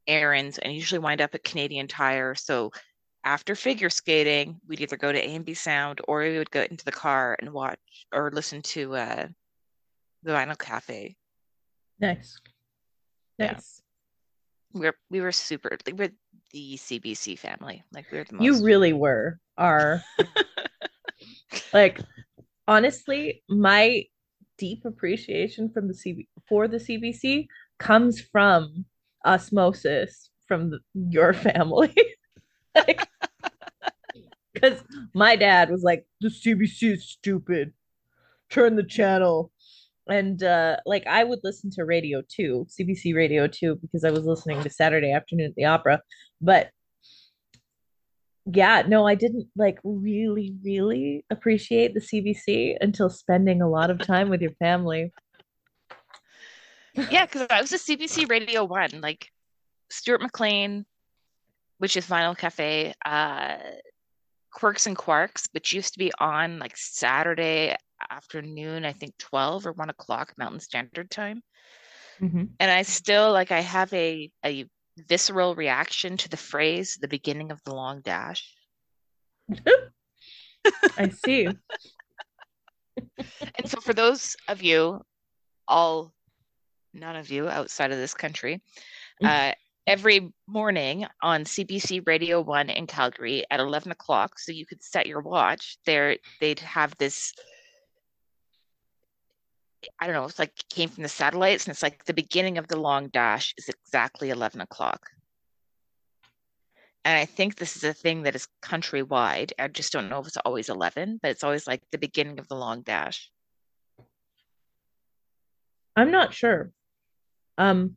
errands 0.06 0.58
and 0.58 0.72
usually 0.72 0.98
wind 0.98 1.20
up 1.20 1.34
at 1.34 1.44
Canadian 1.44 1.88
Tire. 1.88 2.34
So 2.34 2.72
after 3.24 3.54
figure 3.54 3.90
skating, 3.90 4.60
we'd 4.66 4.80
either 4.80 4.96
go 4.96 5.12
to 5.12 5.18
A 5.18 5.34
and 5.34 5.44
B 5.44 5.54
Sound 5.54 6.00
or 6.08 6.20
we 6.20 6.38
would 6.38 6.50
go 6.50 6.62
into 6.62 6.84
the 6.84 6.92
car 6.92 7.36
and 7.38 7.52
watch 7.52 7.78
or 8.12 8.30
listen 8.32 8.62
to 8.62 8.96
uh, 8.96 9.26
the 10.22 10.32
Vinyl 10.32 10.58
Cafe. 10.58 11.16
Nice. 12.00 12.38
Nice. 13.38 13.82
Yeah. 14.74 14.80
We're 14.80 14.96
we 15.10 15.20
were 15.20 15.32
super 15.32 15.76
like, 15.86 15.96
we're 15.96 16.12
the 16.52 16.76
CBC 16.76 17.38
family. 17.38 17.82
Like 17.92 18.06
we're 18.10 18.24
the 18.24 18.34
most 18.34 18.44
You 18.44 18.64
really 18.64 18.92
were 18.92 19.38
our 19.58 20.02
like 21.72 22.00
honestly, 22.66 23.42
my 23.48 24.06
deep 24.62 24.84
appreciation 24.84 25.68
from 25.68 25.88
the 25.88 25.92
CB 25.92 26.28
for 26.48 26.68
the 26.68 26.76
CBC 26.76 27.48
comes 27.80 28.20
from 28.20 28.84
osmosis 29.26 30.30
from 30.46 30.70
the, 30.70 30.78
your 30.94 31.32
family. 31.48 31.92
Because 32.72 32.94
like, 34.54 34.80
my 35.14 35.34
dad 35.34 35.68
was 35.68 35.82
like, 35.82 36.06
the 36.20 36.28
CBC 36.28 36.92
is 36.92 37.08
stupid. 37.08 37.72
Turn 38.50 38.76
the 38.76 38.84
channel. 38.84 39.50
And 40.08 40.40
uh, 40.44 40.76
like 40.86 41.08
I 41.08 41.24
would 41.24 41.40
listen 41.42 41.68
to 41.72 41.84
radio 41.84 42.22
2 42.28 42.68
CBC 42.70 43.16
radio 43.16 43.48
2 43.48 43.80
because 43.82 44.04
I 44.04 44.10
was 44.12 44.26
listening 44.26 44.62
to 44.62 44.70
Saturday 44.70 45.12
afternoon 45.12 45.46
at 45.46 45.56
the 45.56 45.64
opera. 45.64 46.00
But 46.40 46.70
yeah, 48.46 48.82
no, 48.86 49.06
I 49.06 49.14
didn't 49.14 49.48
like 49.56 49.78
really, 49.84 50.54
really 50.64 51.24
appreciate 51.30 51.94
the 51.94 52.00
CBC 52.00 52.76
until 52.80 53.08
spending 53.08 53.62
a 53.62 53.68
lot 53.68 53.90
of 53.90 53.98
time 54.00 54.28
with 54.28 54.40
your 54.42 54.52
family. 54.52 55.12
Yeah, 57.10 57.24
because 57.24 57.46
I 57.48 57.60
was 57.60 57.72
a 57.72 57.78
CBC 57.78 58.28
Radio 58.28 58.64
One, 58.64 59.00
like 59.00 59.28
Stuart 59.90 60.22
McLean, 60.22 60.84
which 61.78 61.96
is 61.96 62.06
Vinyl 62.06 62.36
Cafe, 62.36 62.94
uh, 63.04 63.56
Quirks 64.50 64.86
and 64.86 64.96
Quarks, 64.96 65.48
which 65.52 65.72
used 65.72 65.94
to 65.94 65.98
be 65.98 66.12
on 66.18 66.58
like 66.58 66.76
Saturday 66.76 67.76
afternoon, 68.10 68.84
I 68.84 68.92
think 68.92 69.16
12 69.18 69.66
or 69.66 69.72
1 69.72 69.88
o'clock 69.88 70.34
Mountain 70.36 70.60
Standard 70.60 71.10
Time. 71.10 71.42
Mm-hmm. 72.20 72.44
And 72.60 72.70
I 72.70 72.82
still 72.82 73.32
like 73.32 73.50
I 73.50 73.60
have 73.60 73.92
a 73.94 74.30
a 74.44 74.66
visceral 74.96 75.54
reaction 75.54 76.16
to 76.16 76.28
the 76.28 76.36
phrase 76.36 76.98
the 77.00 77.08
beginning 77.08 77.50
of 77.50 77.62
the 77.64 77.74
long 77.74 78.00
dash 78.00 78.54
i 80.98 81.08
see 81.08 81.46
and 83.56 83.66
so 83.66 83.80
for 83.80 83.94
those 83.94 84.36
of 84.48 84.62
you 84.62 85.00
all 85.66 86.12
none 86.92 87.16
of 87.16 87.30
you 87.30 87.48
outside 87.48 87.90
of 87.90 87.98
this 87.98 88.14
country 88.14 88.60
mm. 89.22 89.26
uh, 89.26 89.54
every 89.86 90.32
morning 90.46 91.06
on 91.22 91.44
cbc 91.44 92.06
radio 92.06 92.40
1 92.40 92.68
in 92.70 92.86
calgary 92.86 93.44
at 93.50 93.60
11 93.60 93.92
o'clock 93.92 94.38
so 94.38 94.52
you 94.52 94.66
could 94.66 94.82
set 94.82 95.06
your 95.06 95.20
watch 95.20 95.78
there 95.86 96.16
they'd 96.40 96.60
have 96.60 96.94
this 96.98 97.32
I 100.00 100.06
don't 100.06 100.14
know, 100.14 100.24
it's 100.24 100.38
like 100.38 100.52
came 100.70 100.88
from 100.88 101.02
the 101.02 101.08
satellites 101.08 101.64
and 101.64 101.72
it's 101.72 101.82
like 101.82 102.04
the 102.04 102.14
beginning 102.14 102.58
of 102.58 102.68
the 102.68 102.78
long 102.78 103.08
dash 103.08 103.54
is 103.58 103.68
exactly 103.68 104.30
11 104.30 104.60
o'clock. 104.60 105.10
And 107.04 107.18
I 107.18 107.24
think 107.24 107.56
this 107.56 107.76
is 107.76 107.84
a 107.84 107.92
thing 107.92 108.22
that 108.22 108.36
is 108.36 108.46
countrywide. 108.62 109.52
I 109.58 109.68
just 109.68 109.92
don't 109.92 110.08
know 110.08 110.20
if 110.20 110.28
it's 110.28 110.36
always 110.38 110.68
11, 110.68 111.18
but 111.20 111.32
it's 111.32 111.42
always 111.42 111.66
like 111.66 111.82
the 111.90 111.98
beginning 111.98 112.38
of 112.38 112.46
the 112.48 112.54
long 112.54 112.82
dash. 112.82 113.30
I'm 115.96 116.10
not 116.10 116.32
sure. 116.32 116.70
Um, 117.58 117.96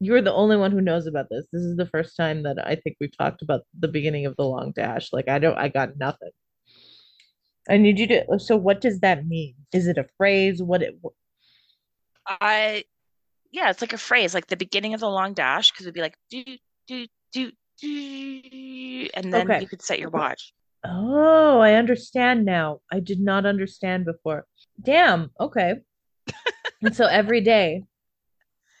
you're 0.00 0.22
the 0.22 0.32
only 0.32 0.56
one 0.56 0.72
who 0.72 0.80
knows 0.80 1.06
about 1.06 1.28
this. 1.30 1.46
This 1.52 1.62
is 1.62 1.76
the 1.76 1.86
first 1.86 2.16
time 2.16 2.42
that 2.44 2.56
I 2.66 2.76
think 2.76 2.96
we've 2.98 3.16
talked 3.16 3.42
about 3.42 3.62
the 3.78 3.88
beginning 3.88 4.24
of 4.24 4.34
the 4.36 4.44
long 4.44 4.72
dash. 4.72 5.12
Like 5.12 5.28
I 5.28 5.38
don't 5.38 5.58
I 5.58 5.68
got 5.68 5.98
nothing. 5.98 6.30
I 7.70 7.76
need 7.76 7.98
you 7.98 8.06
to 8.08 8.38
so 8.38 8.56
what 8.56 8.80
does 8.80 9.00
that 9.00 9.26
mean? 9.26 9.54
Is 9.72 9.86
it 9.86 9.96
a 9.98 10.06
phrase? 10.18 10.62
What 10.62 10.82
it 10.82 10.98
I 12.26 12.84
yeah, 13.52 13.70
it's 13.70 13.80
like 13.80 13.92
a 13.92 13.98
phrase, 13.98 14.34
like 14.34 14.46
the 14.46 14.56
beginning 14.56 14.94
of 14.94 15.00
the 15.00 15.08
long 15.08 15.32
dash, 15.34 15.70
because 15.70 15.86
it'd 15.86 15.94
be 15.94 16.00
like 16.00 16.16
do 16.30 16.44
do 16.86 17.06
do 17.32 17.52
do 17.80 19.08
and 19.14 19.32
then 19.32 19.46
Okay. 19.50 19.60
you 19.60 19.66
could 19.68 19.82
set 19.82 19.98
your 19.98 20.10
watch. 20.10 20.52
Oh, 20.84 21.58
I 21.60 21.74
understand 21.74 22.44
now. 22.44 22.80
I 22.92 23.00
did 23.00 23.20
not 23.20 23.44
understand 23.46 24.04
before. 24.04 24.46
Damn. 24.82 25.30
Okay. 25.40 25.74
And 26.82 26.96
so 26.96 27.04
every 27.06 27.42
day 27.42 27.84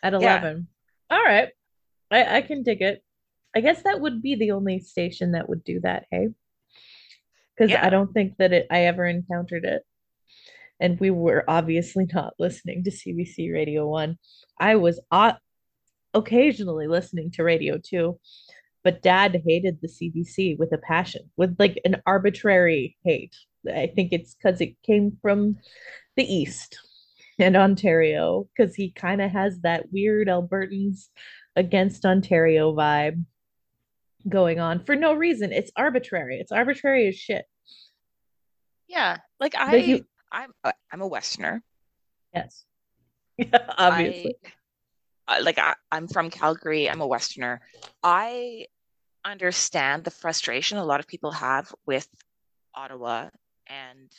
at 0.02 0.12
Yeah. 0.14 0.38
11. 0.40 0.66
All 1.10 1.22
right. 1.22 1.48
I 2.10 2.36
I 2.38 2.40
can 2.42 2.62
dig 2.62 2.80
it. 2.80 3.04
I 3.54 3.60
guess 3.60 3.82
that 3.82 4.00
would 4.00 4.22
be 4.22 4.36
the 4.36 4.52
only 4.52 4.78
station 4.80 5.32
that 5.32 5.48
would 5.48 5.64
do 5.64 5.80
that, 5.80 6.06
hey? 6.10 6.28
Because 7.60 7.76
I 7.76 7.90
don't 7.90 8.12
think 8.12 8.38
that 8.38 8.52
it 8.52 8.66
I 8.70 8.84
ever 8.84 9.04
encountered 9.04 9.64
it. 9.64 9.82
And 10.80 10.98
we 10.98 11.10
were 11.10 11.44
obviously 11.46 12.06
not 12.12 12.34
listening 12.38 12.84
to 12.84 12.90
CBC 12.90 13.52
Radio 13.52 13.86
1. 13.86 14.16
I 14.58 14.76
was 14.76 15.00
o 15.12 15.34
occasionally 16.12 16.88
listening 16.88 17.30
to 17.32 17.44
Radio 17.44 17.78
2, 17.78 18.18
but 18.82 19.02
dad 19.02 19.42
hated 19.46 19.80
the 19.80 19.88
CBC 19.88 20.58
with 20.58 20.72
a 20.72 20.78
passion, 20.78 21.30
with 21.36 21.54
like 21.58 21.78
an 21.84 22.02
arbitrary 22.06 22.96
hate. 23.04 23.36
I 23.68 23.92
think 23.94 24.12
it's 24.12 24.34
because 24.34 24.60
it 24.60 24.82
came 24.82 25.18
from 25.20 25.58
the 26.16 26.24
East 26.24 26.78
and 27.38 27.56
Ontario, 27.56 28.48
because 28.56 28.74
he 28.74 28.90
kind 28.90 29.20
of 29.20 29.30
has 29.30 29.60
that 29.60 29.92
weird 29.92 30.28
Albertans 30.28 31.08
against 31.56 32.06
Ontario 32.06 32.74
vibe 32.74 33.24
going 34.28 34.60
on 34.60 34.84
for 34.84 34.96
no 34.96 35.14
reason. 35.14 35.52
It's 35.52 35.70
arbitrary. 35.76 36.38
It's 36.38 36.52
arbitrary 36.52 37.08
as 37.08 37.16
shit. 37.16 37.44
Yeah. 38.90 39.18
Like 39.38 39.54
I 39.54 39.76
you, 39.76 40.04
I'm 40.32 40.50
a- 40.64 40.74
I'm 40.92 41.00
a 41.00 41.06
Westerner. 41.06 41.62
yes, 42.34 42.64
yeah, 43.38 43.46
obviously. 43.78 44.34
I- 45.28 45.40
like 45.40 45.58
I, 45.58 45.74
I'm 45.92 46.08
from 46.08 46.28
Calgary. 46.28 46.90
I'm 46.90 47.00
a 47.00 47.06
Westerner. 47.06 47.60
I 48.02 48.66
understand 49.24 50.02
the 50.04 50.10
frustration 50.10 50.76
a 50.78 50.84
lot 50.84 50.98
of 50.98 51.06
people 51.06 51.30
have 51.30 51.72
with 51.86 52.08
Ottawa 52.74 53.28
and 53.68 54.10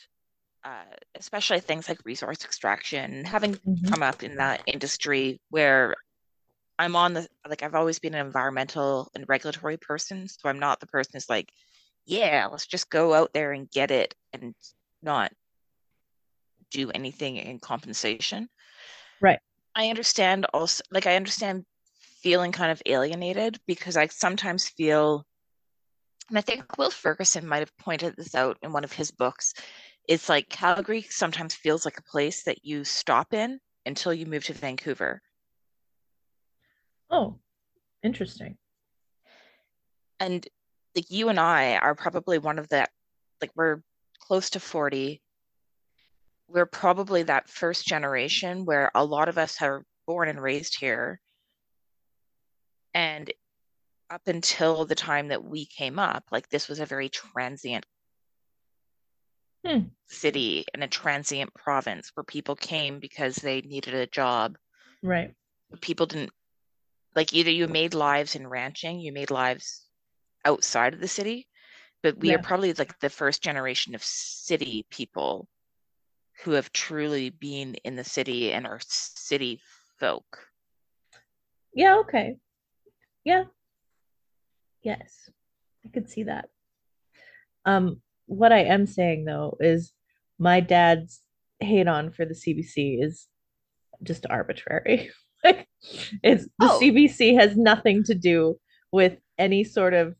uh, 0.64 0.84
especially 1.16 1.60
things 1.60 1.88
like 1.88 1.98
resource 2.04 2.44
extraction, 2.44 3.24
having 3.24 3.56
Mhm. 3.56 3.90
come 3.90 4.02
up 4.02 4.22
in 4.22 4.36
that 4.36 4.62
industry 4.66 5.40
where 5.50 5.94
I'm 6.78 6.96
on 6.96 7.12
the 7.12 7.28
like 7.46 7.62
I've 7.62 7.74
always 7.74 7.98
been 7.98 8.14
an 8.14 8.24
environmental 8.24 9.10
and 9.14 9.28
regulatory 9.28 9.76
person, 9.76 10.28
so 10.28 10.48
I'm 10.48 10.58
not 10.60 10.80
the 10.80 10.86
person 10.86 11.10
who's 11.14 11.28
like, 11.28 11.52
yeah, 12.06 12.48
let's 12.50 12.66
just 12.66 12.90
go 12.90 13.14
out 13.14 13.32
there 13.32 13.52
and 13.52 13.70
get 13.70 13.90
it 13.90 14.14
and 14.32 14.54
not 15.02 15.32
do 16.70 16.90
anything 16.90 17.36
in 17.36 17.58
compensation. 17.58 18.48
Right. 19.20 19.38
I 19.74 19.88
understand 19.88 20.46
also 20.52 20.82
like 20.90 21.06
I 21.06 21.16
understand 21.16 21.64
feeling 22.22 22.52
kind 22.52 22.70
of 22.70 22.82
alienated 22.86 23.58
because 23.66 23.96
I 23.96 24.06
sometimes 24.08 24.68
feel 24.68 25.24
and 26.28 26.38
I 26.38 26.40
think 26.40 26.78
Will 26.78 26.90
Ferguson 26.90 27.46
might 27.46 27.58
have 27.58 27.76
pointed 27.78 28.14
this 28.16 28.34
out 28.34 28.56
in 28.62 28.72
one 28.72 28.84
of 28.84 28.92
his 28.92 29.10
books. 29.10 29.52
It's 30.08 30.28
like 30.28 30.48
Calgary 30.48 31.02
sometimes 31.02 31.54
feels 31.54 31.84
like 31.84 31.98
a 31.98 32.02
place 32.02 32.44
that 32.44 32.64
you 32.64 32.84
stop 32.84 33.34
in 33.34 33.60
until 33.86 34.14
you 34.14 34.26
move 34.26 34.44
to 34.44 34.54
Vancouver. 34.54 35.20
Oh, 37.10 37.38
interesting. 38.02 38.56
And 40.20 40.46
like 40.94 41.10
you 41.10 41.28
and 41.28 41.40
I 41.40 41.76
are 41.76 41.94
probably 41.94 42.38
one 42.38 42.58
of 42.58 42.68
that, 42.68 42.90
like 43.40 43.50
we're 43.54 43.82
close 44.20 44.50
to 44.50 44.60
40. 44.60 45.22
We're 46.48 46.66
probably 46.66 47.22
that 47.24 47.48
first 47.48 47.86
generation 47.86 48.64
where 48.64 48.90
a 48.94 49.04
lot 49.04 49.28
of 49.28 49.38
us 49.38 49.60
are 49.62 49.84
born 50.06 50.28
and 50.28 50.40
raised 50.40 50.78
here. 50.78 51.20
And 52.94 53.32
up 54.10 54.22
until 54.26 54.84
the 54.84 54.94
time 54.94 55.28
that 55.28 55.42
we 55.42 55.64
came 55.64 55.98
up, 55.98 56.24
like 56.30 56.48
this 56.48 56.68
was 56.68 56.80
a 56.80 56.86
very 56.86 57.08
transient 57.08 57.86
Hmm. 59.64 59.78
city 60.08 60.66
and 60.74 60.82
a 60.82 60.88
transient 60.88 61.54
province 61.54 62.10
where 62.14 62.24
people 62.24 62.56
came 62.56 62.98
because 62.98 63.36
they 63.36 63.60
needed 63.60 63.94
a 63.94 64.08
job. 64.08 64.58
Right. 65.02 65.34
People 65.80 66.06
didn't 66.06 66.32
like 67.14 67.32
either 67.32 67.50
you 67.50 67.68
made 67.68 67.94
lives 67.94 68.34
in 68.34 68.46
ranching, 68.46 68.98
you 68.98 69.12
made 69.12 69.30
lives 69.30 69.86
outside 70.44 70.94
of 70.94 71.00
the 71.00 71.08
city, 71.08 71.46
but 72.02 72.18
we 72.18 72.34
are 72.34 72.38
probably 72.38 72.72
like 72.72 72.98
the 73.00 73.10
first 73.10 73.42
generation 73.42 73.94
of 73.94 74.02
city 74.02 74.86
people 74.90 75.48
who 76.44 76.52
have 76.52 76.72
truly 76.72 77.30
been 77.30 77.74
in 77.84 77.96
the 77.96 78.04
city 78.04 78.52
and 78.52 78.66
are 78.66 78.80
city 78.82 79.60
folk. 79.98 80.48
Yeah, 81.74 81.98
okay. 81.98 82.36
Yeah. 83.24 83.44
Yes. 84.82 85.30
I 85.84 85.88
could 85.88 86.08
see 86.08 86.24
that. 86.24 86.48
Um, 87.64 88.02
what 88.26 88.52
I 88.52 88.60
am 88.64 88.86
saying 88.86 89.24
though 89.24 89.56
is 89.60 89.92
my 90.38 90.60
dad's 90.60 91.20
hate 91.60 91.86
on 91.86 92.10
for 92.10 92.24
the 92.24 92.34
CBC 92.34 93.02
is 93.02 93.28
just 94.02 94.26
arbitrary. 94.28 95.10
Like 95.44 95.66
it's 96.22 96.44
the 96.44 96.68
Oh, 96.70 96.78
CBC 96.80 97.34
has 97.34 97.56
nothing 97.56 98.04
to 98.04 98.14
do 98.14 98.60
with 98.92 99.18
any 99.38 99.64
sort 99.64 99.92
of 99.92 100.14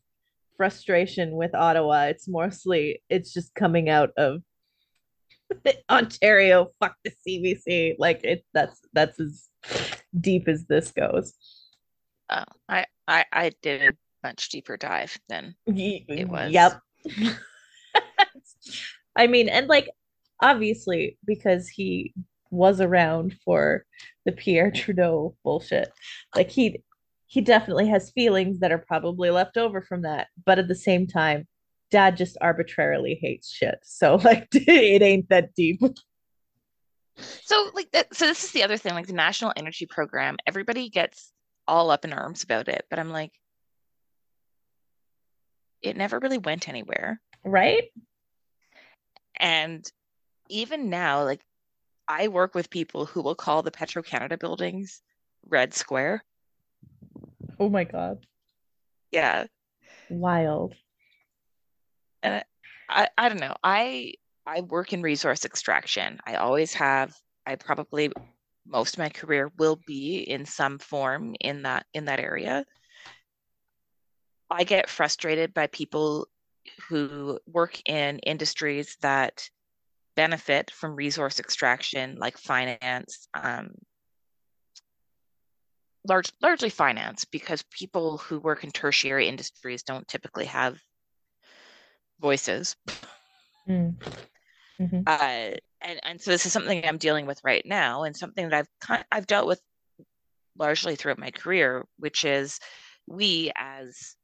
frustration 0.63 1.31
with 1.35 1.53
Ottawa. 1.53 2.03
It's 2.03 2.25
mostly 2.25 3.01
it's 3.09 3.33
just 3.33 3.53
coming 3.53 3.89
out 3.89 4.11
of 4.15 4.41
Ontario, 5.89 6.69
fuck 6.79 6.95
the 7.03 7.11
CBC. 7.27 7.95
Like 7.99 8.21
it 8.23 8.45
that's 8.53 8.79
that's 8.93 9.19
as 9.19 9.49
deep 10.17 10.47
as 10.47 10.65
this 10.65 10.91
goes. 10.91 11.33
oh, 12.29 12.45
I, 12.69 12.85
I 13.09 13.25
I 13.33 13.51
did 13.61 13.81
a 13.81 13.93
much 14.25 14.47
deeper 14.47 14.77
dive 14.77 15.19
than 15.27 15.53
it 15.67 16.29
was. 16.29 16.53
Yep. 16.53 16.79
I 19.17 19.27
mean, 19.27 19.49
and 19.49 19.67
like 19.67 19.89
obviously 20.41 21.17
because 21.25 21.67
he 21.67 22.13
was 22.51 22.79
around 22.79 23.35
for 23.43 23.83
the 24.23 24.31
Pierre 24.31 24.71
Trudeau 24.71 25.35
bullshit, 25.43 25.91
like 26.33 26.49
he 26.49 26.81
he 27.33 27.41
definitely 27.41 27.87
has 27.87 28.11
feelings 28.11 28.59
that 28.59 28.71
are 28.71 28.77
probably 28.77 29.31
left 29.31 29.57
over 29.57 29.81
from 29.81 30.03
that. 30.03 30.27
But 30.45 30.59
at 30.59 30.67
the 30.67 30.75
same 30.75 31.07
time, 31.07 31.47
dad 31.89 32.15
just 32.15 32.37
arbitrarily 32.39 33.17
hates 33.19 33.49
shit. 33.49 33.79
So 33.81 34.15
like 34.23 34.49
it 34.53 35.01
ain't 35.01 35.29
that 35.29 35.55
deep. 35.55 35.81
So 37.17 37.71
like 37.73 37.89
that, 37.93 38.13
so 38.13 38.27
this 38.27 38.43
is 38.43 38.51
the 38.51 38.61
other 38.61 38.77
thing, 38.77 38.93
like 38.93 39.07
the 39.07 39.13
National 39.13 39.51
Energy 39.57 39.87
Program, 39.87 40.37
everybody 40.45 40.89
gets 40.89 41.31
all 41.67 41.89
up 41.89 42.05
in 42.05 42.13
arms 42.13 42.43
about 42.43 42.67
it, 42.67 42.85
but 42.91 42.99
I'm 42.99 43.09
like, 43.09 43.31
it 45.81 45.97
never 45.97 46.19
really 46.19 46.37
went 46.37 46.69
anywhere. 46.69 47.19
Right? 47.43 47.85
And 49.39 49.91
even 50.49 50.91
now, 50.91 51.23
like 51.23 51.41
I 52.07 52.27
work 52.27 52.53
with 52.53 52.69
people 52.69 53.07
who 53.07 53.23
will 53.23 53.33
call 53.33 53.63
the 53.63 53.71
Petro 53.71 54.03
Canada 54.03 54.37
buildings 54.37 55.01
Red 55.47 55.73
Square. 55.73 56.23
Oh 57.59 57.69
my 57.69 57.83
God. 57.83 58.25
Yeah. 59.11 59.45
Wild. 60.09 60.75
And 62.21 62.43
I, 62.89 63.09
I 63.17 63.29
don't 63.29 63.39
know. 63.41 63.55
I 63.63 64.13
I 64.45 64.61
work 64.61 64.93
in 64.93 65.01
resource 65.01 65.45
extraction. 65.45 66.19
I 66.25 66.35
always 66.35 66.73
have. 66.73 67.13
I 67.45 67.55
probably 67.55 68.11
most 68.65 68.95
of 68.95 68.99
my 68.99 69.09
career 69.09 69.51
will 69.57 69.79
be 69.85 70.19
in 70.19 70.45
some 70.45 70.79
form 70.79 71.35
in 71.39 71.63
that 71.63 71.85
in 71.93 72.05
that 72.05 72.19
area. 72.19 72.65
I 74.49 74.63
get 74.63 74.89
frustrated 74.89 75.53
by 75.53 75.67
people 75.67 76.27
who 76.87 77.39
work 77.47 77.81
in 77.89 78.19
industries 78.19 78.97
that 79.01 79.49
benefit 80.15 80.71
from 80.71 80.95
resource 80.95 81.39
extraction, 81.39 82.17
like 82.17 82.37
finance, 82.37 83.27
um, 83.33 83.71
large, 86.07 86.31
largely 86.41 86.69
finance, 86.69 87.25
because 87.25 87.63
people 87.71 88.17
who 88.17 88.39
work 88.39 88.63
in 88.63 88.71
tertiary 88.71 89.27
industries 89.27 89.83
don't 89.83 90.07
typically 90.07 90.45
have 90.45 90.77
voices. 92.19 92.75
Mm. 93.67 93.95
Mhm. 94.79 95.03
Uh, 95.07 95.57
and 95.81 95.99
and 96.03 96.21
so 96.21 96.31
this 96.31 96.45
is 96.45 96.51
something 96.51 96.85
I'm 96.85 96.97
dealing 96.97 97.25
with 97.25 97.39
right 97.43 97.65
now, 97.65 98.03
and 98.03 98.15
something 98.15 98.49
that 98.49 98.57
I've 98.57 98.67
kind 98.81 99.05
I've 99.11 99.27
dealt 99.27 99.47
with 99.47 99.61
largely 100.57 100.95
throughout 100.95 101.19
my 101.19 101.31
career, 101.31 101.85
which 101.97 102.25
is 102.25 102.59
we 103.07 103.51
as 103.55 104.15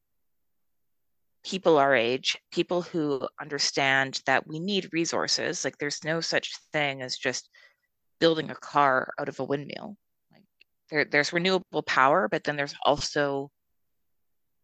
people 1.46 1.78
our 1.78 1.96
age, 1.96 2.38
people 2.52 2.82
who 2.82 3.28
understand 3.40 4.22
that 4.26 4.46
we 4.48 4.60
need 4.60 4.90
resources. 4.92 5.64
Like 5.64 5.78
there's 5.78 6.04
no 6.04 6.22
such 6.22 6.54
thing 6.74 7.02
as 7.02 7.18
just 7.18 7.50
building 8.20 8.50
a 8.50 8.56
car 8.56 9.14
out 9.20 9.30
of 9.30 9.40
a 9.40 9.46
windmill. 9.46 9.96
There, 10.90 11.06
there's 11.06 11.34
renewable 11.34 11.84
power, 11.84 12.28
but 12.28 12.44
then 12.44 12.56
there's 12.56 12.76
also 12.84 13.52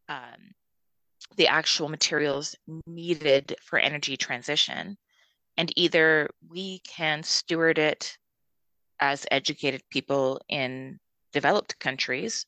um, 0.10 0.54
the 1.38 1.48
actual 1.48 1.90
materials 1.90 2.56
needed 2.88 3.56
for 3.64 3.80
energy 3.80 4.18
transition. 4.18 4.98
And 5.58 5.72
either 5.76 6.30
we 6.50 6.80
can 6.80 7.24
steward 7.24 7.78
it 7.78 8.18
as 9.00 9.26
educated 9.32 9.84
people 9.90 10.42
in 10.50 11.00
developed 11.34 11.80
countries, 11.80 12.46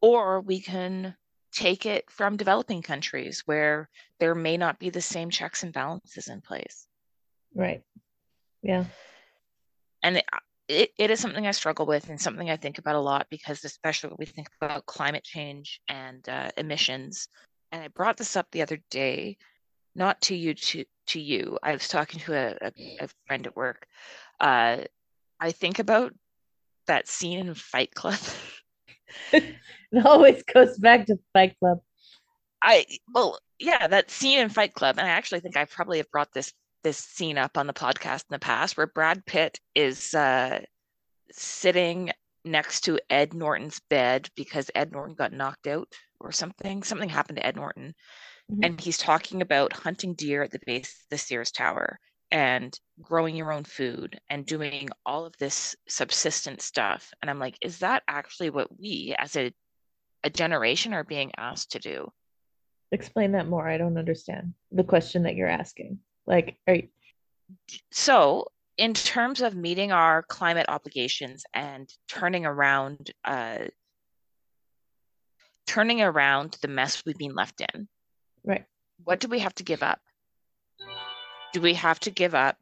or 0.00 0.40
we 0.40 0.60
can 0.60 1.16
take 1.52 1.86
it 1.86 2.10
from 2.10 2.36
developing 2.36 2.82
countries 2.82 3.42
where 3.46 3.88
there 4.20 4.34
may 4.34 4.56
not 4.56 4.78
be 4.78 4.90
the 4.90 5.00
same 5.00 5.30
checks 5.30 5.62
and 5.62 5.72
balances 5.72 6.28
in 6.28 6.40
place. 6.40 6.86
Right. 7.54 7.82
Yeah. 8.62 8.84
And 10.02 10.22
it, 10.68 10.90
it, 10.98 11.10
is 11.10 11.20
something 11.20 11.46
I 11.46 11.52
struggle 11.52 11.86
with 11.86 12.08
and 12.08 12.20
something 12.20 12.50
I 12.50 12.56
think 12.56 12.78
about 12.78 12.96
a 12.96 13.00
lot 13.00 13.26
because, 13.30 13.64
especially 13.64 14.10
when 14.10 14.16
we 14.18 14.26
think 14.26 14.48
about 14.60 14.86
climate 14.86 15.24
change 15.24 15.80
and 15.88 16.26
uh, 16.28 16.50
emissions. 16.56 17.28
And 17.72 17.82
I 17.82 17.88
brought 17.88 18.16
this 18.16 18.36
up 18.36 18.46
the 18.50 18.62
other 18.62 18.78
day, 18.90 19.36
not 19.94 20.20
to 20.22 20.36
you, 20.36 20.54
to, 20.54 20.84
to 21.08 21.20
you. 21.20 21.58
I 21.62 21.72
was 21.72 21.88
talking 21.88 22.20
to 22.20 22.34
a, 22.34 22.68
a, 22.68 22.72
a 23.04 23.08
friend 23.26 23.46
at 23.46 23.56
work. 23.56 23.86
Uh, 24.40 24.78
I 25.40 25.52
think 25.52 25.78
about 25.78 26.14
that 26.86 27.08
scene 27.08 27.38
in 27.38 27.54
Fight 27.54 27.94
Club. 27.94 28.18
it 29.32 29.56
always 30.04 30.42
goes 30.42 30.78
back 30.78 31.06
to 31.06 31.18
Fight 31.32 31.56
Club. 31.58 31.78
I 32.62 32.86
well, 33.14 33.38
yeah, 33.58 33.86
that 33.86 34.10
scene 34.10 34.40
in 34.40 34.48
Fight 34.48 34.74
Club, 34.74 34.98
and 34.98 35.06
I 35.06 35.10
actually 35.10 35.40
think 35.40 35.56
I 35.56 35.64
probably 35.66 35.98
have 35.98 36.10
brought 36.10 36.32
this 36.32 36.52
this 36.86 36.98
scene 36.98 37.36
up 37.36 37.58
on 37.58 37.66
the 37.66 37.72
podcast 37.72 38.20
in 38.20 38.30
the 38.30 38.38
past, 38.38 38.76
where 38.76 38.86
Brad 38.86 39.26
Pitt 39.26 39.58
is 39.74 40.14
uh, 40.14 40.60
sitting 41.32 42.12
next 42.44 42.82
to 42.82 43.00
Ed 43.10 43.34
Norton's 43.34 43.80
bed 43.90 44.28
because 44.36 44.70
Ed 44.72 44.92
Norton 44.92 45.16
got 45.16 45.32
knocked 45.32 45.66
out 45.66 45.92
or 46.20 46.30
something. 46.30 46.84
Something 46.84 47.08
happened 47.08 47.38
to 47.38 47.46
Ed 47.46 47.56
Norton, 47.56 47.92
mm-hmm. 48.52 48.62
and 48.62 48.80
he's 48.80 48.98
talking 48.98 49.42
about 49.42 49.72
hunting 49.72 50.14
deer 50.14 50.44
at 50.44 50.52
the 50.52 50.60
base 50.64 50.90
of 50.90 51.06
the 51.10 51.18
Sears 51.18 51.50
Tower 51.50 51.98
and 52.30 52.78
growing 53.02 53.34
your 53.34 53.50
own 53.50 53.64
food 53.64 54.20
and 54.30 54.46
doing 54.46 54.88
all 55.04 55.26
of 55.26 55.36
this 55.38 55.74
subsistence 55.88 56.64
stuff. 56.64 57.10
And 57.20 57.28
I'm 57.28 57.40
like, 57.40 57.58
is 57.62 57.80
that 57.80 58.04
actually 58.06 58.50
what 58.50 58.78
we 58.78 59.12
as 59.18 59.34
a, 59.34 59.52
a 60.22 60.30
generation 60.30 60.94
are 60.94 61.02
being 61.02 61.32
asked 61.36 61.72
to 61.72 61.80
do? 61.80 62.12
Explain 62.92 63.32
that 63.32 63.48
more. 63.48 63.68
I 63.68 63.76
don't 63.76 63.98
understand 63.98 64.54
the 64.70 64.84
question 64.84 65.24
that 65.24 65.34
you're 65.34 65.48
asking. 65.48 65.98
Like, 66.26 66.56
are 66.66 66.74
you... 66.74 66.88
so 67.90 68.48
in 68.76 68.92
terms 68.92 69.40
of 69.40 69.54
meeting 69.54 69.92
our 69.92 70.22
climate 70.22 70.66
obligations 70.68 71.44
and 71.54 71.88
turning 72.08 72.44
around 72.44 73.10
uh, 73.24 73.58
turning 75.66 76.02
around 76.02 76.56
the 76.62 76.68
mess 76.68 77.02
we've 77.04 77.18
been 77.18 77.34
left 77.34 77.60
in 77.60 77.88
right. 78.44 78.64
what 79.04 79.20
do 79.20 79.28
we 79.28 79.38
have 79.40 79.54
to 79.54 79.64
give 79.64 79.82
up? 79.82 80.00
Do 81.52 81.60
we 81.60 81.74
have 81.74 81.98
to 82.00 82.10
give 82.10 82.34
up 82.34 82.56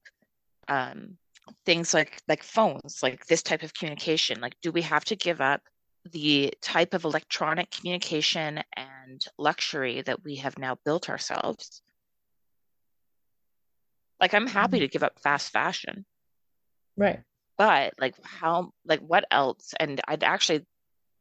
um, 0.69 1.19
things 1.67 1.93
like 1.93 2.21
like 2.29 2.43
phones 2.43 3.01
like 3.03 3.27
this 3.27 3.43
type 3.43 3.63
of 3.63 3.75
communication? 3.75 4.41
Like 4.41 4.55
do 4.63 4.71
we 4.73 4.83
have 4.83 5.05
to 5.07 5.17
give 5.17 5.41
up 5.41 5.63
the 6.13 6.53
type 6.61 6.95
of 6.95 7.05
electronic 7.05 7.71
communication 7.71 8.63
and 8.77 9.25
luxury 9.39 10.03
that 10.03 10.23
we 10.23 10.37
have 10.37 10.59
now 10.59 10.77
built 10.85 11.09
ourselves 11.09 11.83
like 14.21 14.35
i'm 14.35 14.47
happy 14.47 14.79
mm-hmm. 14.79 14.85
to 14.85 14.89
give 14.89 15.03
up 15.03 15.19
fast 15.21 15.51
fashion 15.53 16.05
right 16.97 17.21
but 17.57 17.95
like 18.01 18.15
how 18.23 18.71
like 18.85 19.01
what 19.01 19.25
else 19.31 19.75
and 19.79 20.01
i'd 20.09 20.25
actually 20.25 20.65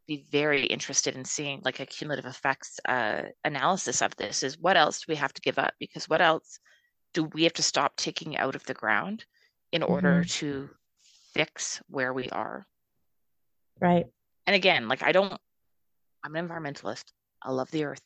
be 0.08 0.26
very 0.32 0.66
interested 0.66 1.16
in 1.16 1.24
seeing 1.24 1.62
like 1.64 1.80
a 1.80 1.86
cumulative 1.86 2.30
effects 2.30 2.78
uh, 2.90 3.22
analysis 3.46 4.02
of 4.02 4.14
this 4.18 4.44
is 4.44 4.60
what 4.60 4.76
else 4.76 5.00
do 5.00 5.06
we 5.08 5.16
have 5.16 5.32
to 5.32 5.42
give 5.42 5.58
up 5.58 5.74
because 5.80 6.10
what 6.10 6.22
else 6.22 6.60
do 7.14 7.24
we 7.34 7.44
have 7.44 7.54
to 7.54 7.64
stop 7.64 7.96
taking 7.96 8.38
out 8.38 8.56
of 8.56 8.66
the 8.66 8.74
ground 8.74 9.26
in 9.72 9.84
order 9.84 10.22
mm-hmm. 10.22 10.28
to 10.28 10.70
fix 11.34 11.82
where 11.88 12.14
we 12.14 12.30
are? 12.30 12.66
Right. 13.80 14.06
And 14.46 14.56
again, 14.56 14.88
like 14.88 15.04
I 15.04 15.12
don't, 15.12 15.34
I'm 16.24 16.36
an 16.36 16.48
environmentalist. 16.48 17.06
I 17.42 17.52
love 17.52 17.72
the 17.72 17.86
earth. 17.86 18.02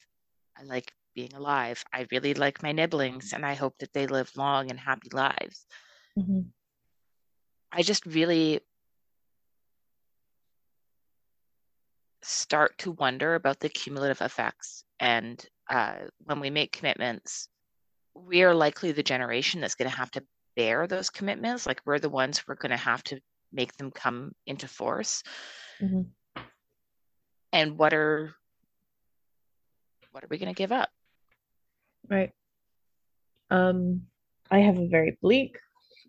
I 0.57 0.63
like 0.63 0.91
being 1.17 1.33
alive. 1.33 1.83
I 1.91 2.05
really 2.11 2.35
like 2.35 2.61
my 2.61 2.71
nibblings 2.71 3.33
and 3.33 3.43
I 3.43 3.55
hope 3.55 3.75
that 3.79 3.91
they 3.91 4.05
live 4.05 4.31
long 4.37 4.69
and 4.69 4.79
happy 4.79 5.09
lives. 5.11 5.65
Mm-hmm. 6.17 6.41
I 7.71 7.81
just 7.81 8.05
really 8.05 8.61
start 12.21 12.77
to 12.77 12.91
wonder 12.91 13.33
about 13.33 13.59
the 13.59 13.67
cumulative 13.67 14.21
effects. 14.21 14.83
And 14.99 15.43
uh, 15.67 15.95
when 16.25 16.39
we 16.39 16.51
make 16.51 16.71
commitments, 16.71 17.49
we 18.13 18.43
are 18.43 18.53
likely 18.53 18.91
the 18.91 19.01
generation 19.01 19.59
that's 19.59 19.75
going 19.75 19.89
to 19.89 19.97
have 19.97 20.11
to 20.11 20.23
bear 20.55 20.85
those 20.85 21.09
commitments. 21.09 21.65
Like 21.65 21.81
we're 21.83 21.97
the 21.97 22.09
ones 22.09 22.37
who 22.37 22.51
are 22.51 22.55
going 22.55 22.69
to 22.69 22.77
have 22.77 23.03
to 23.05 23.19
make 23.51 23.75
them 23.77 23.89
come 23.89 24.33
into 24.45 24.67
force. 24.67 25.23
Mm-hmm. 25.81 26.41
And 27.53 27.75
what 27.75 27.95
are 27.95 28.35
what 30.11 30.23
are 30.23 30.27
we 30.29 30.37
going 30.37 30.53
to 30.53 30.57
give 30.57 30.71
up? 30.71 30.89
Right. 32.09 32.31
Um, 33.49 34.03
I 34.49 34.59
have 34.59 34.77
a 34.77 34.87
very 34.87 35.17
bleak 35.21 35.57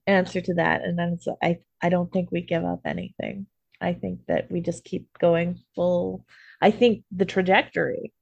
answer 0.06 0.40
to 0.40 0.54
that, 0.54 0.84
and 0.84 0.98
then 0.98 1.14
it's 1.14 1.28
I 1.42 1.58
I 1.82 1.88
don't 1.88 2.12
think 2.12 2.30
we 2.30 2.40
give 2.40 2.64
up 2.64 2.80
anything. 2.84 3.46
I 3.80 3.92
think 3.92 4.20
that 4.26 4.50
we 4.50 4.60
just 4.60 4.84
keep 4.84 5.06
going 5.18 5.60
full. 5.74 6.24
I 6.60 6.70
think 6.70 7.04
the 7.12 7.24
trajectory 7.24 8.12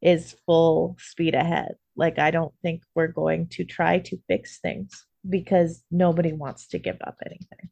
is 0.00 0.36
full 0.46 0.96
speed 0.98 1.34
ahead. 1.34 1.74
Like, 1.96 2.18
I 2.18 2.30
don't 2.30 2.54
think 2.62 2.82
we're 2.94 3.08
going 3.08 3.48
to 3.48 3.64
try 3.64 3.98
to 4.00 4.18
fix 4.28 4.60
things 4.60 5.06
because 5.28 5.82
nobody 5.90 6.32
wants 6.32 6.68
to 6.68 6.78
give 6.78 6.98
up 7.04 7.16
anything. 7.24 7.70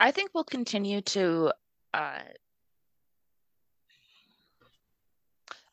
I 0.00 0.10
think 0.10 0.30
we'll 0.34 0.44
continue 0.44 1.00
to. 1.00 1.52
Uh, 1.94 2.18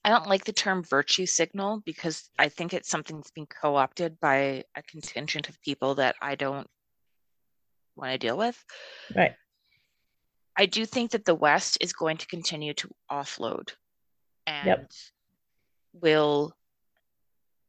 I 0.10 0.12
don't 0.12 0.28
like 0.28 0.44
the 0.44 0.54
term 0.54 0.82
virtue 0.82 1.28
signal 1.28 1.84
because 1.86 2.32
I 2.40 2.50
think 2.50 2.74
it's 2.74 2.90
something 2.90 3.18
that's 3.18 3.30
being 3.30 3.46
co 3.46 3.76
opted 3.76 4.20
by 4.20 4.64
a 4.76 4.82
contingent 4.82 5.50
of 5.50 5.62
people 5.62 5.96
that 5.96 6.16
I 6.20 6.34
don't 6.34 6.66
want 7.96 8.14
to 8.14 8.18
deal 8.18 8.36
with. 8.36 8.58
Right. 9.16 9.36
I 10.58 10.66
do 10.66 10.88
think 10.88 11.12
that 11.12 11.26
the 11.26 11.36
West 11.36 11.78
is 11.80 11.94
going 11.94 12.18
to 12.18 12.26
continue 12.26 12.74
to 12.74 12.90
offload 13.12 13.70
and 14.48 14.66
yep. 14.66 14.92
will 15.94 16.54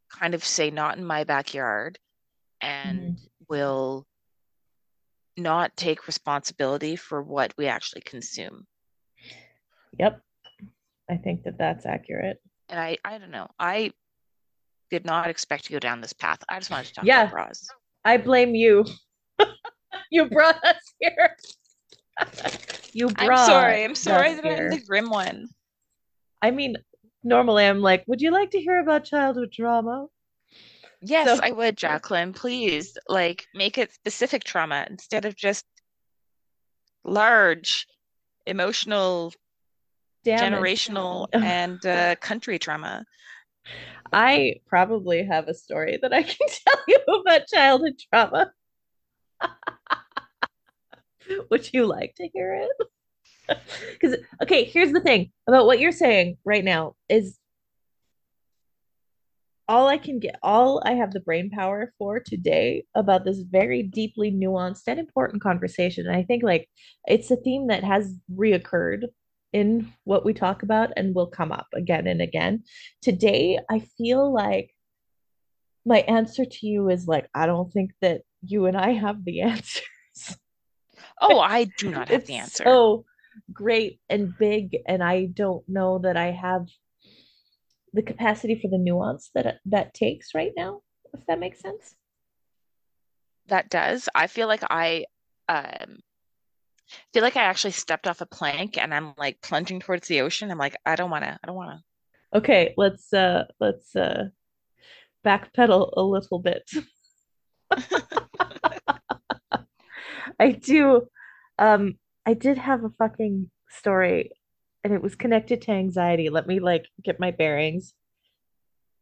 kind 0.09 0.33
of 0.33 0.43
say 0.43 0.71
not 0.71 0.97
in 0.97 1.05
my 1.05 1.25
backyard 1.25 1.99
and 2.63 3.01
mm-hmm. 3.01 3.45
will 3.51 4.07
not 5.37 5.77
take 5.77 6.07
responsibility 6.07 6.97
for 6.97 7.23
what 7.23 7.53
we 7.59 7.67
actually 7.67 8.03
consume 8.03 8.67
yep 9.99 10.21
i 11.11 11.17
think 11.17 11.43
that 11.45 11.59
that's 11.59 11.87
accurate. 11.87 12.39
And 12.69 12.79
i 12.79 12.97
i 13.05 13.19
don't 13.19 13.31
know. 13.31 13.49
I 13.59 13.93
did 14.91 15.05
not 15.05 15.29
expect 15.29 15.65
to 15.67 15.73
go 15.73 15.79
down 15.79 16.01
this 16.01 16.13
path. 16.13 16.39
I 16.49 16.59
just 16.59 16.71
wanted 16.71 16.87
to 16.87 16.95
talk 16.95 17.05
yeah, 17.05 17.23
about 17.23 17.33
bras. 17.33 17.69
I 18.05 18.17
blame 18.17 18.55
you. 18.55 18.85
You 20.13 20.29
brought 20.29 20.63
us 20.65 20.95
here. 21.01 21.37
You 22.93 23.09
brought 23.09 23.31
i'm 23.31 23.47
sorry. 23.47 23.85
I'm 23.85 23.95
sorry 23.95 24.35
that 24.35 24.45
here. 24.45 24.71
i'm 24.73 24.79
the 24.79 24.85
grim 24.85 25.11
one. 25.11 25.49
I 26.43 26.51
mean, 26.51 26.77
normally 27.23 27.65
I'm 27.65 27.81
like, 27.81 28.05
would 28.07 28.21
you 28.21 28.31
like 28.31 28.51
to 28.51 28.61
hear 28.61 28.81
about 28.81 29.05
childhood 29.05 29.53
trauma? 29.53 30.07
Yes, 31.03 31.39
so- 31.39 31.45
I 31.45 31.53
would, 31.53 31.77
Jacqueline. 31.77 32.33
Please, 32.33 32.97
like, 33.09 33.47
make 33.55 33.79
it 33.79 33.93
specific 33.93 34.45
trauma 34.45 34.87
instead 34.89 35.25
of 35.25 35.37
just 35.37 35.65
large 37.05 37.87
emotional, 38.47 39.33
Damage. 40.25 40.51
generational, 40.51 41.29
and 41.35 41.85
uh, 41.87 42.17
country 42.17 42.59
trauma. 42.59 43.05
I 44.13 44.57
probably 44.67 45.25
have 45.25 45.49
a 45.49 45.55
story 45.55 45.99
that 46.03 46.13
I 46.13 46.23
can 46.23 46.49
tell 46.49 46.83
you 46.89 46.99
about 47.21 47.47
childhood 47.47 47.95
trauma. 48.13 48.53
Would 51.51 51.73
you 51.73 51.87
like 51.87 52.15
to 52.17 52.29
hear 52.33 52.55
it? 52.55 53.59
Because 53.93 54.17
okay, 54.43 54.65
here's 54.65 54.93
the 54.93 55.01
thing 55.01 55.31
about 55.47 55.67
what 55.67 55.81
you're 55.81 55.93
saying 55.93 56.39
right 56.45 56.65
now 56.65 56.95
is 57.09 57.41
all 59.71 59.87
I 59.87 59.99
can 59.99 60.19
get, 60.19 60.35
all 60.43 60.83
I 60.85 60.95
have 60.95 61.13
the 61.13 61.21
brain 61.21 61.49
power 61.49 61.93
for 61.97 62.19
today 62.19 62.85
about 62.97 63.25
this 63.25 63.41
very 63.41 63.85
deeply 63.85 64.33
nuanced 64.33 64.83
and 64.89 64.99
important 64.99 65.43
conversation. 65.43 66.09
And 66.09 66.17
I 66.17 66.25
think 66.25 66.43
like 66.43 66.69
it's 67.07 67.31
a 67.31 67.37
theme 67.37 67.69
that 67.69 67.85
has 67.85 68.17
reoccurred 68.35 69.05
in 69.53 69.93
what 70.05 70.25
we 70.25 70.33
talk 70.33 70.63
about 70.63 70.91
and 70.97 71.15
will 71.15 71.27
come 71.27 71.53
up 71.53 71.67
again 71.75 72.07
and 72.07 72.23
again. 72.23 72.65
Today, 73.03 73.59
I 73.69 73.81
feel 73.81 74.33
like 74.33 74.71
my 75.85 75.99
answer 76.01 76.45
to 76.45 76.67
you 76.67 76.89
is 76.89 77.07
like, 77.07 77.29
I 77.35 77.47
don't 77.47 77.73
think 77.73 77.93
that 78.01 78.23
you 78.43 78.67
and 78.67 78.77
I 78.77 78.93
have 78.93 79.25
the 79.25 79.41
answers. 79.43 80.39
Oh, 81.21 81.39
I 81.41 81.65
do 81.79 81.91
not 81.91 82.09
have 82.09 82.27
the 82.27 82.35
answer. 82.35 82.65
so 82.65 83.05
great 83.53 84.01
and 84.09 84.37
big, 84.39 84.77
and 84.87 85.03
I 85.03 85.27
don't 85.27 85.67
know 85.69 85.99
that 85.99 86.17
I 86.17 86.31
have 86.31 86.67
the 87.93 88.03
capacity 88.03 88.59
for 88.61 88.69
the 88.69 88.79
nuance 88.79 89.31
that 89.35 89.59
that 89.67 89.95
takes 89.95 90.35
right 90.35 90.53
now, 90.57 90.83
if 91.13 91.25
that 91.27 91.41
makes 91.41 91.61
sense. 91.61 91.95
That 93.49 93.69
does. 93.69 94.09
I 94.15 94.27
feel 94.27 94.47
like 94.47 94.63
I 94.69 95.07
um 95.49 95.99
feel 97.13 97.23
like 97.23 97.37
I 97.37 97.43
actually 97.43 97.73
stepped 97.73 98.07
off 98.07 98.21
a 98.21 98.27
plank 98.27 98.79
and 98.79 98.95
I'm 98.95 99.15
like 99.17 99.41
plunging 99.43 99.81
towards 99.81 100.09
the 100.09 100.21
ocean. 100.21 100.51
I'm 100.51 100.59
like, 100.59 100.77
I 100.85 100.97
don't 100.97 101.11
wanna, 101.11 101.39
I 101.43 101.47
don't 101.47 101.57
wanna. 101.57 101.83
Okay, 102.35 102.75
let's 102.77 103.13
uh 103.13 103.45
let's 103.59 103.95
uh 103.97 104.29
backpedal 105.25 105.93
a 105.97 106.03
little 106.03 106.39
bit. 106.39 106.71
I 110.39 110.53
do 110.53 111.09
um 111.59 111.99
I 112.27 112.35
did 112.35 112.59
have 112.59 112.85
a 112.85 112.91
fucking 112.91 113.51
story 113.69 114.31
and 114.85 114.93
it 114.93 115.03
was 115.03 115.15
connected 115.15 115.63
to 115.63 115.73
anxiety. 115.73 116.31
Let 116.31 116.47
me 116.47 116.61
like 116.61 116.87
get 117.03 117.21
my 117.21 117.31
bearings. 117.31 117.95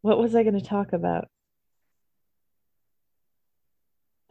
What 0.03 0.19
was 0.19 0.35
I 0.35 0.43
going 0.43 0.59
to 0.59 0.65
talk 0.65 0.93
about? 0.93 1.29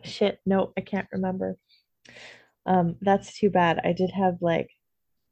Shit, 0.03 0.39
no, 0.45 0.73
I 0.77 0.81
can't 0.81 1.07
remember. 1.11 1.57
Um, 2.67 2.97
that's 3.01 3.39
too 3.39 3.49
bad. 3.49 3.79
I 3.83 3.93
did 3.93 4.11
have 4.11 4.37
like 4.41 4.69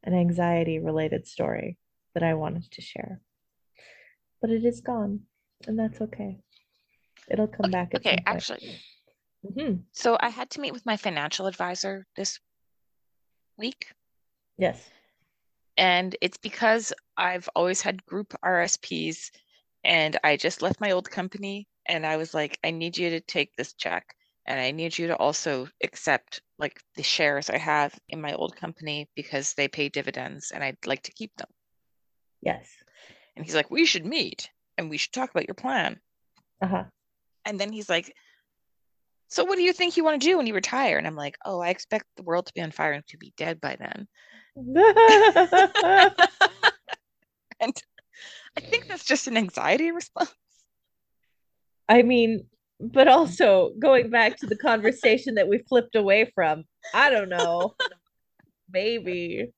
an 0.03 0.13
anxiety 0.13 0.79
related 0.79 1.27
story 1.27 1.77
that 2.13 2.23
I 2.23 2.33
wanted 2.33 2.71
to 2.71 2.81
share, 2.81 3.21
but 4.41 4.49
it 4.49 4.63
is 4.65 4.81
gone, 4.81 5.21
and 5.67 5.77
that's 5.77 6.01
okay. 6.01 6.39
It'll 7.29 7.47
come 7.47 7.65
Okay, 7.65 7.71
back 7.71 7.93
at 7.93 8.01
okay, 8.01 8.17
actually. 8.25 8.81
hmm 9.43 9.73
So 9.91 10.17
I 10.19 10.29
had 10.29 10.49
to 10.51 10.61
meet 10.61 10.73
with 10.73 10.86
my 10.86 10.97
financial 10.97 11.47
advisor 11.47 12.07
this 12.15 12.39
week, 13.57 13.93
Yes. 14.57 14.89
and 15.77 16.15
it's 16.21 16.38
because 16.38 16.93
I've 17.17 17.49
always 17.55 17.81
had 17.81 18.05
group 18.05 18.33
RSPs 18.43 19.31
and 19.83 20.17
I 20.23 20.38
just 20.38 20.61
left 20.61 20.81
my 20.81 20.91
old 20.91 21.09
company 21.09 21.67
and 21.86 22.05
I 22.05 22.17
was 22.17 22.33
like, 22.33 22.57
I 22.63 22.71
need 22.71 22.97
you 22.97 23.09
to 23.11 23.19
take 23.21 23.55
this 23.55 23.73
check 23.73 24.15
and 24.45 24.59
I 24.59 24.71
need 24.71 24.97
you 24.97 25.07
to 25.07 25.17
also 25.17 25.67
accept 25.83 26.41
like 26.59 26.79
the 26.95 27.03
shares 27.03 27.49
I 27.49 27.57
have 27.57 27.97
in 28.09 28.21
my 28.21 28.33
old 28.33 28.55
company 28.55 29.09
because 29.15 29.53
they 29.53 29.67
pay 29.67 29.89
dividends 29.89 30.51
and 30.51 30.63
I'd 30.63 30.77
like 30.85 31.03
to 31.03 31.11
keep 31.11 31.35
them. 31.37 31.49
Yes. 32.41 32.69
And 33.35 33.45
he's 33.45 33.55
like, 33.55 33.71
we 33.71 33.85
should 33.85 34.05
meet 34.05 34.49
and 34.77 34.89
we 34.89 34.97
should 34.97 35.13
talk 35.13 35.31
about 35.31 35.47
your 35.47 35.55
plan. 35.55 35.99
Uh-huh. 36.61 36.83
And 37.45 37.59
then 37.59 37.71
he's 37.71 37.89
like, 37.89 38.13
so 39.27 39.43
what 39.43 39.57
do 39.57 39.63
you 39.63 39.73
think 39.73 39.97
you 39.97 40.03
want 40.03 40.21
to 40.21 40.27
do 40.27 40.37
when 40.37 40.47
you 40.47 40.53
retire? 40.53 40.97
And 40.97 41.07
I'm 41.07 41.15
like, 41.15 41.35
oh, 41.43 41.59
I 41.59 41.69
expect 41.69 42.05
the 42.15 42.23
world 42.23 42.45
to 42.45 42.53
be 42.53 42.61
on 42.61 42.71
fire 42.71 42.93
and 42.93 43.05
to 43.07 43.17
be 43.17 43.33
dead 43.37 43.59
by 43.59 43.75
then. 43.75 44.07
And 47.59 47.81
I 48.57 48.61
think 48.61 48.87
that's 48.87 49.05
just 49.05 49.27
an 49.27 49.37
anxiety 49.37 49.91
response. 49.91 50.33
I 51.87 52.01
mean, 52.01 52.47
but 52.80 53.07
also 53.07 53.71
going 53.80 54.09
back 54.09 54.38
to 54.38 54.47
the 54.47 54.57
conversation 54.57 55.36
that 55.36 55.47
we 55.47 55.63
flipped 55.69 55.95
away 55.95 56.32
from, 56.36 56.63
I 56.93 57.09
don't 57.09 57.30
know. 57.30 57.76
Maybe 58.71 59.51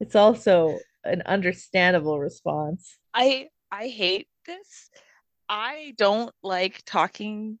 it's 0.00 0.16
also 0.16 0.78
an 1.04 1.22
understandable 1.26 2.18
response. 2.18 2.98
I 3.14 3.48
I 3.70 3.88
hate 3.88 4.28
this. 4.46 4.90
I 5.48 5.94
don't 5.96 6.32
like 6.42 6.82
talking. 6.86 7.58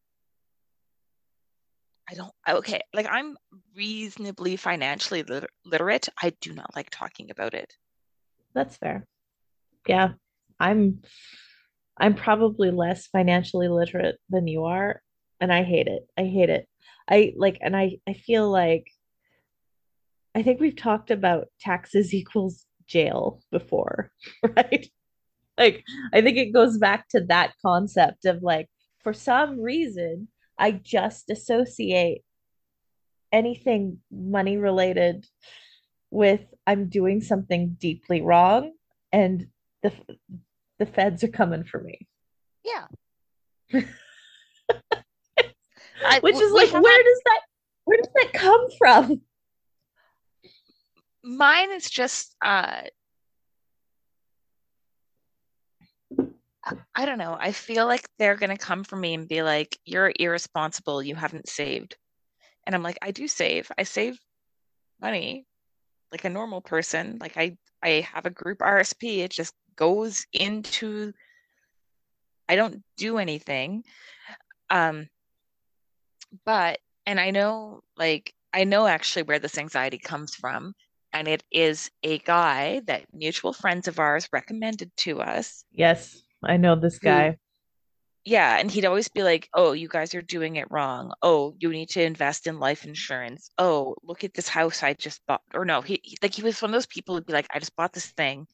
I 2.10 2.14
don't 2.14 2.32
okay, 2.48 2.80
like 2.92 3.06
I'm 3.10 3.36
reasonably 3.76 4.56
financially 4.56 5.22
lit- 5.22 5.50
literate. 5.64 6.08
I 6.20 6.32
do 6.40 6.52
not 6.52 6.74
like 6.74 6.90
talking 6.90 7.30
about 7.30 7.54
it. 7.54 7.72
That's 8.54 8.76
fair. 8.76 9.06
Yeah, 9.86 10.12
I'm 10.58 11.02
I'm 11.98 12.14
probably 12.14 12.70
less 12.70 13.06
financially 13.06 13.68
literate 13.68 14.18
than 14.30 14.46
you 14.46 14.64
are, 14.64 15.02
and 15.40 15.52
I 15.52 15.62
hate 15.62 15.86
it. 15.86 16.02
I 16.18 16.24
hate 16.24 16.50
it. 16.50 16.68
I 17.08 17.32
like, 17.36 17.58
and 17.60 17.76
I 17.76 17.98
I 18.08 18.14
feel 18.14 18.50
like 18.50 18.86
I 20.34 20.42
think 20.42 20.60
we've 20.60 20.76
talked 20.76 21.10
about 21.10 21.48
taxes 21.60 22.14
equals 22.14 22.66
jail 22.86 23.40
before, 23.50 24.10
right? 24.56 24.86
Like, 25.58 25.84
I 26.12 26.22
think 26.22 26.38
it 26.38 26.52
goes 26.52 26.78
back 26.78 27.08
to 27.10 27.20
that 27.26 27.52
concept 27.64 28.24
of 28.24 28.42
like, 28.42 28.68
for 29.02 29.12
some 29.12 29.60
reason, 29.60 30.28
I 30.58 30.72
just 30.72 31.30
associate 31.30 32.22
anything 33.32 33.98
money 34.10 34.56
related 34.56 35.26
with 36.10 36.42
I'm 36.66 36.88
doing 36.88 37.20
something 37.20 37.76
deeply 37.80 38.20
wrong 38.20 38.72
and 39.12 39.48
the 39.82 39.92
the 40.84 40.90
feds 40.92 41.22
are 41.22 41.28
coming 41.28 41.62
for 41.62 41.80
me. 41.80 42.08
Yeah. 42.64 42.86
I, 46.04 46.18
Which 46.20 46.40
is 46.40 46.52
like, 46.52 46.72
where 46.72 47.02
does 47.04 47.22
that 47.24 47.40
where 47.84 47.98
does 47.98 48.08
that 48.14 48.32
come 48.32 48.66
from? 48.78 49.20
mine 51.24 51.70
is 51.70 51.88
just 51.88 52.34
uh 52.44 52.82
I 56.94 57.06
don't 57.06 57.18
know. 57.18 57.36
I 57.38 57.52
feel 57.52 57.86
like 57.86 58.08
they're 58.18 58.36
gonna 58.36 58.58
come 58.58 58.82
for 58.84 58.96
me 58.96 59.14
and 59.14 59.28
be 59.28 59.42
like, 59.42 59.78
"You're 59.84 60.12
irresponsible. 60.18 61.02
You 61.02 61.14
haven't 61.14 61.48
saved." 61.48 61.96
And 62.66 62.74
I'm 62.74 62.82
like, 62.82 62.98
"I 63.02 63.10
do 63.10 63.26
save. 63.28 63.70
I 63.78 63.82
save 63.84 64.18
money 65.00 65.44
like 66.12 66.24
a 66.24 66.30
normal 66.30 66.60
person. 66.60 67.18
Like 67.20 67.36
I 67.36 67.56
I 67.82 68.08
have 68.12 68.26
a 68.26 68.30
group 68.30 68.58
RSP. 68.58 69.20
It 69.20 69.30
just 69.30 69.54
goes 69.76 70.26
into 70.32 71.12
I 72.48 72.56
don't 72.56 72.82
do 72.96 73.18
anything. 73.18 73.84
Um, 74.68 75.08
but 76.44 76.78
and 77.06 77.18
I 77.20 77.30
know 77.30 77.80
like 77.96 78.32
I 78.52 78.64
know 78.64 78.86
actually 78.86 79.22
where 79.22 79.38
this 79.38 79.58
anxiety 79.58 79.98
comes 79.98 80.34
from, 80.34 80.74
and 81.12 81.28
it 81.28 81.42
is 81.50 81.90
a 82.02 82.18
guy 82.18 82.80
that 82.86 83.04
mutual 83.12 83.52
friends 83.52 83.88
of 83.88 83.98
ours 83.98 84.28
recommended 84.32 84.90
to 84.98 85.20
us 85.20 85.64
Yes, 85.72 86.22
I 86.42 86.56
know 86.56 86.76
this 86.76 86.98
who 86.98 87.06
guy. 87.06 87.36
Yeah, 88.24 88.56
and 88.58 88.70
he'd 88.70 88.84
always 88.84 89.08
be 89.08 89.24
like, 89.24 89.48
"Oh, 89.52 89.72
you 89.72 89.88
guys 89.88 90.14
are 90.14 90.22
doing 90.22 90.56
it 90.56 90.70
wrong. 90.70 91.12
Oh, 91.22 91.56
you 91.58 91.70
need 91.70 91.88
to 91.90 92.02
invest 92.02 92.46
in 92.46 92.60
life 92.60 92.84
insurance. 92.84 93.50
Oh, 93.58 93.96
look 94.04 94.22
at 94.22 94.32
this 94.34 94.48
house 94.48 94.82
I 94.82 94.94
just 94.94 95.20
bought." 95.26 95.42
Or 95.54 95.64
no, 95.64 95.80
he, 95.80 96.00
he 96.04 96.16
like 96.22 96.34
he 96.34 96.42
was 96.42 96.62
one 96.62 96.70
of 96.70 96.74
those 96.74 96.86
people 96.86 97.14
who'd 97.14 97.26
be 97.26 97.32
like, 97.32 97.48
"I 97.52 97.58
just 97.58 97.74
bought 97.74 97.92
this 97.92 98.06
thing," 98.12 98.46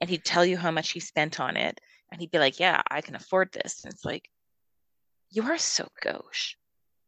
and 0.00 0.10
he'd 0.10 0.24
tell 0.24 0.44
you 0.44 0.56
how 0.56 0.70
much 0.70 0.90
he 0.90 1.00
spent 1.00 1.40
on 1.40 1.56
it, 1.56 1.80
and 2.10 2.20
he'd 2.20 2.30
be 2.30 2.38
like, 2.38 2.60
"Yeah, 2.60 2.82
I 2.90 3.00
can 3.00 3.14
afford 3.14 3.50
this." 3.52 3.84
And 3.84 3.92
it's 3.92 4.04
like, 4.04 4.28
you 5.30 5.42
are 5.42 5.58
so 5.58 5.88
gauche. 6.02 6.54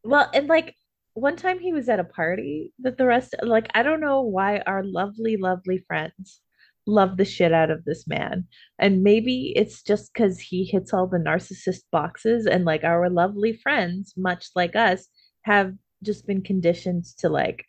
Well, 0.05 0.31
and 0.35 0.49
like 0.49 0.75
one 1.15 1.37
time 1.37 1.59
he 1.59 1.73
was 1.73 1.89
at 1.89 2.01
a 2.01 2.05
party 2.05 2.73
that 2.81 2.99
the 2.99 3.07
rest 3.07 3.35
like 3.43 3.69
I 3.75 3.83
don't 3.83 4.01
know 4.01 4.23
why 4.23 4.59
our 4.67 4.83
lovely, 4.85 5.37
lovely 5.37 5.79
friends 5.87 6.41
love 6.87 7.17
the 7.17 7.25
shit 7.25 7.53
out 7.53 7.71
of 7.71 7.85
this 7.85 8.07
man. 8.07 8.47
And 8.79 9.03
maybe 9.03 9.53
it's 9.57 9.83
just 9.83 10.13
because 10.13 10.39
he 10.39 10.65
hits 10.65 10.93
all 10.93 11.07
the 11.07 11.19
narcissist 11.19 11.83
boxes 11.91 12.47
and 12.47 12.65
like 12.65 12.85
our 12.85 13.11
lovely 13.11 13.55
friends, 13.55 14.15
much 14.17 14.49
like 14.55 14.77
us, 14.77 15.09
have 15.43 15.75
just 16.03 16.27
been 16.27 16.43
conditioned 16.43 17.05
to 17.19 17.29
like 17.29 17.65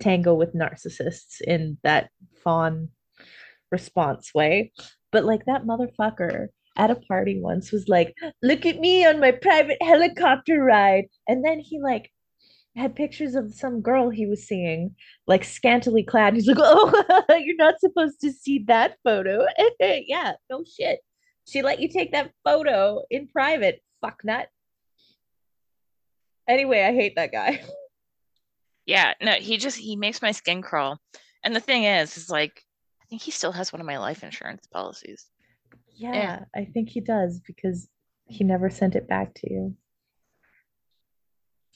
tango 0.00 0.34
with 0.34 0.54
narcissists 0.54 1.40
in 1.40 1.78
that 1.82 2.10
fawn 2.42 2.88
response 3.74 4.30
way. 4.34 4.72
But 5.12 5.24
like 5.24 5.44
that 5.46 5.64
motherfucker 5.64 6.48
at 6.76 6.90
a 6.90 6.96
party 6.96 7.40
once 7.40 7.72
was 7.72 7.88
like, 7.88 8.14
look 8.42 8.66
at 8.66 8.80
me 8.80 9.06
on 9.06 9.20
my 9.20 9.32
private 9.32 9.78
helicopter 9.82 10.62
ride. 10.62 11.06
And 11.28 11.44
then 11.44 11.60
he 11.60 11.80
like 11.80 12.10
had 12.76 12.96
pictures 12.96 13.34
of 13.34 13.54
some 13.54 13.80
girl 13.80 14.10
he 14.10 14.26
was 14.26 14.46
seeing, 14.46 14.94
like 15.26 15.44
scantily 15.44 16.02
clad. 16.02 16.34
He's 16.34 16.48
like, 16.48 16.58
oh, 16.60 17.24
you're 17.38 17.56
not 17.56 17.80
supposed 17.80 18.20
to 18.22 18.32
see 18.32 18.64
that 18.66 18.96
photo. 19.04 19.46
yeah, 19.80 20.32
no 20.50 20.64
shit. 20.64 21.00
She 21.46 21.62
let 21.62 21.80
you 21.80 21.88
take 21.88 22.12
that 22.12 22.32
photo 22.44 23.02
in 23.10 23.28
private. 23.28 23.80
Fuck 24.00 24.22
nut. 24.24 24.48
Anyway, 26.48 26.82
I 26.82 26.92
hate 26.92 27.16
that 27.16 27.32
guy. 27.32 27.62
Yeah, 28.86 29.14
no, 29.22 29.32
he 29.32 29.56
just 29.56 29.78
he 29.78 29.96
makes 29.96 30.20
my 30.20 30.32
skin 30.32 30.60
crawl. 30.60 30.98
And 31.42 31.54
the 31.54 31.60
thing 31.60 31.84
is, 31.84 32.16
is 32.16 32.30
like, 32.30 32.60
I 33.04 33.06
think 33.10 33.22
he 33.22 33.30
still 33.30 33.52
has 33.52 33.72
one 33.72 33.80
of 33.80 33.86
my 33.86 33.98
life 33.98 34.24
insurance 34.24 34.66
policies. 34.66 35.26
Yeah, 35.94 36.14
Yeah, 36.14 36.44
I 36.54 36.64
think 36.64 36.88
he 36.88 37.00
does 37.00 37.40
because 37.46 37.88
He 38.26 38.42
never 38.42 38.70
sent 38.70 38.94
it 38.96 39.06
back 39.06 39.34
to 39.34 39.52
you. 39.52 39.76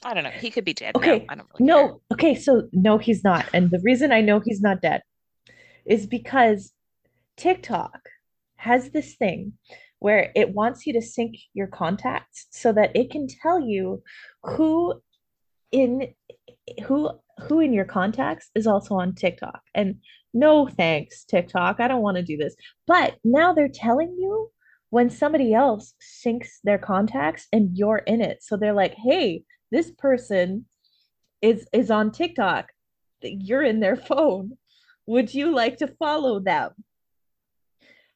I 0.02 0.14
don't 0.14 0.24
know. 0.24 0.30
He 0.30 0.50
could 0.50 0.64
be 0.64 0.72
dead 0.74 0.94
now. 0.94 1.00
Okay. 1.00 1.26
I 1.28 1.34
don't 1.34 1.46
really 1.58 1.70
care. 1.70 1.86
No. 1.88 2.00
Okay. 2.12 2.34
So, 2.34 2.68
no, 2.72 2.98
he's 2.98 3.22
not. 3.22 3.46
And 3.52 3.70
the 3.70 3.80
reason 3.82 4.12
I 4.12 4.20
know 4.20 4.40
he's 4.40 4.60
not 4.60 4.80
dead 4.80 5.02
is 5.84 6.06
because 6.06 6.72
TikTok 7.36 8.08
has 8.56 8.90
this 8.90 9.16
thing 9.16 9.54
where 9.98 10.30
it 10.34 10.54
wants 10.54 10.86
you 10.86 10.92
to 10.94 11.02
sync 11.02 11.36
your 11.54 11.66
contacts 11.66 12.46
so 12.50 12.72
that 12.72 12.94
it 12.94 13.10
can 13.10 13.26
tell 13.26 13.60
you 13.60 14.02
who 14.42 15.00
in 15.72 16.14
who 16.84 17.10
who 17.40 17.60
in 17.60 17.72
your 17.72 17.84
contacts 17.84 18.50
is 18.54 18.66
also 18.66 18.94
on 18.96 19.14
TikTok. 19.14 19.60
And 19.74 19.96
no 20.34 20.66
thanks, 20.66 21.24
TikTok. 21.24 21.80
I 21.80 21.88
don't 21.88 22.02
want 22.02 22.16
to 22.16 22.22
do 22.22 22.36
this. 22.36 22.54
But 22.86 23.16
now 23.24 23.52
they're 23.52 23.68
telling 23.68 24.16
you 24.18 24.50
when 24.90 25.10
somebody 25.10 25.54
else 25.54 25.94
syncs 26.00 26.48
their 26.64 26.78
contacts 26.78 27.46
and 27.52 27.76
you're 27.76 27.98
in 27.98 28.20
it. 28.20 28.42
So 28.42 28.56
they're 28.56 28.72
like, 28.72 28.94
"Hey, 28.94 29.44
this 29.70 29.90
person 29.90 30.66
is 31.42 31.66
is 31.72 31.90
on 31.90 32.10
TikTok. 32.10 32.70
You're 33.22 33.62
in 33.62 33.80
their 33.80 33.96
phone. 33.96 34.58
Would 35.06 35.32
you 35.34 35.54
like 35.54 35.78
to 35.78 35.86
follow 35.98 36.40
them?" 36.40 36.72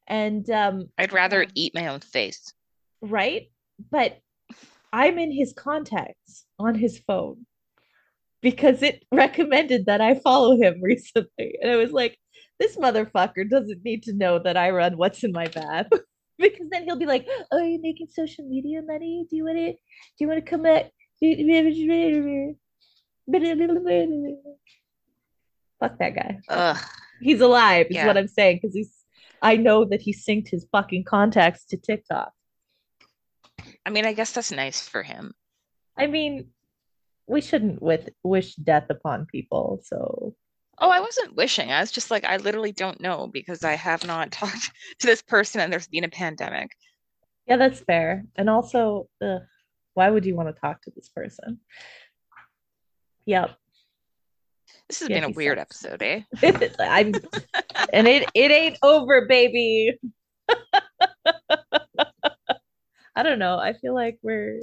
And 0.06 0.48
um 0.50 0.88
I'd 0.98 1.12
rather 1.12 1.46
eat 1.54 1.74
my 1.74 1.86
own 1.88 2.00
face. 2.00 2.52
right? 3.00 3.50
But 3.90 4.18
I'm 4.92 5.18
in 5.18 5.32
his 5.32 5.52
contacts 5.54 6.44
on 6.58 6.74
his 6.74 6.98
phone 6.98 7.46
because 8.42 8.82
it 8.82 9.04
recommended 9.12 9.86
that 9.86 10.00
I 10.00 10.16
follow 10.16 10.60
him 10.60 10.78
recently. 10.82 11.56
And 11.62 11.70
I 11.70 11.76
was 11.76 11.92
like, 11.92 12.18
this 12.58 12.76
motherfucker 12.76 13.48
doesn't 13.48 13.84
need 13.84 14.02
to 14.04 14.12
know 14.12 14.38
that 14.40 14.56
I 14.56 14.70
run 14.70 14.96
what's 14.96 15.24
in 15.24 15.32
my 15.32 15.46
bath. 15.46 15.86
because 16.38 16.66
then 16.70 16.84
he'll 16.84 16.96
be 16.96 17.06
like, 17.06 17.26
Oh, 17.52 17.58
are 17.58 17.64
you 17.64 17.80
making 17.80 18.08
social 18.08 18.44
media 18.46 18.82
money? 18.82 19.26
Do 19.30 19.36
you 19.36 19.44
want 19.44 19.58
to 19.58 19.72
do 19.72 19.78
you 20.18 20.28
want 20.28 20.44
to 20.44 20.50
come 20.50 20.62
back? 20.62 20.90
Fuck 25.80 25.98
that 25.98 26.14
guy. 26.16 26.40
Ugh. 26.48 26.76
He's 27.20 27.40
alive, 27.40 27.86
is 27.90 28.04
what 28.04 28.18
I'm 28.18 28.26
saying, 28.26 28.58
because 28.60 28.74
he's 28.74 28.92
I 29.40 29.56
know 29.56 29.84
that 29.84 30.00
he 30.00 30.12
synced 30.12 30.48
his 30.48 30.66
fucking 30.72 31.04
contacts 31.04 31.64
to 31.66 31.76
TikTok. 31.76 32.32
I 33.86 33.90
mean, 33.90 34.04
I 34.04 34.12
guess 34.12 34.32
that's 34.32 34.50
nice 34.50 34.88
for 34.88 35.02
him. 35.02 35.32
I 35.96 36.06
mean, 36.08 36.48
we 37.26 37.40
shouldn't 37.40 37.80
with 37.82 38.08
wish 38.22 38.54
death 38.56 38.86
upon 38.90 39.26
people. 39.26 39.80
So 39.84 40.34
Oh, 40.78 40.90
I 40.90 41.00
wasn't 41.00 41.36
wishing. 41.36 41.70
I 41.70 41.80
was 41.80 41.92
just 41.92 42.10
like, 42.10 42.24
I 42.24 42.38
literally 42.38 42.72
don't 42.72 43.00
know 43.00 43.28
because 43.32 43.62
I 43.62 43.74
have 43.74 44.04
not 44.06 44.32
talked 44.32 44.70
to 45.00 45.06
this 45.06 45.22
person 45.22 45.60
and 45.60 45.72
there's 45.72 45.86
been 45.86 46.04
a 46.04 46.08
pandemic. 46.08 46.70
yeah, 47.46 47.56
that's 47.56 47.80
fair. 47.80 48.24
And 48.36 48.48
also, 48.50 49.08
ugh, 49.22 49.42
why 49.94 50.10
would 50.10 50.24
you 50.24 50.34
want 50.34 50.48
to 50.54 50.60
talk 50.60 50.82
to 50.82 50.90
this 50.96 51.08
person? 51.08 51.60
Yep. 53.26 53.50
This 54.88 55.00
has 55.00 55.08
Yeah, 55.08 55.20
been 55.20 55.30
a 55.30 55.34
weird 55.34 55.58
sucks. 55.58 55.84
episode, 55.84 56.02
eh? 56.02 56.22
I'm 56.80 57.12
and 57.92 58.08
it 58.08 58.28
it 58.34 58.50
ain't 58.50 58.78
over, 58.82 59.26
baby. 59.26 59.98
I 63.14 63.22
don't 63.22 63.38
know. 63.38 63.58
I 63.58 63.74
feel 63.74 63.94
like 63.94 64.18
we're 64.22 64.58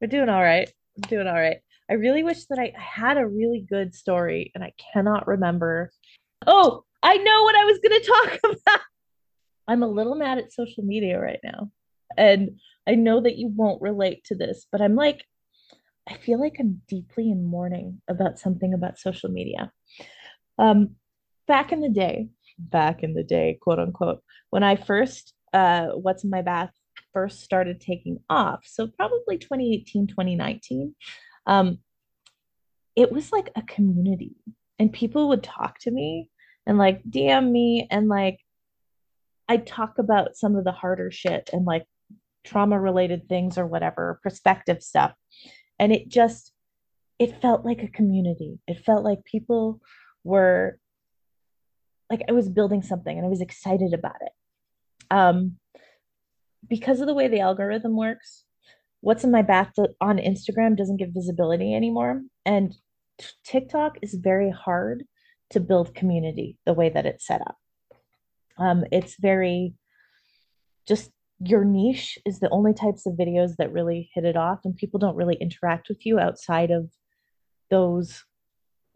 we're 0.00 0.08
doing 0.08 0.28
all 0.28 0.42
right. 0.42 0.68
I'm 0.96 1.08
doing 1.08 1.26
all 1.26 1.34
right. 1.34 1.58
I 1.90 1.94
really 1.94 2.22
wish 2.22 2.46
that 2.46 2.58
I, 2.58 2.72
had 2.76 3.18
a 3.18 3.26
really 3.26 3.64
good 3.68 3.94
story 3.94 4.50
and 4.54 4.62
I 4.62 4.72
cannot 4.92 5.26
remember. 5.26 5.92
Oh, 6.46 6.84
I 7.02 7.16
know 7.16 7.42
what 7.42 7.56
I 7.56 7.64
was 7.64 7.78
going 7.78 8.00
to 8.00 8.06
talk 8.06 8.38
about. 8.44 8.80
I'm 9.68 9.82
a 9.82 9.88
little 9.88 10.14
mad 10.14 10.38
at 10.38 10.52
social 10.52 10.84
media 10.84 11.18
right 11.20 11.40
now. 11.42 11.70
And 12.16 12.60
I 12.86 12.94
know 12.94 13.20
that 13.20 13.36
you 13.36 13.48
won't 13.48 13.80
relate 13.80 14.24
to 14.24 14.34
this, 14.34 14.66
but 14.70 14.80
I'm 14.80 14.94
like, 14.94 15.24
I 16.08 16.14
feel 16.14 16.40
like 16.40 16.56
I'm 16.58 16.82
deeply 16.88 17.30
in 17.30 17.46
mourning 17.46 18.02
about 18.08 18.38
something 18.38 18.74
about 18.74 18.98
social 18.98 19.30
media. 19.30 19.70
Um, 20.58 20.96
back 21.46 21.72
in 21.72 21.80
the 21.80 21.88
day, 21.88 22.28
back 22.58 23.02
in 23.02 23.14
the 23.14 23.22
day, 23.22 23.58
quote 23.60 23.78
unquote, 23.78 24.22
when 24.50 24.62
I 24.62 24.76
first, 24.76 25.32
uh, 25.52 25.88
What's 25.88 26.24
in 26.24 26.30
My 26.30 26.42
Bath 26.42 26.72
first 27.12 27.42
started 27.42 27.80
taking 27.80 28.18
off, 28.28 28.60
so 28.64 28.86
probably 28.86 29.38
2018, 29.38 30.06
2019, 30.06 30.94
um, 31.46 31.78
it 32.94 33.10
was 33.10 33.32
like 33.32 33.50
a 33.56 33.62
community 33.62 34.36
and 34.78 34.92
people 34.92 35.28
would 35.28 35.42
talk 35.42 35.78
to 35.80 35.90
me 35.90 36.28
and 36.66 36.78
like 36.78 37.02
DM 37.04 37.50
me 37.50 37.86
and 37.90 38.08
like 38.08 38.38
I'd 39.48 39.66
talk 39.66 39.98
about 39.98 40.36
some 40.36 40.56
of 40.56 40.64
the 40.64 40.72
harder 40.72 41.10
shit 41.10 41.50
and 41.52 41.64
like 41.64 41.84
trauma 42.44 42.80
related 42.80 43.28
things 43.28 43.58
or 43.58 43.66
whatever, 43.66 44.20
perspective 44.22 44.82
stuff. 44.82 45.12
And 45.78 45.92
it 45.92 46.08
just, 46.08 46.52
it 47.18 47.40
felt 47.40 47.64
like 47.64 47.82
a 47.82 47.88
community. 47.88 48.58
It 48.66 48.84
felt 48.84 49.04
like 49.04 49.24
people 49.24 49.80
were 50.24 50.78
like 52.10 52.22
I 52.28 52.32
was 52.32 52.48
building 52.48 52.82
something 52.82 53.16
and 53.16 53.26
I 53.26 53.30
was 53.30 53.40
excited 53.40 53.94
about 53.94 54.16
it. 54.20 54.32
Um, 55.10 55.58
because 56.68 57.00
of 57.00 57.06
the 57.06 57.14
way 57.14 57.28
the 57.28 57.40
algorithm 57.40 57.96
works, 57.96 58.44
what's 59.00 59.24
in 59.24 59.30
my 59.30 59.42
bath 59.42 59.72
on 60.00 60.18
Instagram 60.18 60.76
doesn't 60.76 60.98
get 60.98 61.10
visibility 61.12 61.74
anymore. 61.74 62.22
And 62.46 62.74
TikTok 63.44 63.98
is 64.02 64.14
very 64.14 64.50
hard 64.50 65.04
to 65.50 65.60
build 65.60 65.94
community 65.94 66.56
the 66.64 66.72
way 66.72 66.88
that 66.88 67.06
it's 67.06 67.26
set 67.26 67.40
up. 67.42 67.56
Um, 68.58 68.84
it's 68.90 69.16
very 69.18 69.74
just 70.86 71.10
your 71.44 71.64
niche 71.64 72.18
is 72.24 72.38
the 72.38 72.50
only 72.50 72.72
types 72.72 73.06
of 73.06 73.14
videos 73.14 73.56
that 73.56 73.72
really 73.72 74.10
hit 74.14 74.24
it 74.24 74.36
off, 74.36 74.60
and 74.64 74.76
people 74.76 74.98
don't 74.98 75.16
really 75.16 75.36
interact 75.40 75.88
with 75.88 76.06
you 76.06 76.18
outside 76.18 76.70
of 76.70 76.90
those 77.70 78.24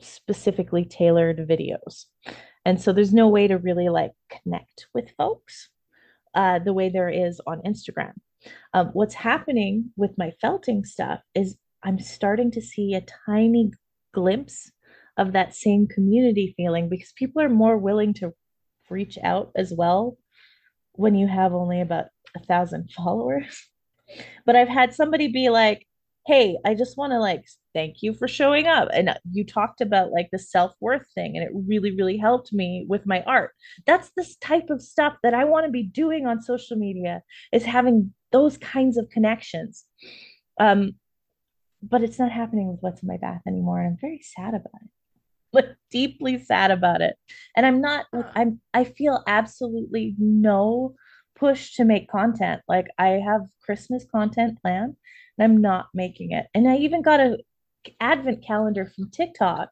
specifically 0.01 0.85
tailored 0.85 1.39
videos. 1.49 2.05
And 2.65 2.81
so 2.81 2.93
there's 2.93 3.15
no 3.15 3.29
way 3.29 3.49
to 3.49 3.59
really 3.59 3.89
like 3.89 4.13
connect 4.31 4.87
with 4.95 5.11
folks 5.17 5.71
uh, 6.37 6.61
the 6.61 6.73
way 6.73 6.89
there 6.89 7.09
is 7.09 7.41
on 7.47 7.63
Instagram. 7.63 8.13
Um, 8.75 8.91
what's 8.93 9.15
happening 9.15 9.91
with 9.97 10.13
my 10.19 10.33
felting 10.41 10.85
stuff 10.85 11.21
is 11.35 11.57
I'm 11.83 11.99
starting 11.99 12.51
to 12.53 12.61
see 12.61 12.95
a 12.95 13.05
tiny 13.27 13.73
glimpse 14.15 14.71
of 15.17 15.33
that 15.33 15.55
same 15.55 15.87
community 15.87 16.55
feeling 16.57 16.89
because 16.89 17.13
people 17.17 17.43
are 17.43 17.49
more 17.49 17.79
willing 17.79 18.13
to 18.15 18.35
reach 18.91 19.19
out 19.25 19.51
as 19.57 19.73
well 19.73 20.19
when 20.93 21.15
you 21.15 21.27
have 21.27 21.53
only 21.53 21.81
about 21.81 22.07
a 22.37 22.41
thousand 22.41 22.91
followers. 22.97 23.67
But 24.45 24.57
I've 24.57 24.69
had 24.69 24.95
somebody 24.95 25.29
be 25.29 25.49
like, 25.49 25.87
hey, 26.27 26.59
I 26.65 26.75
just 26.75 26.97
want 26.97 27.13
to 27.13 27.19
like 27.19 27.45
thank 27.77 28.03
you 28.03 28.15
for 28.15 28.27
showing 28.27 28.67
up. 28.67 28.89
And 28.93 29.11
you 29.31 29.45
talked 29.45 29.83
about 29.83 30.11
like 30.11 30.31
the 30.33 30.39
self 30.39 30.73
worth 30.81 31.07
thing, 31.15 31.37
and 31.37 31.45
it 31.45 31.53
really, 31.55 31.95
really 31.95 32.17
helped 32.17 32.53
me 32.53 32.87
with 32.89 33.07
my 33.07 33.23
art. 33.27 33.51
That's 33.87 34.11
this 34.17 34.37
type 34.37 34.71
of 34.71 34.81
stuff 34.81 35.19
that 35.23 35.35
I 35.35 35.45
want 35.45 35.67
to 35.67 35.71
be 35.71 35.83
doing 35.83 36.27
on 36.27 36.41
social 36.41 36.79
media 36.79 37.23
is 37.53 37.65
having 37.65 38.15
those 38.33 38.57
kinds 38.57 38.97
of 38.97 39.11
connections. 39.11 39.85
Um, 40.59 40.95
but 41.83 42.03
it's 42.03 42.19
not 42.19 42.33
happening 42.33 42.69
with 42.69 42.81
what's 42.81 43.03
in 43.03 43.09
my 43.09 43.19
bath 43.19 43.43
anymore. 43.47 43.79
And 43.79 43.89
I'm 43.91 43.99
very 44.01 44.23
sad 44.23 44.55
about 44.55 44.83
it. 44.83 44.91
Like 45.53 45.77
deeply 45.91 46.39
sad 46.39 46.71
about 46.71 47.01
it. 47.01 47.15
And 47.57 47.65
I'm 47.65 47.81
not 47.81 48.07
like 48.13 48.27
I'm 48.35 48.61
I 48.75 48.85
feel 48.85 49.23
absolutely 49.27 50.15
no 50.19 50.97
push 51.35 51.75
to 51.77 51.85
make 51.85 52.11
content. 52.11 52.61
Like 52.69 52.89
I 52.99 53.23
have 53.25 53.43
Christmas 53.65 54.05
content 54.11 54.59
planned 54.61 54.97
and 55.39 55.45
I'm 55.45 55.61
not 55.63 55.87
making 55.95 56.33
it. 56.33 56.47
And 56.53 56.69
I 56.69 56.77
even 56.79 57.01
got 57.01 57.21
a 57.21 57.39
advent 58.01 58.45
calendar 58.47 58.87
from 58.95 59.11
TikTok 59.11 59.69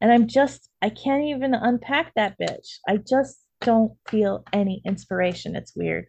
and 0.00 0.12
I'm 0.12 0.26
just 0.26 0.70
I 0.82 0.90
can't 0.90 1.24
even 1.24 1.54
unpack 1.54 2.12
that 2.14 2.36
bitch. 2.38 2.78
I 2.86 2.98
just 2.98 3.44
don't 3.60 3.92
feel 4.08 4.44
any 4.52 4.80
inspiration. 4.84 5.56
It's 5.56 5.74
weird. 5.74 6.06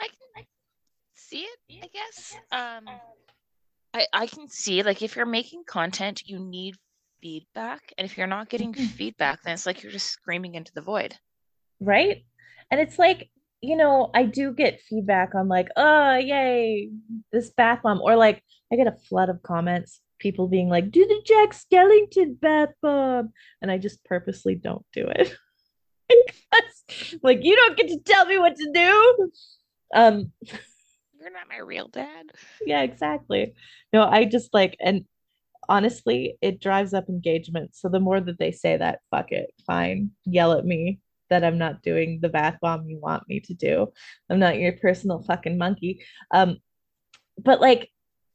I 0.00 0.08
can 0.08 0.44
see 1.14 1.40
it, 1.40 1.58
I 1.82 1.88
guess. 1.92 2.36
Um, 2.52 2.94
I, 3.94 4.06
I 4.12 4.26
can 4.26 4.48
see 4.48 4.82
like 4.82 5.02
if 5.02 5.16
you're 5.16 5.26
making 5.26 5.64
content, 5.66 6.22
you 6.24 6.38
need 6.38 6.76
feedback. 7.20 7.92
And 7.98 8.04
if 8.04 8.16
you're 8.16 8.26
not 8.26 8.48
getting 8.48 8.72
feedback, 8.72 9.42
then 9.42 9.54
it's 9.54 9.66
like 9.66 9.82
you're 9.82 9.92
just 9.92 10.10
screaming 10.10 10.54
into 10.54 10.72
the 10.74 10.82
void. 10.82 11.14
right? 11.80 12.24
And 12.70 12.80
it's 12.80 12.98
like, 12.98 13.30
you 13.60 13.76
know, 13.76 14.10
I 14.14 14.24
do 14.24 14.52
get 14.52 14.80
feedback 14.82 15.34
on 15.34 15.48
like, 15.48 15.68
oh, 15.76 16.16
yay, 16.16 16.90
this 17.32 17.50
bath 17.50 17.80
bomb. 17.82 18.00
Or 18.00 18.16
like 18.16 18.42
I 18.72 18.76
get 18.76 18.86
a 18.86 18.96
flood 19.08 19.28
of 19.28 19.42
comments, 19.42 20.00
people 20.18 20.48
being 20.48 20.68
like, 20.68 20.90
do 20.90 21.04
the 21.06 21.22
Jack 21.24 21.50
Skellington 21.50 22.40
bath 22.40 22.70
bomb. 22.82 23.32
And 23.60 23.70
I 23.70 23.78
just 23.78 24.04
purposely 24.04 24.54
don't 24.54 24.84
do 24.92 25.06
it. 25.08 25.36
like, 27.22 27.40
you 27.42 27.56
don't 27.56 27.76
get 27.76 27.88
to 27.88 27.98
tell 27.98 28.26
me 28.26 28.38
what 28.38 28.56
to 28.56 28.70
do. 28.72 29.30
Um, 29.94 30.32
You're 31.20 31.32
not 31.32 31.48
my 31.48 31.58
real 31.58 31.88
dad. 31.88 32.26
yeah, 32.64 32.82
exactly. 32.82 33.54
No, 33.92 34.04
I 34.04 34.24
just 34.24 34.54
like, 34.54 34.76
and 34.80 35.04
honestly, 35.68 36.38
it 36.40 36.60
drives 36.60 36.94
up 36.94 37.08
engagement. 37.08 37.74
So 37.74 37.88
the 37.88 37.98
more 37.98 38.20
that 38.20 38.38
they 38.38 38.52
say 38.52 38.76
that, 38.76 39.00
fuck 39.10 39.32
it, 39.32 39.52
fine, 39.66 40.12
yell 40.24 40.52
at 40.52 40.64
me. 40.64 41.00
That 41.30 41.44
I'm 41.44 41.58
not 41.58 41.82
doing 41.82 42.20
the 42.20 42.28
bath 42.28 42.58
bomb 42.60 42.88
you 42.88 42.98
want 42.98 43.24
me 43.28 43.40
to 43.40 43.54
do. 43.54 43.88
I'm 44.30 44.38
not 44.38 44.58
your 44.58 44.72
personal 44.72 45.22
fucking 45.22 45.58
monkey. 45.58 46.04
Um, 46.32 46.58
but 47.38 47.60
like, 47.60 47.90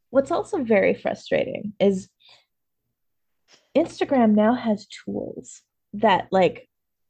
what's 0.10 0.32
also 0.32 0.64
very 0.64 0.94
frustrating 0.94 1.74
is 1.80 2.10
Instagram 3.76 4.36
now 4.36 4.54
has 4.54 4.88
tools 4.88 5.62
that 5.94 6.28
like 6.32 6.70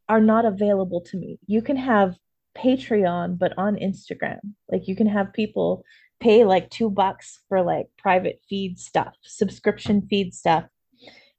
are 0.09 0.21
not 0.21 0.45
available 0.45 1.01
to 1.01 1.17
me. 1.17 1.39
You 1.47 1.61
can 1.61 1.77
have 1.77 2.15
Patreon, 2.57 3.37
but 3.37 3.57
on 3.57 3.75
Instagram. 3.75 4.39
Like 4.71 4.87
you 4.87 4.95
can 4.95 5.07
have 5.07 5.33
people 5.33 5.83
pay 6.19 6.45
like 6.45 6.69
two 6.69 6.89
bucks 6.89 7.39
for 7.49 7.61
like 7.61 7.87
private 7.97 8.41
feed 8.49 8.79
stuff, 8.79 9.13
subscription 9.23 10.07
feed 10.09 10.33
stuff, 10.33 10.65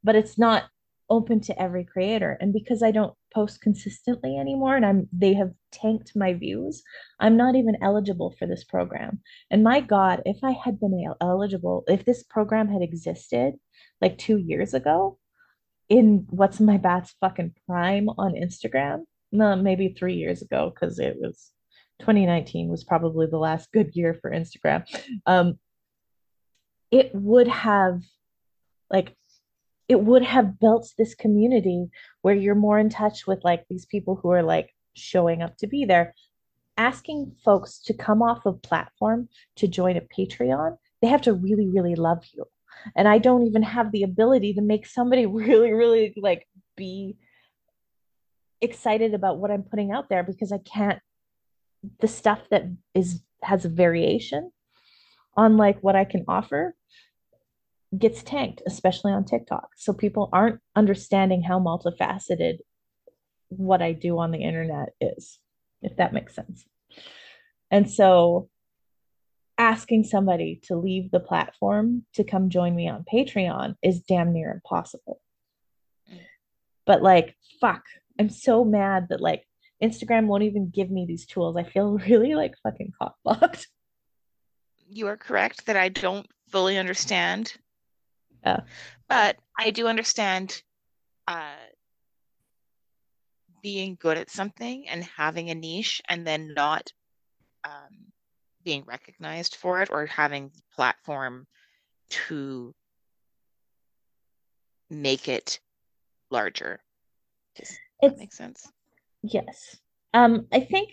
but 0.02 0.16
it's 0.16 0.38
not 0.38 0.64
open 1.08 1.40
to 1.40 1.60
every 1.60 1.84
creator. 1.84 2.36
And 2.40 2.52
because 2.52 2.82
I 2.82 2.90
don't 2.90 3.14
post 3.34 3.60
consistently 3.60 4.36
anymore 4.36 4.76
and 4.76 4.86
I'm 4.86 5.08
they 5.12 5.34
have 5.34 5.52
tanked 5.72 6.12
my 6.14 6.34
views, 6.34 6.82
I'm 7.20 7.36
not 7.36 7.56
even 7.56 7.76
eligible 7.82 8.34
for 8.38 8.46
this 8.46 8.64
program. 8.64 9.20
And 9.50 9.64
my 9.64 9.80
God, 9.80 10.22
if 10.24 10.38
I 10.42 10.52
had 10.52 10.78
been 10.80 11.12
eligible, 11.20 11.84
if 11.88 12.04
this 12.04 12.22
program 12.22 12.68
had 12.68 12.82
existed 12.82 13.54
like 14.00 14.18
two 14.18 14.38
years 14.38 14.74
ago, 14.74 15.18
in 15.88 16.26
what's 16.30 16.60
my 16.60 16.78
bat's 16.78 17.14
fucking 17.20 17.54
prime 17.66 18.08
on 18.08 18.34
Instagram, 18.34 19.04
no, 19.32 19.56
maybe 19.56 19.88
three 19.88 20.14
years 20.14 20.42
ago, 20.42 20.72
because 20.72 20.98
it 20.98 21.16
was 21.18 21.50
2019 22.00 22.68
was 22.68 22.84
probably 22.84 23.26
the 23.26 23.38
last 23.38 23.70
good 23.72 23.94
year 23.94 24.14
for 24.14 24.30
Instagram. 24.30 24.84
Um, 25.26 25.58
it 26.90 27.10
would 27.14 27.48
have 27.48 28.02
like 28.90 29.16
it 29.88 30.00
would 30.00 30.22
have 30.22 30.58
built 30.58 30.92
this 30.96 31.14
community 31.14 31.88
where 32.22 32.34
you're 32.34 32.54
more 32.54 32.78
in 32.78 32.88
touch 32.88 33.26
with 33.26 33.44
like 33.44 33.64
these 33.68 33.84
people 33.86 34.16
who 34.16 34.30
are 34.30 34.42
like 34.42 34.70
showing 34.94 35.42
up 35.42 35.56
to 35.58 35.66
be 35.66 35.84
there. 35.84 36.14
Asking 36.76 37.36
folks 37.44 37.78
to 37.82 37.94
come 37.94 38.22
off 38.22 38.46
of 38.46 38.62
platform 38.62 39.28
to 39.56 39.68
join 39.68 39.96
a 39.96 40.00
patreon 40.00 40.76
they 41.04 41.10
have 41.10 41.20
to 41.20 41.34
really 41.34 41.68
really 41.68 41.94
love 41.94 42.24
you. 42.32 42.46
And 42.96 43.06
i 43.06 43.18
don't 43.18 43.46
even 43.46 43.62
have 43.62 43.92
the 43.92 44.04
ability 44.04 44.54
to 44.54 44.62
make 44.62 44.86
somebody 44.86 45.26
really 45.48 45.72
really 45.72 46.14
like 46.16 46.48
be 46.76 47.16
excited 48.62 49.12
about 49.12 49.38
what 49.38 49.50
i'm 49.50 49.64
putting 49.64 49.92
out 49.92 50.08
there 50.08 50.22
because 50.22 50.50
i 50.50 50.58
can't. 50.58 51.00
The 52.00 52.08
stuff 52.08 52.40
that 52.50 52.64
is 52.94 53.20
has 53.42 53.66
a 53.66 53.68
variation 53.68 54.50
on 55.36 55.58
like 55.58 55.78
what 55.82 55.94
i 55.94 56.06
can 56.06 56.24
offer 56.26 56.74
gets 57.98 58.22
tanked, 58.22 58.62
especially 58.66 59.12
on 59.12 59.24
TikTok. 59.24 59.70
So 59.76 59.92
people 59.92 60.28
aren't 60.32 60.60
understanding 60.74 61.42
how 61.42 61.60
multifaceted 61.60 62.58
what 63.48 63.82
I 63.82 63.92
do 63.92 64.18
on 64.18 64.30
the 64.30 64.42
internet 64.42 64.90
is, 65.00 65.38
if 65.82 65.96
that 65.96 66.12
makes 66.12 66.34
sense. 66.34 66.64
And 67.70 67.90
so 67.90 68.48
asking 69.58 70.04
somebody 70.04 70.60
to 70.64 70.76
leave 70.76 71.10
the 71.10 71.20
platform 71.20 72.04
to 72.14 72.24
come 72.24 72.50
join 72.50 72.74
me 72.74 72.88
on 72.88 73.04
Patreon 73.12 73.76
is 73.82 74.00
damn 74.00 74.32
near 74.32 74.50
impossible. 74.50 75.20
But 76.86 77.02
like, 77.02 77.36
fuck, 77.60 77.82
I'm 78.18 78.30
so 78.30 78.64
mad 78.64 79.06
that 79.10 79.20
like 79.20 79.44
Instagram 79.82 80.26
won't 80.26 80.42
even 80.42 80.70
give 80.70 80.90
me 80.90 81.06
these 81.06 81.26
tools. 81.26 81.56
I 81.56 81.64
feel 81.64 81.98
really 82.08 82.34
like 82.34 82.54
fucking 82.62 82.92
cockblocked. 83.00 83.66
You 84.88 85.06
are 85.08 85.16
correct 85.16 85.66
that 85.66 85.76
I 85.76 85.88
don't 85.88 86.26
fully 86.50 86.76
understand 86.76 87.54
yeah. 88.44 88.60
But 89.08 89.36
I 89.58 89.70
do 89.70 89.86
understand 89.86 90.62
uh, 91.26 91.54
being 93.62 93.96
good 94.00 94.18
at 94.18 94.30
something 94.30 94.88
and 94.88 95.04
having 95.04 95.50
a 95.50 95.54
niche 95.54 96.02
and 96.08 96.26
then 96.26 96.52
not 96.54 96.92
um, 97.64 98.12
being 98.62 98.84
recognized 98.86 99.56
for 99.56 99.82
it 99.82 99.90
or 99.90 100.06
having 100.06 100.50
platform 100.74 101.46
to 102.10 102.74
make 104.90 105.28
it 105.28 105.60
larger. 106.30 106.80
Does 107.56 107.78
that 108.02 108.18
makes 108.18 108.36
sense? 108.36 108.70
Yes. 109.22 109.76
Um, 110.12 110.46
I 110.52 110.60
think 110.60 110.90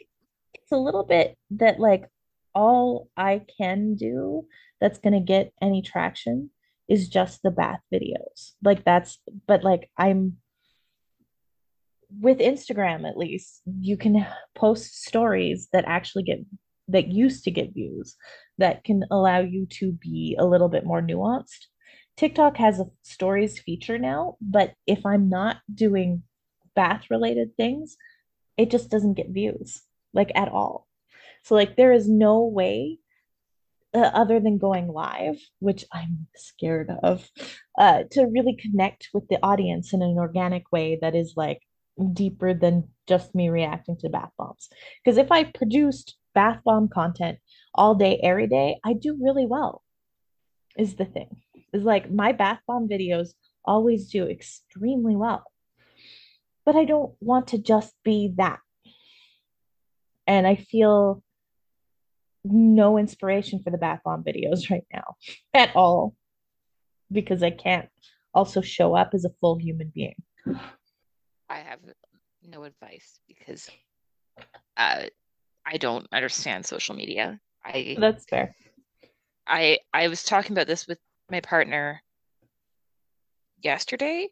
it's 0.53 0.71
a 0.71 0.77
little 0.77 1.03
bit 1.03 1.37
that 1.51 1.79
like 1.79 2.05
all 2.55 3.09
I 3.17 3.41
can 3.57 3.95
do 3.95 4.45
that's 4.79 4.99
going 4.99 5.13
to 5.13 5.19
get 5.19 5.53
any 5.61 5.81
traction 5.81 6.49
is 6.89 7.07
just 7.07 7.41
the 7.41 7.51
bath 7.51 7.79
videos. 7.93 8.53
Like 8.63 8.83
that's, 8.83 9.19
but 9.47 9.63
like 9.63 9.89
I'm 9.97 10.37
with 12.19 12.39
Instagram 12.39 13.07
at 13.07 13.17
least, 13.17 13.61
you 13.79 13.97
can 13.97 14.25
post 14.55 15.03
stories 15.03 15.69
that 15.71 15.85
actually 15.87 16.23
get 16.23 16.39
that 16.87 17.07
used 17.07 17.43
to 17.45 17.51
get 17.51 17.73
views 17.73 18.15
that 18.57 18.83
can 18.83 19.05
allow 19.11 19.39
you 19.39 19.65
to 19.65 19.93
be 19.93 20.35
a 20.37 20.45
little 20.45 20.67
bit 20.67 20.85
more 20.85 21.01
nuanced. 21.01 21.67
TikTok 22.17 22.57
has 22.57 22.79
a 22.79 22.85
stories 23.01 23.59
feature 23.59 23.97
now, 23.97 24.35
but 24.41 24.73
if 24.85 25.05
I'm 25.05 25.29
not 25.29 25.57
doing 25.73 26.23
bath 26.75 27.05
related 27.09 27.55
things, 27.55 27.95
it 28.57 28.69
just 28.69 28.89
doesn't 28.89 29.13
get 29.13 29.29
views 29.29 29.81
like 30.13 30.31
at 30.35 30.49
all. 30.49 30.87
So 31.43 31.55
like 31.55 31.77
there 31.77 31.93
is 31.93 32.09
no 32.09 32.43
way 32.43 32.99
uh, 33.93 34.11
other 34.13 34.39
than 34.39 34.57
going 34.57 34.87
live, 34.87 35.37
which 35.59 35.85
I'm 35.91 36.27
scared 36.35 36.91
of, 37.03 37.29
uh, 37.77 38.03
to 38.11 38.25
really 38.25 38.55
connect 38.55 39.09
with 39.13 39.27
the 39.27 39.39
audience 39.43 39.93
in 39.93 40.01
an 40.01 40.17
organic 40.17 40.71
way 40.71 40.97
that 41.01 41.15
is 41.15 41.33
like 41.35 41.59
deeper 42.13 42.53
than 42.53 42.89
just 43.07 43.35
me 43.35 43.49
reacting 43.49 43.97
to 43.97 44.09
bath 44.09 44.31
bombs. 44.37 44.69
Because 45.03 45.17
if 45.17 45.31
I 45.31 45.43
produced 45.43 46.15
bath 46.33 46.61
bomb 46.63 46.87
content 46.87 47.39
all 47.73 47.95
day, 47.95 48.19
every 48.23 48.47
day, 48.47 48.79
I 48.83 48.93
do 48.93 49.17
really 49.21 49.45
well, 49.45 49.83
is 50.77 50.95
the 50.95 51.05
thing. 51.05 51.41
Is 51.73 51.83
like 51.83 52.11
my 52.11 52.31
bath 52.31 52.59
bomb 52.67 52.87
videos 52.87 53.29
always 53.63 54.09
do 54.09 54.27
extremely 54.27 55.15
well. 55.15 55.43
But 56.65 56.75
I 56.75 56.85
don't 56.85 57.13
want 57.19 57.47
to 57.47 57.57
just 57.57 57.93
be 58.03 58.33
that. 58.37 58.59
And 60.27 60.45
I 60.45 60.55
feel 60.55 61.23
no 62.43 62.97
inspiration 62.97 63.61
for 63.63 63.69
the 63.69 63.77
bath 63.77 64.01
bomb 64.03 64.23
videos 64.23 64.69
right 64.69 64.85
now 64.93 65.15
at 65.53 65.75
all 65.75 66.15
because 67.11 67.43
I 67.43 67.51
can't 67.51 67.89
also 68.33 68.61
show 68.61 68.95
up 68.95 69.11
as 69.13 69.25
a 69.25 69.31
full 69.41 69.57
human 69.57 69.91
being. 69.93 70.15
I 71.49 71.57
have 71.57 71.79
no 72.47 72.63
advice 72.63 73.19
because 73.27 73.69
uh, 74.77 75.03
I 75.65 75.77
don't 75.77 76.07
understand 76.11 76.65
social 76.65 76.95
media. 76.95 77.39
I 77.63 77.97
That's 77.99 78.25
fair. 78.25 78.55
I 79.45 79.79
I 79.93 80.07
was 80.07 80.23
talking 80.23 80.53
about 80.53 80.67
this 80.67 80.87
with 80.87 80.97
my 81.29 81.41
partner 81.41 82.01
yesterday. 83.61 84.29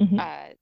Mm-hmm. 0.00 0.18
Uh, 0.18 0.54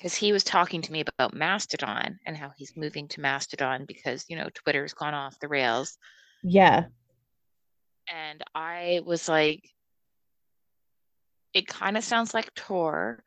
because 0.00 0.14
he 0.14 0.32
was 0.32 0.44
talking 0.44 0.80
to 0.80 0.92
me 0.92 1.04
about 1.18 1.34
Mastodon 1.34 2.18
and 2.24 2.34
how 2.34 2.50
he's 2.56 2.74
moving 2.74 3.06
to 3.08 3.20
Mastodon 3.20 3.84
because, 3.86 4.24
you 4.30 4.36
know, 4.36 4.48
Twitter's 4.54 4.94
gone 4.94 5.12
off 5.12 5.38
the 5.40 5.48
rails. 5.48 5.98
Yeah. 6.42 6.86
And 8.08 8.42
I 8.54 9.02
was 9.04 9.28
like, 9.28 9.68
it 11.52 11.66
kind 11.66 11.98
of 11.98 12.04
sounds 12.04 12.32
like 12.32 12.54
Tor, 12.54 13.22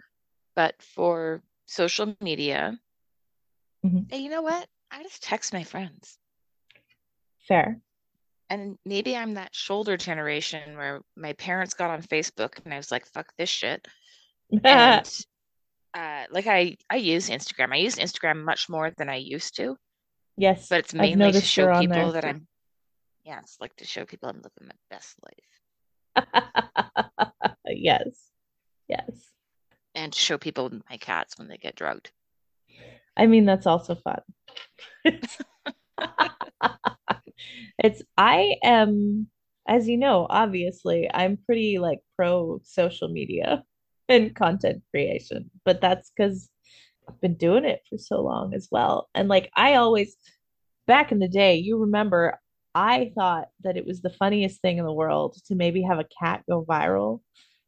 but 0.55 0.73
for 0.81 1.43
social 1.67 2.15
media. 2.19 2.79
Mm-hmm. 3.85 4.11
And 4.11 4.23
you 4.23 4.31
know 4.31 4.41
what? 4.41 4.67
I 4.89 5.03
just 5.03 5.21
text 5.21 5.53
my 5.53 5.63
friends. 5.63 6.17
Fair. 7.47 7.77
And 8.49 8.79
maybe 8.83 9.15
I'm 9.15 9.35
that 9.35 9.53
shoulder 9.53 9.95
generation 9.95 10.75
where 10.75 11.01
my 11.15 11.33
parents 11.33 11.75
got 11.75 11.91
on 11.91 12.01
Facebook 12.01 12.65
and 12.65 12.73
I 12.73 12.77
was 12.77 12.91
like, 12.91 13.05
fuck 13.05 13.31
this 13.37 13.49
shit. 13.49 13.87
and 14.63 15.07
uh, 15.93 16.23
like 16.31 16.47
I 16.47 16.77
I 16.89 16.95
use 16.95 17.29
Instagram. 17.29 17.73
I 17.73 17.77
use 17.77 17.95
Instagram 17.95 18.43
much 18.43 18.69
more 18.69 18.91
than 18.97 19.09
I 19.09 19.17
used 19.17 19.55
to. 19.57 19.77
Yes, 20.37 20.67
but 20.69 20.79
it's 20.79 20.93
mainly 20.93 21.31
to 21.31 21.41
show 21.41 21.79
people 21.79 22.13
that 22.13 22.25
I'm. 22.25 22.47
Yeah, 23.23 23.39
it's 23.39 23.57
like 23.61 23.75
to 23.77 23.85
show 23.85 24.05
people 24.05 24.29
I'm 24.29 24.37
living 24.37 24.67
my 24.67 24.75
best 24.89 25.15
life. 25.23 26.33
yes, 27.67 28.07
yes, 28.87 29.09
and 29.95 30.11
to 30.11 30.19
show 30.19 30.37
people 30.37 30.71
my 30.89 30.97
cats 30.97 31.37
when 31.37 31.47
they 31.47 31.57
get 31.57 31.75
drugged. 31.75 32.11
I 33.15 33.27
mean, 33.27 33.45
that's 33.45 33.67
also 33.67 33.95
fun. 33.95 34.21
it's 37.77 38.01
I 38.17 38.55
am, 38.63 39.27
as 39.67 39.87
you 39.87 39.97
know, 39.97 40.25
obviously, 40.29 41.07
I'm 41.13 41.37
pretty 41.37 41.77
like 41.77 41.99
pro 42.17 42.59
social 42.63 43.09
media 43.09 43.63
and 44.09 44.35
content 44.35 44.83
creation. 44.91 45.49
But 45.65 45.81
that's 45.81 46.11
because 46.15 46.49
I've 47.07 47.19
been 47.21 47.35
doing 47.35 47.65
it 47.65 47.81
for 47.89 47.97
so 47.97 48.21
long 48.21 48.53
as 48.53 48.67
well. 48.71 49.09
And 49.13 49.27
like 49.27 49.51
I 49.55 49.75
always 49.75 50.15
back 50.87 51.11
in 51.11 51.19
the 51.19 51.27
day, 51.27 51.55
you 51.55 51.79
remember 51.79 52.39
I 52.75 53.11
thought 53.15 53.49
that 53.63 53.77
it 53.77 53.85
was 53.85 54.01
the 54.01 54.09
funniest 54.09 54.61
thing 54.61 54.77
in 54.77 54.85
the 54.85 54.91
world 54.91 55.37
to 55.45 55.55
maybe 55.55 55.83
have 55.83 55.99
a 55.99 56.07
cat 56.19 56.43
go 56.49 56.65
viral 56.65 57.21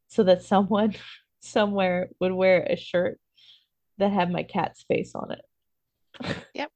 so 0.08 0.24
that 0.24 0.42
someone 0.42 0.94
somewhere 1.40 2.08
would 2.20 2.32
wear 2.32 2.66
a 2.68 2.76
shirt 2.76 3.20
that 3.98 4.12
had 4.12 4.30
my 4.30 4.42
cat's 4.42 4.84
face 4.84 5.14
on 5.14 5.32
it. 5.32 6.36
Yep. 6.54 6.70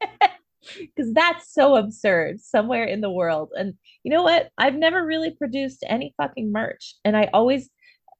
Because 0.78 1.12
that's 1.12 1.54
so 1.54 1.76
absurd 1.76 2.40
somewhere 2.40 2.82
in 2.82 3.00
the 3.00 3.10
world. 3.10 3.52
And 3.56 3.74
you 4.02 4.10
know 4.10 4.24
what? 4.24 4.50
I've 4.58 4.74
never 4.74 5.06
really 5.06 5.30
produced 5.30 5.84
any 5.86 6.12
fucking 6.16 6.50
merch. 6.50 6.96
And 7.04 7.16
I 7.16 7.30
always, 7.32 7.70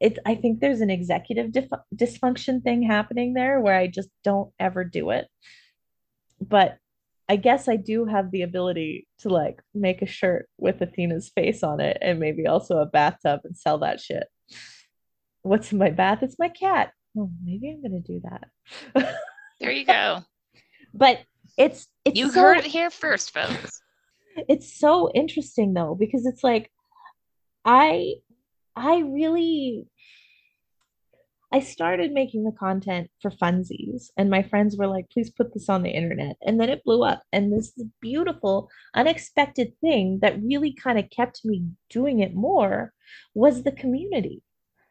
it, 0.00 0.18
I 0.26 0.34
think 0.34 0.60
there's 0.60 0.80
an 0.80 0.90
executive 0.90 1.52
dif- 1.52 1.70
dysfunction 1.94 2.62
thing 2.62 2.82
happening 2.82 3.34
there 3.34 3.60
where 3.60 3.76
I 3.76 3.86
just 3.86 4.10
don't 4.24 4.52
ever 4.60 4.84
do 4.84 5.10
it. 5.10 5.28
But 6.40 6.78
I 7.28 7.36
guess 7.36 7.68
I 7.68 7.76
do 7.76 8.04
have 8.04 8.30
the 8.30 8.42
ability 8.42 9.08
to 9.20 9.30
like 9.30 9.62
make 9.74 10.02
a 10.02 10.06
shirt 10.06 10.48
with 10.58 10.80
Athena's 10.80 11.30
face 11.30 11.62
on 11.62 11.80
it 11.80 11.98
and 12.00 12.20
maybe 12.20 12.46
also 12.46 12.78
a 12.78 12.86
bathtub 12.86 13.40
and 13.44 13.56
sell 13.56 13.78
that 13.78 14.00
shit. 14.00 14.28
What's 15.42 15.72
in 15.72 15.78
my 15.78 15.90
bath? 15.90 16.22
It's 16.22 16.38
my 16.38 16.48
cat. 16.48 16.92
Oh, 17.18 17.30
maybe 17.42 17.70
I'm 17.70 17.82
gonna 17.82 18.00
do 18.00 18.20
that. 18.24 19.14
There 19.60 19.70
you 19.70 19.86
go. 19.86 20.22
but 20.94 21.20
it's 21.56 21.88
it's 22.04 22.18
You 22.18 22.30
so, 22.30 22.40
heard 22.40 22.58
it 22.58 22.66
here 22.66 22.90
first, 22.90 23.32
folks. 23.32 23.80
it's 24.48 24.78
so 24.78 25.10
interesting 25.12 25.72
though 25.72 25.96
because 25.98 26.26
it's 26.26 26.44
like 26.44 26.70
I 27.64 28.14
I 28.76 28.98
really 28.98 29.88
I 31.52 31.60
started 31.60 32.12
making 32.12 32.44
the 32.44 32.52
content 32.52 33.08
for 33.22 33.30
funsies, 33.30 34.10
and 34.16 34.28
my 34.28 34.42
friends 34.42 34.76
were 34.76 34.88
like, 34.88 35.08
please 35.10 35.30
put 35.30 35.54
this 35.54 35.68
on 35.68 35.82
the 35.82 35.90
internet. 35.90 36.36
And 36.44 36.60
then 36.60 36.68
it 36.68 36.84
blew 36.84 37.04
up. 37.04 37.22
And 37.32 37.52
this 37.52 37.72
beautiful, 38.00 38.68
unexpected 38.94 39.72
thing 39.80 40.18
that 40.22 40.42
really 40.42 40.74
kind 40.74 40.98
of 40.98 41.08
kept 41.08 41.44
me 41.44 41.66
doing 41.88 42.20
it 42.20 42.34
more 42.34 42.92
was 43.32 43.62
the 43.62 43.72
community. 43.72 44.42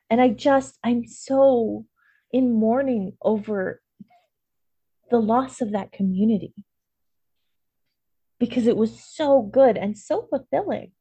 And 0.09 0.21
I 0.21 0.29
just, 0.29 0.79
I'm 0.83 1.05
so 1.05 1.85
in 2.31 2.53
mourning 2.53 3.13
over 3.21 3.81
the 5.11 5.19
loss 5.19 5.61
of 5.61 5.73
that 5.73 5.91
community 5.91 6.53
because 8.39 8.65
it 8.65 8.77
was 8.77 9.03
so 9.03 9.41
good 9.41 9.77
and 9.77 9.97
so 9.97 10.27
fulfilling. 10.29 10.93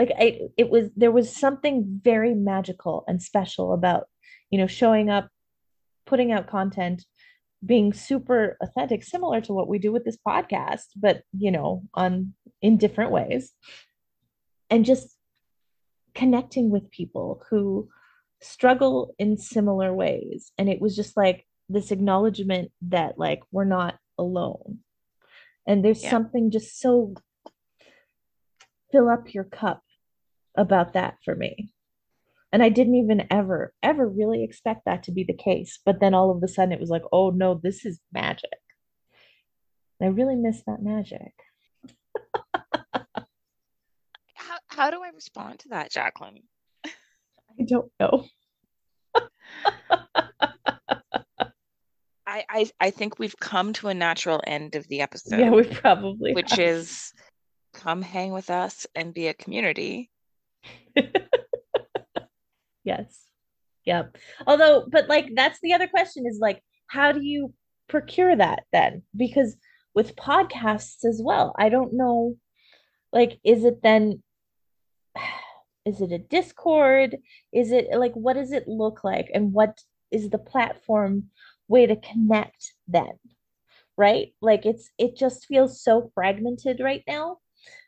Like 0.00 0.12
I, 0.18 0.48
it 0.56 0.70
was, 0.70 0.88
there 0.96 1.10
was 1.12 1.36
something 1.36 2.00
very 2.02 2.34
magical 2.34 3.04
and 3.06 3.22
special 3.22 3.74
about, 3.74 4.04
you 4.50 4.58
know, 4.58 4.66
showing 4.66 5.10
up 5.10 5.28
putting 6.06 6.32
out 6.32 6.48
content, 6.48 7.04
being 7.64 7.92
super 7.92 8.56
authentic, 8.62 9.04
similar 9.04 9.42
to 9.42 9.52
what 9.52 9.68
we 9.68 9.78
do 9.78 9.92
with 9.92 10.04
this 10.06 10.16
podcast, 10.26 10.86
but 10.96 11.22
you 11.36 11.50
know, 11.50 11.82
on 11.92 12.32
in 12.62 12.78
different 12.78 13.10
ways. 13.10 13.52
And 14.70 14.86
just 14.86 15.18
connecting 16.14 16.70
with 16.70 16.90
people 16.90 17.42
who 17.50 17.88
struggle 18.40 19.14
in 19.18 19.36
similar 19.36 19.92
ways. 19.92 20.50
And 20.56 20.68
it 20.70 20.80
was 20.80 20.96
just 20.96 21.14
like 21.14 21.46
this 21.68 21.90
acknowledgement 21.90 22.72
that 22.88 23.18
like 23.18 23.40
we're 23.52 23.64
not 23.64 23.98
alone. 24.18 24.78
And 25.66 25.84
there's 25.84 26.02
Yeah. 26.02 26.10
something 26.10 26.50
just 26.50 26.80
so 26.80 27.14
fill 28.90 29.10
up 29.10 29.34
your 29.34 29.44
cup 29.44 29.82
about 30.56 30.94
that 30.94 31.16
for 31.24 31.34
me. 31.34 31.72
And 32.52 32.62
I 32.62 32.68
didn't 32.68 32.96
even 32.96 33.26
ever, 33.30 33.72
ever 33.82 34.08
really 34.08 34.42
expect 34.42 34.84
that 34.86 35.04
to 35.04 35.12
be 35.12 35.22
the 35.24 35.36
case. 35.36 35.78
But 35.84 36.00
then 36.00 36.14
all 36.14 36.30
of 36.30 36.42
a 36.42 36.48
sudden 36.48 36.72
it 36.72 36.80
was 36.80 36.90
like, 36.90 37.04
oh 37.12 37.30
no, 37.30 37.60
this 37.62 37.86
is 37.86 38.00
magic. 38.12 38.50
And 40.00 40.08
I 40.08 40.12
really 40.12 40.36
miss 40.36 40.62
that 40.66 40.82
magic. 40.82 41.32
How 44.34 44.58
how 44.66 44.90
do 44.90 45.02
I 45.02 45.10
respond 45.14 45.60
to 45.60 45.68
that, 45.68 45.92
Jacqueline? 45.92 46.42
I 46.84 47.64
don't 47.66 47.92
know. 48.00 48.24
I 52.26 52.44
I, 52.48 52.70
I 52.80 52.90
think 52.90 53.18
we've 53.18 53.38
come 53.38 53.72
to 53.74 53.88
a 53.88 53.94
natural 53.94 54.40
end 54.46 54.74
of 54.74 54.88
the 54.88 55.02
episode, 55.02 55.38
yeah, 55.38 55.50
we 55.50 55.64
probably 55.64 56.32
which 56.32 56.50
have. 56.50 56.60
is 56.60 57.12
come 57.74 58.02
hang 58.02 58.32
with 58.32 58.50
us 58.50 58.86
and 58.94 59.14
be 59.14 59.28
a 59.28 59.34
community. 59.34 60.09
Yes. 62.84 63.26
Yep. 63.84 64.16
Although, 64.46 64.86
but 64.90 65.08
like 65.08 65.30
that's 65.34 65.58
the 65.62 65.72
other 65.72 65.88
question 65.88 66.26
is 66.26 66.38
like, 66.40 66.62
how 66.86 67.12
do 67.12 67.22
you 67.22 67.54
procure 67.88 68.36
that 68.36 68.64
then? 68.72 69.02
Because 69.16 69.56
with 69.94 70.16
podcasts 70.16 71.04
as 71.04 71.20
well, 71.22 71.54
I 71.58 71.68
don't 71.68 71.94
know, 71.94 72.36
like, 73.12 73.38
is 73.44 73.64
it 73.64 73.82
then, 73.82 74.22
is 75.86 76.00
it 76.00 76.12
a 76.12 76.18
Discord? 76.18 77.16
Is 77.52 77.72
it 77.72 77.88
like, 77.96 78.12
what 78.14 78.34
does 78.34 78.52
it 78.52 78.68
look 78.68 79.02
like? 79.02 79.28
And 79.32 79.52
what 79.52 79.80
is 80.10 80.30
the 80.30 80.38
platform 80.38 81.30
way 81.68 81.86
to 81.86 81.96
connect 81.96 82.74
then? 82.86 83.12
Right? 83.96 84.32
Like 84.40 84.64
it's 84.64 84.90
it 84.98 85.16
just 85.16 85.46
feels 85.46 85.82
so 85.82 86.10
fragmented 86.14 86.80
right 86.80 87.04
now. 87.06 87.38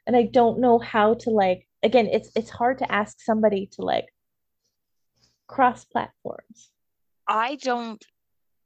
And 0.07 0.17
I 0.17 0.25
don't 0.25 0.61
know 0.61 0.79
how 0.79 1.15
to 1.15 1.31
like, 1.31 1.67
again, 1.83 2.07
it's 2.07 2.31
it's 2.35 2.51
hard 2.51 2.79
to 2.79 2.93
ask 2.93 3.21
somebody 3.21 3.69
to 3.73 3.83
like 3.83 4.07
cross 5.47 5.85
platforms. 5.85 6.71
I 7.29 7.57
don't 7.57 8.05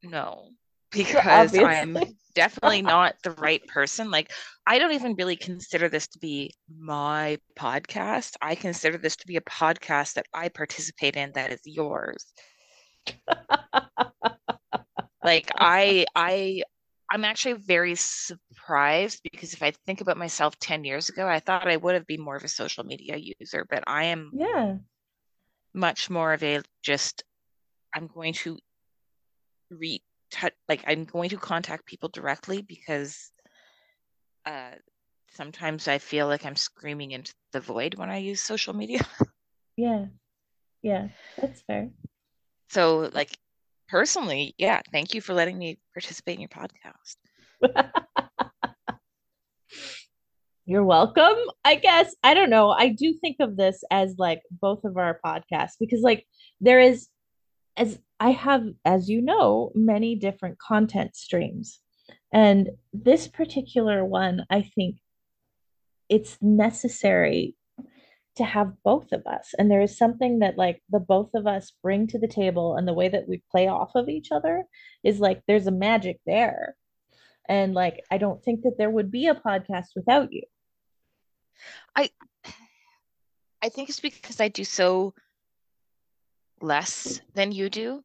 know 0.03 0.51
because 0.93 1.57
I'm 1.57 1.99
definitely 2.35 2.83
not 2.95 3.17
the 3.23 3.33
right 3.33 3.67
person. 3.67 4.11
Like, 4.11 4.33
I 4.67 4.79
don't 4.79 4.93
even 4.93 5.15
really 5.15 5.37
consider 5.37 5.89
this 5.89 6.07
to 6.09 6.19
be 6.19 6.55
my 6.79 7.39
podcast. 7.59 8.35
I 8.41 8.55
consider 8.55 8.99
this 8.99 9.17
to 9.17 9.27
be 9.27 9.37
a 9.37 9.43
podcast 9.43 10.15
that 10.15 10.27
I 10.33 10.49
participate 10.49 11.17
in 11.17 11.33
that 11.35 11.53
is 11.53 11.61
yours. 11.65 12.25
Like, 15.25 15.51
I, 15.59 16.07
I, 16.15 16.63
I'm 17.11 17.25
actually 17.25 17.55
very 17.55 17.95
surprised 17.95 19.21
because 19.23 19.55
if 19.55 19.63
I 19.63 19.71
think 19.87 20.01
about 20.01 20.17
myself 20.17 20.59
10 20.59 20.85
years 20.85 21.09
ago, 21.09 21.27
I 21.29 21.39
thought 21.41 21.69
I 21.69 21.77
would 21.77 21.95
have 21.95 22.07
been 22.07 22.21
more 22.21 22.37
of 22.37 22.43
a 22.45 22.49
social 22.49 22.85
media 22.85 23.17
user, 23.17 23.65
but 23.69 23.85
I 23.87 24.05
am 24.05 24.33
Yeah. 24.35 24.77
much 25.73 26.11
more 26.11 26.33
of 26.33 26.43
a 26.43 26.63
just, 26.83 27.23
I'm 27.95 28.09
going 28.09 28.33
to 28.35 28.59
re 29.71 30.01
like 30.69 30.83
I'm 30.87 31.05
going 31.05 31.31
to 31.31 31.37
contact 31.37 31.87
people 31.87 32.09
directly 32.09 32.63
because 32.63 33.31
uh 34.45 34.73
sometimes 35.35 35.89
I 35.89 35.99
feel 35.99 36.27
like 36.29 36.45
I'm 36.45 36.57
screaming 36.57 37.11
into 37.13 37.33
the 37.53 37.61
void 37.61 37.95
when 37.95 38.11
I 38.11 38.19
use 38.19 38.41
social 38.43 38.75
media. 38.75 39.01
Yeah. 39.77 40.07
Yeah. 40.83 41.09
That's 41.37 41.61
fair. 41.63 41.91
So 42.71 43.11
like 43.13 43.37
personally, 43.89 44.55
yeah, 44.59 44.81
thank 44.93 45.15
you 45.15 45.21
for 45.21 45.35
letting 45.35 45.59
me 45.59 45.79
participate 45.95 46.39
in 46.39 46.41
your 46.41 46.49
podcast. 46.51 47.17
You're 50.67 50.85
welcome. 50.85 51.37
I 51.65 51.77
guess 51.77 52.15
I 52.25 52.35
don't 52.35 52.51
know. 52.51 52.71
I 52.71 52.89
do 52.89 53.15
think 53.21 53.37
of 53.41 53.57
this 53.57 53.85
as 53.91 54.17
like 54.19 54.43
both 54.51 54.85
of 54.85 54.97
our 54.97 55.21
podcasts 55.25 55.75
because 55.79 56.01
like 56.03 56.27
there 56.61 56.81
is 56.81 57.09
as 57.77 57.99
I 58.19 58.31
have 58.31 58.65
as 58.85 59.09
you 59.09 59.23
know 59.23 59.71
many 59.75 60.17
different 60.17 60.59
content 60.59 61.15
streams. 61.15 61.81
And 62.33 62.71
this 62.93 63.29
particular 63.29 64.05
one, 64.05 64.45
I 64.51 64.63
think 64.63 64.97
it's 66.09 66.39
necessary 66.41 67.56
to 68.37 68.45
have 68.45 68.83
both 68.85 69.13
of 69.13 69.27
us. 69.27 69.55
And 69.59 69.71
there 69.71 69.81
is 69.81 69.97
something 69.97 70.41
that 70.41 70.59
like 70.59 70.83
the 70.91 71.01
both 71.01 71.31
of 71.35 71.47
us 71.47 71.73
bring 71.83 72.07
to 72.09 72.19
the 72.19 72.29
table 72.29 72.77
and 72.77 72.87
the 72.87 72.93
way 72.95 73.09
that 73.09 73.29
we 73.29 73.43
play 73.51 73.67
off 73.67 73.93
of 73.95 74.09
each 74.09 74.31
other 74.31 74.65
is 75.03 75.21
like 75.21 75.43
there's 75.47 75.67
a 75.67 75.73
magic 75.73 76.21
there. 76.27 76.77
And 77.49 77.75
like 77.75 78.05
I 78.11 78.19
don't 78.19 78.43
think 78.43 78.63
that 78.63 78.77
there 78.79 78.91
would 78.91 79.11
be 79.11 79.27
a 79.29 79.35
podcast 79.35 79.89
without 79.95 80.33
you. 80.33 80.43
I 81.95 82.11
I 83.63 83.69
think 83.71 83.89
it's 83.89 84.01
because 84.01 84.41
I 84.41 84.49
do 84.49 84.65
so 84.65 85.15
less 86.61 87.21
than 87.35 87.53
you 87.53 87.71
do. 87.71 88.05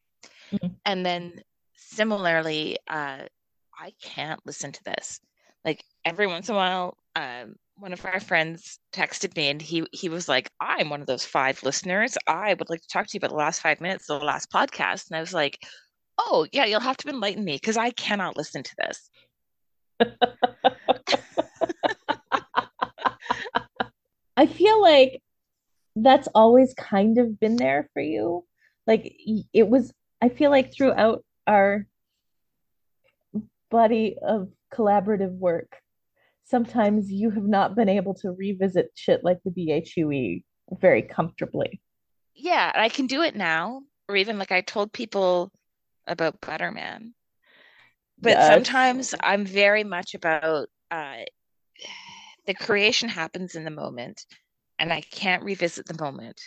Mhm. 0.51 0.75
And 0.85 1.05
then 1.05 1.43
similarly, 1.75 2.77
uh, 2.87 3.25
I 3.77 3.93
can't 4.01 4.39
listen 4.45 4.71
to 4.71 4.83
this. 4.83 5.19
Like 5.65 5.83
every 6.05 6.27
once 6.27 6.49
in 6.49 6.55
a 6.55 6.57
while, 6.57 6.97
um, 7.15 7.55
one 7.75 7.93
of 7.93 8.05
our 8.05 8.19
friends 8.19 8.79
texted 8.93 9.35
me 9.35 9.49
and 9.49 9.61
he 9.61 9.85
he 9.91 10.09
was 10.09 10.29
like, 10.29 10.49
I'm 10.59 10.89
one 10.89 11.01
of 11.01 11.07
those 11.07 11.25
five 11.25 11.61
listeners. 11.63 12.17
I 12.27 12.53
would 12.53 12.69
like 12.69 12.81
to 12.81 12.87
talk 12.87 13.07
to 13.07 13.11
you 13.13 13.17
about 13.19 13.31
the 13.31 13.35
last 13.35 13.61
five 13.61 13.81
minutes 13.81 14.09
of 14.09 14.19
the 14.19 14.25
last 14.25 14.51
podcast. 14.51 15.09
And 15.09 15.17
I 15.17 15.19
was 15.19 15.33
like, 15.33 15.57
Oh 16.17 16.45
yeah, 16.51 16.65
you'll 16.65 16.79
have 16.79 16.97
to 16.97 17.09
enlighten 17.09 17.43
me 17.43 17.53
because 17.55 17.77
I 17.77 17.91
cannot 17.91 18.37
listen 18.37 18.63
to 18.63 18.75
this. 18.77 19.09
I 24.37 24.45
feel 24.45 24.81
like 24.81 25.21
that's 25.95 26.27
always 26.33 26.73
kind 26.73 27.17
of 27.17 27.39
been 27.39 27.55
there 27.55 27.89
for 27.93 28.01
you. 28.01 28.45
Like 28.87 29.15
it 29.53 29.67
was, 29.67 29.93
I 30.21 30.29
feel 30.29 30.49
like 30.51 30.73
throughout 30.73 31.23
our 31.47 31.85
body 33.69 34.17
of 34.21 34.49
collaborative 34.73 35.31
work, 35.31 35.77
sometimes 36.43 37.11
you 37.11 37.29
have 37.31 37.45
not 37.45 37.75
been 37.75 37.89
able 37.89 38.13
to 38.15 38.31
revisit 38.31 38.91
shit 38.95 39.23
like 39.23 39.39
the 39.43 39.51
BHUE 39.51 40.43
very 40.79 41.01
comfortably. 41.01 41.81
Yeah, 42.35 42.71
I 42.73 42.89
can 42.89 43.07
do 43.07 43.21
it 43.21 43.35
now. 43.35 43.81
Or 44.07 44.15
even 44.15 44.37
like 44.37 44.51
I 44.51 44.61
told 44.61 44.91
people 44.91 45.51
about 46.07 46.41
Butterman. 46.41 47.13
But 48.19 48.31
Yes. 48.31 48.47
sometimes 48.47 49.15
I'm 49.21 49.45
very 49.45 49.83
much 49.83 50.13
about 50.13 50.67
uh, 50.91 51.17
the 52.45 52.53
creation 52.53 53.09
happens 53.09 53.55
in 53.55 53.63
the 53.63 53.71
moment, 53.71 54.25
and 54.79 54.91
I 54.91 55.01
can't 55.01 55.43
revisit 55.43 55.85
the 55.85 56.03
moment. 56.03 56.41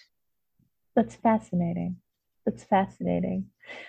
That's 0.94 1.16
fascinating. 1.16 1.96
That's 2.44 2.64
fascinating. 2.64 3.46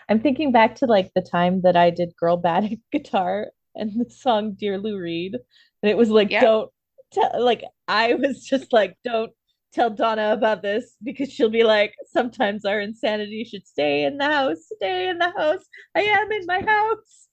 I'm 0.09 0.19
thinking 0.21 0.51
back 0.51 0.75
to 0.75 0.85
like 0.85 1.11
the 1.13 1.21
time 1.21 1.61
that 1.61 1.75
I 1.75 1.89
did 1.89 2.15
Girl 2.15 2.37
Bad 2.37 2.63
at 2.65 2.77
Guitar 2.91 3.51
and 3.75 3.91
the 3.99 4.09
song 4.09 4.53
Dear 4.53 4.77
Lou 4.77 4.97
Reed. 4.97 5.35
And 5.85 5.91
it 5.91 5.97
was 5.97 6.09
like, 6.09 6.31
Yeah. 6.31 6.41
don't 6.41 6.71
tell, 7.11 7.29
like, 7.45 7.63
I 7.87 8.15
was 8.15 8.43
just 8.43 8.73
like, 8.73 8.97
don't 9.03 9.31
tell 9.71 9.91
Donna 9.91 10.33
about 10.33 10.63
this 10.63 10.95
because 11.03 11.31
she'll 11.31 11.51
be 11.51 11.63
like, 11.63 11.93
sometimes 12.07 12.65
our 12.65 12.79
insanity 12.79 13.43
should 13.43 13.67
stay 13.67 14.03
in 14.05 14.17
the 14.17 14.25
house, 14.25 14.67
stay 14.77 15.09
in 15.09 15.19
the 15.19 15.29
house. 15.37 15.63
I 15.93 16.01
am 16.01 16.31
in 16.31 16.47
my 16.47 16.59
house. 16.61 17.27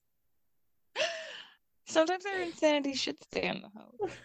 Sometimes 1.87 2.27
our 2.27 2.43
insanity 2.43 2.93
should 2.93 3.17
stay 3.23 3.45
in 3.45 3.63
the 3.63 3.71
house. 3.71 4.19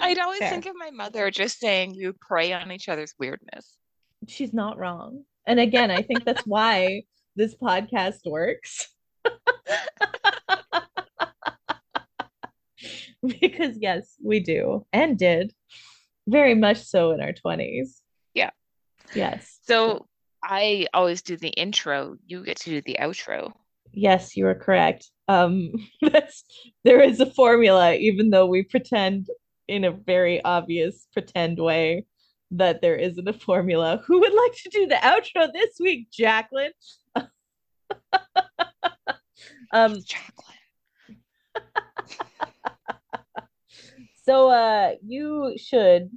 I'd 0.00 0.18
always 0.18 0.40
Fair. 0.40 0.50
think 0.50 0.66
of 0.66 0.74
my 0.76 0.90
mother 0.90 1.30
just 1.30 1.60
saying 1.60 1.94
you 1.94 2.14
prey 2.20 2.52
on 2.52 2.72
each 2.72 2.88
other's 2.88 3.14
weirdness. 3.16 3.76
She's 4.26 4.52
not 4.52 4.76
wrong. 4.76 5.22
And 5.46 5.60
again, 5.60 5.92
I 5.92 6.02
think 6.02 6.24
that's 6.24 6.42
why 6.44 7.04
this 7.36 7.54
podcast 7.54 8.20
works. 8.24 8.88
because 13.40 13.76
yes, 13.78 14.16
we 14.22 14.40
do 14.40 14.86
and 14.92 15.18
did 15.18 15.52
very 16.26 16.54
much 16.54 16.82
so 16.84 17.10
in 17.12 17.20
our 17.20 17.32
20s. 17.32 18.00
Yeah. 18.34 18.50
Yes. 19.14 19.58
So 19.62 20.06
I 20.42 20.86
always 20.94 21.22
do 21.22 21.36
the 21.36 21.48
intro. 21.48 22.16
You 22.26 22.44
get 22.44 22.58
to 22.58 22.70
do 22.70 22.80
the 22.82 22.96
outro. 23.00 23.52
Yes, 23.92 24.36
you 24.36 24.46
are 24.46 24.54
correct. 24.54 25.10
Um 25.28 25.72
that's 26.02 26.44
there 26.84 27.00
is 27.00 27.20
a 27.20 27.26
formula 27.26 27.94
even 27.94 28.30
though 28.30 28.46
we 28.46 28.62
pretend 28.62 29.28
in 29.68 29.84
a 29.84 29.92
very 29.92 30.42
obvious 30.42 31.06
pretend 31.12 31.58
way 31.58 32.06
that 32.52 32.80
there 32.82 32.96
isn't 32.96 33.28
a 33.28 33.32
formula. 33.32 34.02
Who 34.06 34.20
would 34.20 34.34
like 34.34 34.54
to 34.62 34.68
do 34.70 34.86
the 34.86 34.96
outro 34.96 35.52
this 35.52 35.76
week, 35.78 36.10
Jacqueline? 36.10 36.72
um 39.72 39.96
Chocolate. 40.04 40.56
So 44.22 44.50
uh 44.50 44.92
you 45.04 45.54
should 45.56 46.10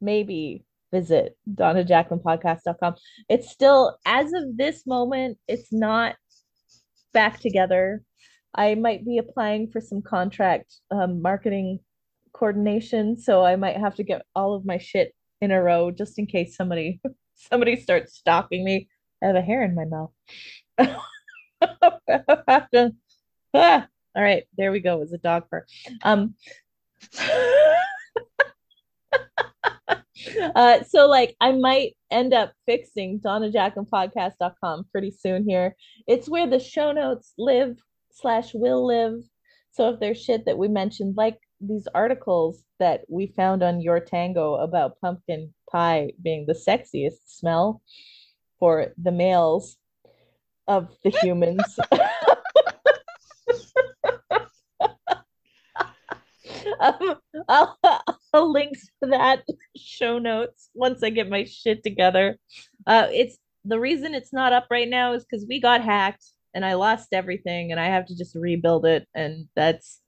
maybe 0.00 0.64
visit 0.92 1.36
donnajacquelinepodcast.com. 1.52 2.94
It's 3.28 3.50
still 3.50 3.98
as 4.06 4.32
of 4.32 4.56
this 4.56 4.86
moment, 4.86 5.38
it's 5.48 5.72
not 5.72 6.16
back 7.12 7.40
together. 7.40 8.02
I 8.54 8.74
might 8.74 9.04
be 9.04 9.18
applying 9.18 9.70
for 9.70 9.80
some 9.80 10.02
contract 10.02 10.74
um, 10.90 11.20
marketing 11.20 11.80
coordination, 12.32 13.18
so 13.18 13.44
I 13.44 13.56
might 13.56 13.76
have 13.76 13.94
to 13.96 14.02
get 14.02 14.22
all 14.34 14.54
of 14.54 14.64
my 14.64 14.78
shit 14.78 15.14
in 15.40 15.50
a 15.50 15.62
row 15.62 15.90
just 15.90 16.18
in 16.18 16.26
case 16.26 16.56
somebody 16.56 17.00
somebody 17.34 17.76
starts 17.76 18.14
stalking 18.14 18.64
me. 18.64 18.88
I 19.22 19.26
have 19.26 19.36
a 19.36 19.42
hair 19.42 19.62
in 19.62 19.74
my 19.74 19.84
mouth. 19.84 20.12
Ah, 23.54 23.88
all 24.14 24.22
right, 24.22 24.44
there 24.58 24.70
we 24.70 24.80
go. 24.80 24.96
It 24.96 25.00
was 25.00 25.12
a 25.14 25.18
dog 25.18 25.44
fur. 25.48 25.64
Um 26.02 26.34
uh, 30.54 30.82
so 30.84 31.06
like 31.06 31.36
I 31.40 31.52
might 31.52 31.96
end 32.10 32.34
up 32.34 32.52
fixing 32.66 33.20
donnajacquelinepodcast.com 33.20 34.86
pretty 34.90 35.10
soon 35.10 35.48
here. 35.48 35.76
It's 36.06 36.28
where 36.28 36.46
the 36.46 36.58
show 36.58 36.92
notes 36.92 37.32
live 37.38 37.78
slash 38.12 38.52
will 38.54 38.86
live. 38.86 39.22
So 39.72 39.90
if 39.90 40.00
there's 40.00 40.22
shit 40.22 40.46
that 40.46 40.58
we 40.58 40.68
mentioned, 40.68 41.16
like 41.16 41.38
these 41.60 41.88
articles 41.94 42.62
that 42.78 43.02
we 43.08 43.28
found 43.28 43.62
on 43.62 43.80
Your 43.80 44.00
Tango 44.00 44.54
about 44.56 45.00
pumpkin 45.00 45.52
pie 45.70 46.12
being 46.22 46.46
the 46.46 46.54
sexiest 46.54 47.20
smell 47.26 47.82
for 48.58 48.92
the 48.96 49.12
males 49.12 49.76
of 50.68 50.88
the 51.04 51.10
humans. 51.10 51.78
um, 56.80 57.16
I'll, 57.48 57.78
I'll 58.32 58.52
link 58.52 58.76
to 59.02 59.10
that 59.10 59.44
show 59.76 60.18
notes 60.18 60.70
once 60.74 61.02
I 61.02 61.10
get 61.10 61.28
my 61.28 61.44
shit 61.44 61.82
together. 61.82 62.38
Uh, 62.86 63.08
it's 63.10 63.38
the 63.64 63.80
reason 63.80 64.14
it's 64.14 64.32
not 64.32 64.52
up 64.52 64.66
right 64.70 64.88
now 64.88 65.12
is 65.12 65.24
because 65.24 65.46
we 65.48 65.60
got 65.60 65.82
hacked 65.82 66.24
and 66.54 66.64
I 66.64 66.74
lost 66.74 67.08
everything 67.12 67.72
and 67.72 67.80
I 67.80 67.86
have 67.86 68.06
to 68.06 68.16
just 68.16 68.34
rebuild 68.34 68.86
it. 68.86 69.06
And 69.14 69.48
that's 69.54 70.00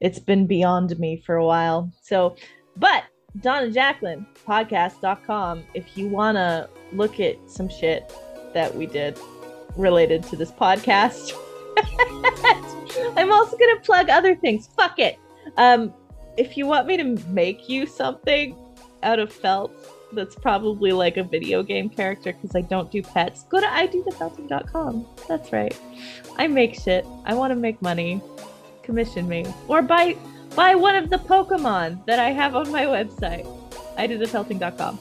it's 0.00 0.18
been 0.18 0.46
beyond 0.46 0.98
me 0.98 1.22
for 1.24 1.36
a 1.36 1.44
while. 1.44 1.90
So, 2.02 2.36
but 2.76 3.04
Donna 3.40 3.70
Jacqueline 3.70 4.26
podcast.com 4.46 5.64
if 5.74 5.96
you 5.96 6.08
want 6.08 6.36
to 6.36 6.68
look 6.92 7.20
at 7.20 7.36
some 7.50 7.68
shit 7.68 8.12
that 8.54 8.74
we 8.74 8.86
did 8.86 9.18
related 9.76 10.22
to 10.24 10.36
this 10.36 10.50
podcast. 10.50 11.32
I'm 13.16 13.32
also 13.32 13.56
going 13.56 13.76
to 13.76 13.82
plug 13.84 14.08
other 14.08 14.34
things. 14.34 14.68
Fuck 14.76 14.98
it. 14.98 15.18
Um, 15.56 15.92
if 16.36 16.56
you 16.56 16.66
want 16.66 16.86
me 16.86 16.96
to 16.96 17.04
make 17.28 17.68
you 17.68 17.86
something 17.86 18.56
out 19.02 19.18
of 19.18 19.32
felt 19.32 19.72
that's 20.12 20.34
probably 20.34 20.92
like 20.92 21.16
a 21.16 21.22
video 21.22 21.62
game 21.62 21.88
character 21.88 22.32
because 22.32 22.54
I 22.54 22.62
don't 22.62 22.90
do 22.90 23.02
pets, 23.02 23.44
go 23.44 23.60
to 23.60 23.66
idothefelting.com. 23.66 25.06
That's 25.28 25.52
right. 25.52 25.78
I 26.36 26.46
make 26.46 26.74
shit. 26.74 27.06
I 27.24 27.34
want 27.34 27.50
to 27.50 27.56
make 27.56 27.80
money. 27.82 28.20
Commission 28.82 29.28
me. 29.28 29.46
Or 29.68 29.82
buy 29.82 30.16
buy 30.54 30.74
one 30.74 30.94
of 30.94 31.10
the 31.10 31.18
Pokemon 31.18 32.06
that 32.06 32.18
I 32.18 32.30
have 32.30 32.54
on 32.54 32.70
my 32.70 32.84
website. 32.84 33.44
idothefelting.com. 33.98 34.98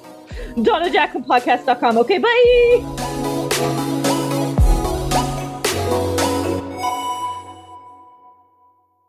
DonnaJacquelinePodcast.com. 0.58 1.98
Okay, 2.00 2.18
bye. 2.18 3.92